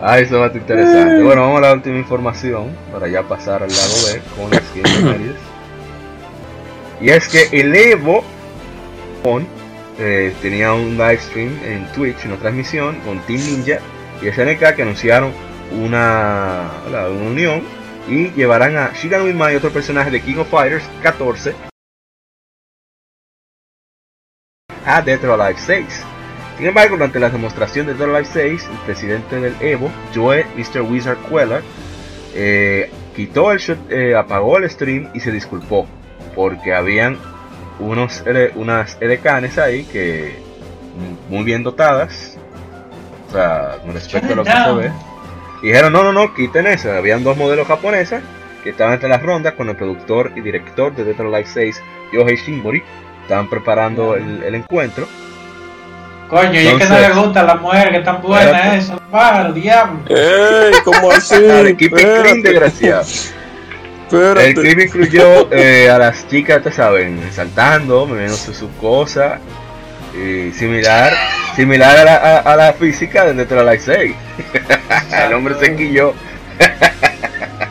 ah, 0.00 0.20
eso 0.20 0.38
va 0.38 0.44
a 0.44 0.46
estar 0.46 0.62
interesante. 0.62 1.20
Bueno, 1.22 1.42
vamos 1.42 1.58
a 1.58 1.62
la 1.62 1.72
última 1.72 1.98
información 1.98 2.76
para 2.92 3.08
ya 3.08 3.22
pasar 3.22 3.64
al 3.64 3.70
lado 3.70 3.94
B 4.06 4.22
con 4.36 4.50
las 4.50 4.62
siguientes 4.72 5.36
Y 7.00 7.10
es 7.10 7.28
que 7.28 7.48
el 7.60 7.74
Evo 7.74 8.22
eh, 9.98 10.34
tenía 10.40 10.72
un 10.72 10.96
live 10.96 11.18
stream 11.18 11.58
en 11.64 11.86
Twitch, 11.92 12.24
una 12.24 12.36
transmisión 12.36 12.98
con 13.00 13.18
Team 13.20 13.40
Ninja 13.40 13.78
y 14.20 14.30
SNK 14.30 14.74
que 14.74 14.82
anunciaron 14.82 15.32
una, 15.72 16.70
una 16.88 17.08
unión 17.08 17.62
y 18.08 18.30
llevarán 18.30 18.76
a 18.76 18.92
Shigan 18.94 19.36
Mai, 19.36 19.56
otro 19.56 19.70
personaje 19.70 20.10
de 20.10 20.20
King 20.20 20.36
of 20.36 20.50
Fighters 20.50 20.84
14, 21.02 21.54
a 24.84 25.02
Dead 25.02 25.24
or 25.24 25.40
Alive 25.40 25.60
6. 25.60 26.04
Sin 26.58 26.66
embargo, 26.66 26.96
durante 26.96 27.18
la 27.18 27.30
demostración 27.30 27.86
de 27.86 27.94
Dead 27.94 28.08
or 28.08 28.16
Alive 28.16 28.30
6, 28.32 28.68
el 28.70 28.78
presidente 28.84 29.40
del 29.40 29.54
Evo, 29.60 29.90
Joe 30.14 30.44
Mr. 30.56 30.82
Wizard 30.82 31.18
Queller, 31.28 31.62
eh, 32.34 32.90
quitó 33.14 33.52
el 33.52 33.58
shot, 33.58 33.78
eh, 33.90 34.16
apagó 34.16 34.58
el 34.58 34.68
stream 34.70 35.10
y 35.14 35.20
se 35.20 35.30
disculpó 35.30 35.86
porque 36.34 36.74
habían 36.74 37.18
unos 37.82 38.22
unas 38.54 38.96
edecanes 39.00 39.58
ahí 39.58 39.84
que 39.84 40.40
muy 41.28 41.44
bien 41.44 41.62
dotadas, 41.62 42.36
o 43.28 43.32
sea, 43.32 43.78
con 43.82 43.94
respecto 43.94 44.32
a 44.32 44.36
lo 44.36 44.44
que 44.44 44.50
se 44.50 44.72
ve. 44.72 44.92
Y 45.62 45.66
dijeron, 45.68 45.92
no, 45.92 46.02
no, 46.02 46.12
no, 46.12 46.34
quiten 46.34 46.66
eso. 46.66 46.92
Habían 46.92 47.22
dos 47.22 47.36
modelos 47.36 47.66
japonesas 47.66 48.22
que 48.64 48.70
estaban 48.70 48.94
entre 48.94 49.08
las 49.08 49.22
rondas 49.22 49.54
con 49.54 49.68
el 49.68 49.76
productor 49.76 50.32
y 50.34 50.40
director 50.40 50.94
de 50.94 51.04
Dead 51.04 51.20
Alive 51.20 51.46
6, 51.46 51.82
Yohei 52.12 52.36
Shimbori. 52.36 52.82
Estaban 53.22 53.48
preparando 53.48 54.16
el, 54.16 54.42
el 54.42 54.54
encuentro. 54.56 55.06
Coño, 56.28 56.60
y 56.60 56.66
es 56.66 56.74
que 56.74 56.86
no 56.86 56.98
le 56.98 57.10
gusta 57.12 57.40
a 57.40 57.44
la 57.44 57.54
mujer 57.56 57.92
que 57.92 58.00
tan 58.00 58.20
buena 58.22 58.74
eso, 58.74 59.00
pájaro, 59.10 59.52
diablo. 59.52 60.00
¡Ey! 60.08 60.72
¿Cómo 60.84 61.10
así? 61.10 61.36
Equipo 61.66 61.96
clean, 61.96 62.42
desgraciado. 62.42 63.04
Espérate. 64.12 64.48
El 64.48 64.54
clip 64.54 64.78
incluyó 64.80 65.52
eh, 65.52 65.88
a 65.88 65.98
las 65.98 66.28
chicas, 66.28 66.62
te 66.62 66.70
saben, 66.70 67.20
saltando, 67.32 68.06
moviéndose 68.06 68.52
sus 68.52 68.70
cosas. 68.80 69.40
Y 70.14 70.50
similar, 70.52 71.12
similar 71.56 71.98
a 71.98 72.04
la, 72.04 72.16
a, 72.16 72.38
a 72.52 72.56
la 72.56 72.72
física 72.74 73.24
de 73.32 73.42
Alive 73.42 73.78
6. 73.78 74.14
el 75.26 75.32
hombre 75.32 75.54
se 75.58 75.74
quilló. 75.74 76.12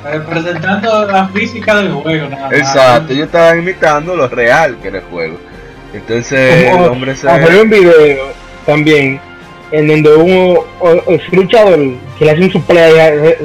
Representando 0.04 1.06
la 1.06 1.28
física 1.28 1.76
del 1.76 1.92
juego, 1.94 2.30
nada 2.30 2.48
más. 2.48 2.54
Exacto, 2.54 3.14
ellos 3.14 3.28
estaban 3.28 3.60
imitando 3.60 4.16
lo 4.16 4.28
real 4.28 4.78
que 4.82 4.88
era 4.88 4.98
el 4.98 5.04
juego. 5.06 5.38
Entonces 5.94 6.72
Como, 6.72 6.86
el 6.86 6.92
hombre 6.92 7.16
se. 7.16 7.30
Había 7.30 7.62
un 7.62 7.70
video 7.70 8.34
también 8.66 9.20
en 9.72 9.88
donde 9.88 10.16
un 10.16 10.60
luchador 11.32 11.80
que 12.18 12.26
le 12.26 12.32
hace 12.32 12.42
un 12.42 12.52
suplex, 12.52 13.38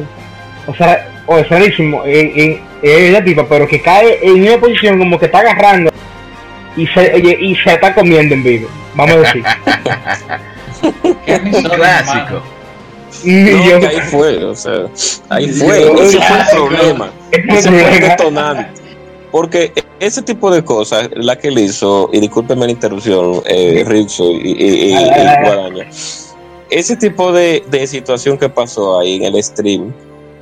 o 0.66 0.74
sea, 0.74 1.06
o 1.26 1.38
es 1.38 1.48
rarísimo, 1.48 2.02
es 2.82 3.12
la 3.12 3.24
tipa, 3.24 3.46
pero 3.48 3.66
que 3.66 3.80
cae 3.80 4.18
en 4.22 4.42
una 4.42 4.58
posición 4.58 4.98
como 4.98 5.18
que 5.18 5.26
está 5.26 5.40
agarrando 5.40 5.90
y 6.76 6.86
se, 6.86 7.18
y 7.18 7.54
se 7.56 7.72
está 7.72 7.94
comiendo 7.94 8.34
en 8.34 8.42
vivo, 8.42 8.68
vamos 8.94 9.14
a 9.14 9.18
decir. 9.18 9.44
un 10.82 11.62
clásico. 11.62 12.42
No, 13.24 13.64
yo, 13.64 13.80
que 13.80 13.86
ahí 13.86 14.00
fue, 14.10 14.44
o 14.44 14.54
sea, 14.54 14.86
ahí 15.30 15.48
fue, 15.48 15.80
yo, 15.80 16.02
ese 16.02 16.20
fue 16.20 16.38
el 16.38 16.46
problema, 16.52 17.10
ese 17.32 17.70
fue 17.70 17.94
el 17.94 18.00
detonante. 18.00 18.80
Porque 19.30 19.72
ese 20.00 20.22
tipo 20.22 20.50
de 20.50 20.64
cosas, 20.64 21.10
la 21.14 21.36
que 21.36 21.48
él 21.48 21.58
hizo, 21.58 22.10
y 22.12 22.20
discúlpeme 22.20 22.66
la 22.66 22.72
interrupción, 22.72 23.42
eh, 23.46 23.84
Rizzo 23.86 24.30
y, 24.30 24.52
y, 24.52 24.92
y, 24.92 24.94
y, 24.94 25.10
Guaraña, 25.44 25.88
ese 26.70 26.96
tipo 26.96 27.32
de, 27.32 27.64
de 27.68 27.86
situación 27.86 28.38
que 28.38 28.48
pasó 28.48 28.98
ahí 28.98 29.16
en 29.16 29.34
el 29.34 29.42
stream, 29.42 29.92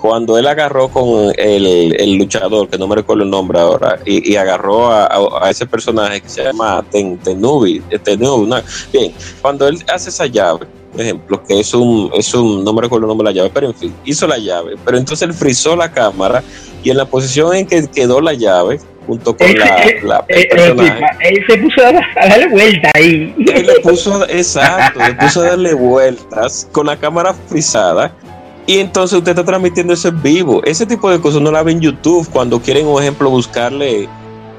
cuando 0.05 0.37
él 0.37 0.47
agarró 0.47 0.89
con 0.89 1.33
el, 1.35 1.97
el, 1.99 2.17
luchador, 2.17 2.69
que 2.69 2.77
no 2.77 2.87
me 2.87 2.97
recuerdo 2.97 3.23
el 3.23 3.31
nombre 3.31 3.59
ahora, 3.59 3.99
y, 4.05 4.33
y 4.33 4.37
agarró 4.37 4.91
a, 4.91 5.07
a, 5.07 5.47
a, 5.47 5.49
ese 5.49 5.65
personaje 5.65 6.21
que 6.21 6.29
se 6.29 6.45
llama 6.45 6.85
Ten, 6.91 7.17
Tenubi, 7.17 7.81
Tenubi 8.03 8.47
no, 8.47 8.57
bien, 8.93 9.15
cuando 9.41 9.67
él 9.67 9.79
hace 9.91 10.11
esa 10.11 10.27
llave, 10.27 10.67
por 10.93 11.01
ejemplo, 11.01 11.43
que 11.43 11.59
es 11.59 11.73
un, 11.73 12.11
es 12.13 12.35
un, 12.35 12.63
no 12.63 12.75
me 12.75 12.83
recuerdo 12.83 13.07
el 13.07 13.09
nombre 13.09 13.27
de 13.27 13.33
la 13.33 13.39
llave, 13.39 13.51
pero 13.55 13.69
en 13.69 13.75
fin, 13.75 13.95
hizo 14.05 14.27
la 14.27 14.37
llave, 14.37 14.75
pero 14.85 14.99
entonces 14.99 15.27
él 15.27 15.33
frizó 15.33 15.75
la 15.75 15.91
cámara 15.91 16.43
y 16.83 16.91
en 16.91 16.99
la 16.99 17.07
posición 17.07 17.57
en 17.57 17.67
que 17.67 17.87
quedó 17.87 18.21
la 18.21 18.35
llave, 18.35 18.81
junto 19.07 19.35
con 19.35 19.47
él, 19.47 19.59
la, 19.59 19.77
él, 19.77 19.97
la 20.07 20.25
él, 20.29 20.49
personaje, 20.51 21.29
él, 21.31 21.45
se 21.49 21.57
puso 21.57 21.81
a, 21.83 21.89
a, 21.89 22.29
darle 22.29 22.49
vuelta 22.49 22.91
ahí. 22.93 23.35
Él 23.39 23.67
le 23.67 23.81
puso, 23.81 24.29
exacto, 24.29 25.01
le 25.01 25.15
puso 25.15 25.41
a 25.41 25.45
darle 25.45 25.73
vueltas 25.73 26.69
con 26.73 26.85
la 26.85 26.97
cámara 26.99 27.33
frisada. 27.49 28.13
Y 28.67 28.79
entonces 28.79 29.19
usted 29.19 29.31
está 29.33 29.45
transmitiendo 29.45 29.93
eso 29.93 30.09
en 30.09 30.23
vivo. 30.23 30.63
Ese 30.65 30.87
tipo 30.87 31.11
de 31.11 31.21
cosas 31.21 31.43
no 31.43 31.51
la 31.51 31.63
ven 31.63 31.77
en 31.77 31.83
YouTube 31.83 32.29
cuando 32.31 32.61
quieren, 32.61 32.87
un 32.87 33.01
ejemplo, 33.01 33.29
buscarle 33.29 34.09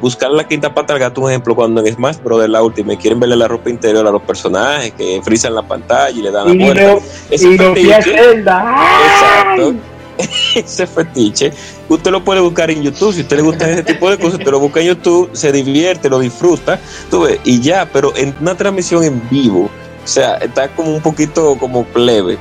buscar 0.01 0.29
la 0.29 0.47
quinta 0.47 0.73
pata 0.73 0.93
al 0.93 0.99
gato, 0.99 1.21
un 1.21 1.29
ejemplo, 1.29 1.55
cuando 1.55 1.83
en 1.83 1.93
Smash 1.93 2.17
Bros. 2.23 2.47
la 2.49 2.61
última 2.61 2.93
y 2.93 2.97
quieren 2.97 3.19
verle 3.19 3.35
la 3.35 3.47
ropa 3.47 3.69
interior 3.69 4.05
a 4.05 4.11
los 4.11 4.21
personajes 4.21 4.93
que 4.93 5.19
frisan 5.23 5.55
la 5.55 5.63
pantalla 5.63 6.15
y 6.15 6.21
le 6.21 6.31
dan 6.31 6.47
la 6.47 6.65
vuelta. 6.65 6.97
Ese 7.29 7.57
fetiche, 7.57 8.31
exacto. 8.31 9.73
Ese 10.55 10.87
fetiche, 10.87 11.51
usted 11.89 12.11
lo 12.11 12.23
puede 12.23 12.39
buscar 12.39 12.71
en 12.71 12.83
YouTube. 12.83 13.13
Si 13.13 13.19
a 13.19 13.23
usted 13.23 13.35
le 13.35 13.41
gusta 13.41 13.69
ese 13.69 13.83
tipo 13.83 14.09
de 14.09 14.17
cosas, 14.17 14.35
usted 14.35 14.49
lo 14.49 14.59
busca 14.59 14.79
en 14.79 14.87
YouTube, 14.87 15.29
se 15.33 15.51
divierte, 15.51 16.07
lo 16.09 16.19
disfruta, 16.19 16.79
tú 17.11 17.23
ves, 17.23 17.39
y 17.43 17.59
ya, 17.59 17.89
pero 17.91 18.15
en 18.15 18.33
una 18.39 18.55
transmisión 18.55 19.03
en 19.03 19.21
vivo, 19.29 19.63
o 19.63 20.07
sea, 20.07 20.35
está 20.35 20.69
como 20.69 20.95
un 20.95 21.01
poquito 21.01 21.57
como 21.57 21.83
plebe. 21.83 22.37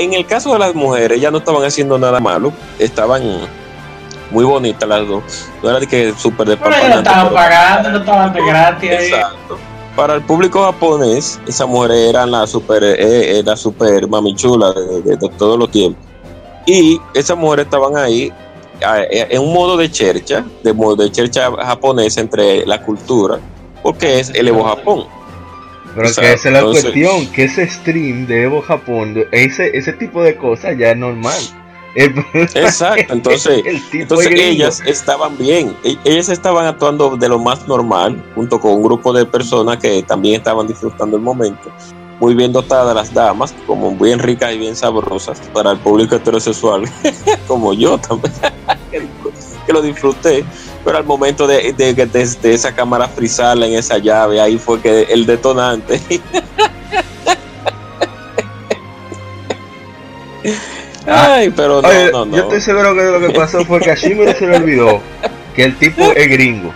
En 0.00 0.14
el 0.14 0.24
caso 0.24 0.54
de 0.54 0.58
las 0.58 0.74
mujeres, 0.74 1.20
ya 1.20 1.30
no 1.30 1.38
estaban 1.38 1.62
haciendo 1.62 1.98
nada 1.98 2.20
malo, 2.20 2.54
estaban 2.78 3.22
muy 4.30 4.44
bonitas 4.44 4.88
las 4.88 5.06
dos. 5.06 5.22
No 5.62 5.68
era 5.68 5.78
de 5.78 5.86
que 5.86 6.14
súper 6.16 6.48
de 6.48 6.56
Pero 6.56 6.70
no 6.70 6.98
estaban 7.00 7.34
pagando, 7.34 7.90
no 7.90 7.98
estaban 7.98 8.32
de 8.32 8.42
gratis. 8.42 8.90
Exacto. 8.90 9.58
Para 9.94 10.14
el 10.14 10.22
público 10.22 10.64
japonés, 10.64 11.38
esas 11.46 11.68
mujeres 11.68 12.08
eran 12.08 12.30
la 12.30 12.46
super, 12.46 12.82
eh, 12.82 13.42
la 13.44 13.56
super 13.58 14.08
mami 14.08 14.34
chula 14.34 14.72
de, 14.72 15.02
de, 15.02 15.16
de, 15.18 15.28
todos 15.36 15.58
los 15.58 15.70
tiempos. 15.70 16.02
Y 16.64 16.98
esas 17.12 17.36
mujeres 17.36 17.66
estaban 17.66 17.94
ahí 17.98 18.32
en 18.80 19.42
un 19.42 19.52
modo 19.52 19.76
de 19.76 19.90
chercha, 19.90 20.46
de 20.62 20.72
modo 20.72 20.96
de 20.96 21.12
chercha 21.12 21.50
japonesa 21.62 22.22
entre 22.22 22.64
la 22.64 22.80
cultura, 22.80 23.38
porque 23.82 24.20
es 24.20 24.30
el 24.30 24.48
Evo 24.48 24.64
Japón. 24.64 25.06
Pero 25.94 26.08
o 26.08 26.10
sea, 26.10 26.24
que 26.24 26.32
esa 26.34 26.48
es 26.48 26.52
la 26.52 26.58
entonces, 26.60 26.82
cuestión, 26.84 27.26
que 27.32 27.44
ese 27.44 27.68
stream 27.68 28.26
de 28.26 28.42
Evo 28.44 28.62
Japón, 28.62 29.24
ese, 29.32 29.76
ese 29.76 29.92
tipo 29.92 30.22
de 30.22 30.36
cosas 30.36 30.76
ya 30.78 30.90
es 30.92 30.96
normal. 30.96 31.40
Exacto, 31.94 33.12
entonces, 33.12 33.64
entonces 33.92 34.30
ellas 34.32 34.80
estaban 34.86 35.36
bien, 35.36 35.76
ellas 36.04 36.28
estaban 36.28 36.66
actuando 36.66 37.16
de 37.16 37.28
lo 37.28 37.38
más 37.38 37.66
normal, 37.66 38.22
junto 38.34 38.60
con 38.60 38.74
un 38.74 38.82
grupo 38.82 39.12
de 39.12 39.26
personas 39.26 39.78
que 39.78 40.02
también 40.04 40.36
estaban 40.36 40.68
disfrutando 40.68 41.16
el 41.16 41.22
momento, 41.22 41.72
muy 42.20 42.34
bien 42.34 42.52
dotadas 42.52 42.94
las 42.94 43.12
damas, 43.12 43.52
como 43.66 43.90
bien 43.96 44.20
ricas 44.20 44.54
y 44.54 44.58
bien 44.58 44.76
sabrosas 44.76 45.40
para 45.52 45.72
el 45.72 45.78
público 45.78 46.14
heterosexual, 46.14 46.84
como 47.48 47.74
yo 47.74 47.98
también, 47.98 48.32
que 49.66 49.72
lo 49.72 49.82
disfruté, 49.82 50.44
pero 50.84 50.98
al 50.98 51.04
momento 51.04 51.46
de, 51.46 51.72
de, 51.72 51.94
de, 51.94 52.06
de 52.06 52.54
esa 52.54 52.74
cámara 52.74 53.08
frisarla 53.08 53.66
en 53.66 53.74
esa 53.74 53.98
llave, 53.98 54.40
ahí 54.40 54.58
fue 54.58 54.80
que 54.80 55.02
el 55.02 55.26
detonante. 55.26 56.00
Ay, 61.06 61.50
pero 61.50 61.82
no, 61.82 61.88
Oye, 61.88 62.10
no, 62.12 62.24
no. 62.24 62.36
Yo 62.36 62.42
estoy 62.44 62.60
seguro 62.60 62.94
que 62.94 63.02
lo 63.02 63.20
que 63.20 63.30
pasó 63.30 63.64
fue 63.64 63.80
que 63.80 63.90
a 63.90 63.94
Shimura 63.94 64.34
se 64.34 64.46
le 64.46 64.56
olvidó 64.56 65.00
que 65.54 65.64
el 65.64 65.76
tipo 65.76 66.12
es 66.12 66.28
gringo. 66.30 66.72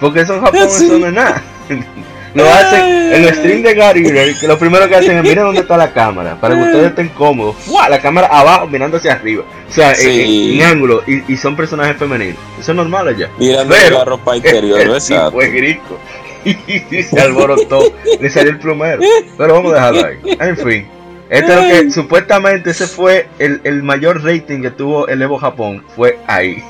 Porque 0.00 0.24
son 0.24 0.40
japoneses 0.40 0.78
sí. 0.78 0.88
no 0.88 1.06
es 1.06 1.12
nada. 1.12 1.42
Lo 2.34 2.48
hacen 2.48 2.80
en 3.12 3.24
el 3.24 3.34
stream 3.34 3.62
de 3.62 3.74
Gary 3.74 4.02
que 4.38 4.46
lo 4.46 4.58
primero 4.58 4.88
que 4.88 4.96
hacen 4.96 5.16
es 5.18 5.22
miren 5.22 5.44
dónde 5.44 5.60
está 5.60 5.76
la 5.76 5.92
cámara, 5.92 6.38
para 6.40 6.54
que 6.54 6.62
ustedes 6.62 6.86
estén 6.88 7.08
cómodos. 7.08 7.56
La 7.88 8.00
cámara 8.00 8.28
abajo 8.28 8.66
mirando 8.66 8.98
hacia 8.98 9.14
arriba. 9.14 9.44
O 9.68 9.72
sea, 9.72 9.94
sí. 9.94 10.54
en, 10.54 10.60
en, 10.60 10.66
ángulo. 10.66 11.02
Y, 11.06 11.32
y, 11.32 11.36
son 11.36 11.56
personajes 11.56 11.96
femeninos. 11.96 12.38
Eso 12.58 12.72
es 12.72 12.76
normal 12.76 13.08
allá. 13.08 13.30
Mirando 13.38 13.74
Pero, 13.74 13.98
la 13.98 14.04
ropa 14.04 14.36
interior, 14.36 14.80
el, 14.80 14.90
el 14.90 15.02
tipo 15.02 15.42
es 15.42 15.52
gringo. 15.52 15.98
Y 16.90 17.02
se 17.02 17.20
alborotó. 17.20 17.92
le 18.20 18.30
salió 18.30 18.52
el 18.52 18.58
plomero. 18.58 19.00
Pero 19.36 19.54
vamos 19.54 19.72
a 19.72 19.90
dejarlo 19.90 20.06
ahí. 20.06 20.36
En 20.40 20.56
fin. 20.56 20.88
Este 21.28 21.52
es 21.52 21.56
lo 21.56 21.68
que 21.68 21.90
supuestamente 21.90 22.70
ese 22.70 22.86
fue 22.86 23.28
el, 23.38 23.60
el, 23.64 23.82
mayor 23.82 24.24
rating 24.24 24.62
que 24.62 24.70
tuvo 24.70 25.08
el 25.08 25.20
Evo 25.20 25.36
Japón. 25.36 25.84
Fue 25.94 26.18
ahí. 26.26 26.62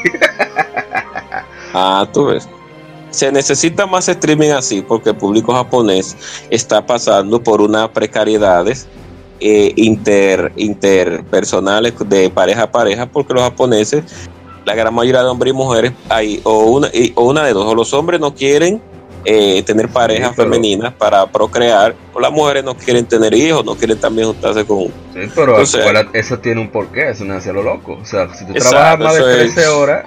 ah, 1.75 2.09
tú 2.13 2.27
ves. 2.27 2.49
Se 3.11 3.33
necesita 3.33 3.87
más 3.87 4.09
streaming 4.09 4.51
así 4.51 4.83
porque 4.83 5.11
el 5.11 5.17
público 5.17 5.53
japonés 5.53 6.17
está 6.51 6.85
pasando 6.85 7.43
por 7.43 7.61
unas 7.61 7.89
precariedades 7.91 8.87
eh, 9.41 9.73
inter, 9.77 10.53
interpersonales 10.57 11.95
de 12.07 12.29
pareja 12.29 12.65
a 12.65 12.71
pareja 12.71 13.07
porque 13.07 13.35
los 13.35 13.43
japoneses 13.43 14.05
la 14.65 14.75
gran 14.75 14.93
mayoría 14.93 15.23
de 15.23 15.29
hombres 15.29 15.53
y 15.53 15.57
mujeres 15.57 15.93
hay 16.09 16.41
o 16.45 16.65
una, 16.65 16.91
o 17.15 17.25
una 17.25 17.45
de 17.45 17.53
dos, 17.53 17.65
o 17.65 17.75
los 17.75 17.95
hombres 17.95 18.21
no 18.21 18.35
quieren 18.35 18.83
eh, 19.25 19.63
tener 19.63 19.89
parejas 19.89 20.35
femeninas 20.35 20.93
para 20.95 21.27
procrear, 21.27 21.95
o 22.13 22.21
las 22.21 22.31
mujeres 22.31 22.65
no 22.65 22.75
quieren 22.75 23.07
tener 23.07 23.35
hijos, 23.35 23.65
no 23.65 23.75
quieren 23.75 23.99
también 23.99 24.29
juntarse 24.29 24.65
con. 24.65 24.85
Sí, 25.13 25.31
pero 25.35 25.59
eso 25.61 26.39
tiene 26.39 26.61
un 26.61 26.71
porqué, 26.71 27.11
eso 27.11 27.25
no 27.25 27.37
es 27.37 27.47
lo 27.47 27.63
loco. 27.63 27.99
O 28.01 28.05
sea, 28.05 28.33
si 28.35 28.47
tú 28.47 28.55
trabajas 28.55 28.99
más 28.99 29.15
de 29.15 29.23
13 29.23 29.67
horas. 29.69 30.05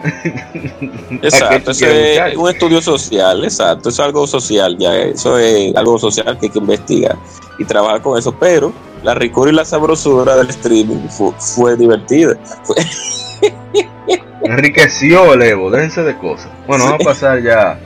exacto, 1.21 1.71
eso 1.71 1.85
es 1.88 2.35
un 2.38 2.49
estudio 2.49 2.81
social, 2.81 3.43
exacto, 3.43 3.89
eso 3.89 4.01
es 4.01 4.05
algo 4.05 4.25
social, 4.27 4.77
ya, 4.77 4.95
eso 4.95 5.38
es 5.38 5.75
algo 5.75 5.99
social 5.99 6.38
que 6.39 6.47
hay 6.47 6.51
que 6.51 6.59
investigar 6.59 7.17
y 7.59 7.65
trabajar 7.65 8.01
con 8.01 8.17
eso, 8.17 8.33
pero 8.33 8.73
la 9.03 9.13
ricura 9.13 9.51
y 9.51 9.53
la 9.53 9.65
sabrosura 9.65 10.35
del 10.35 10.49
streaming 10.49 11.07
fue, 11.38 11.75
divertida. 11.75 12.35
Enriqueció 14.43 15.33
el 15.33 15.43
Evo, 15.43 15.69
déjense 15.69 16.01
de 16.03 16.17
cosas. 16.17 16.49
Bueno, 16.67 16.85
vamos 16.85 17.01
a 17.01 17.03
pasar 17.03 17.41
ya 17.41 17.79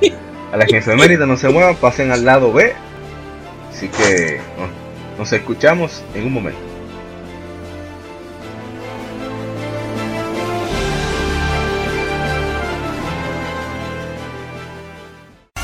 a 0.51 0.57
las 0.57 0.71
efemérides 0.71 1.27
no 1.27 1.37
se 1.37 1.49
muevan, 1.49 1.75
pasen 1.75 2.11
al 2.11 2.25
lado 2.25 2.51
B. 2.53 2.73
Así 3.71 3.89
que 3.89 4.39
nos 5.17 5.31
escuchamos 5.33 6.03
en 6.13 6.25
un 6.25 6.33
momento. 6.33 6.59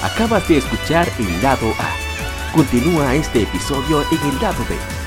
Acabas 0.03 0.47
de 0.47 0.57
escuchar 0.57 1.07
el 1.19 1.41
lado 1.41 1.67
A. 1.79 2.55
Continúa 2.55 3.15
este 3.15 3.43
episodio 3.43 4.03
en 4.11 4.29
el 4.29 4.41
lado 4.41 4.63
B 4.69 5.00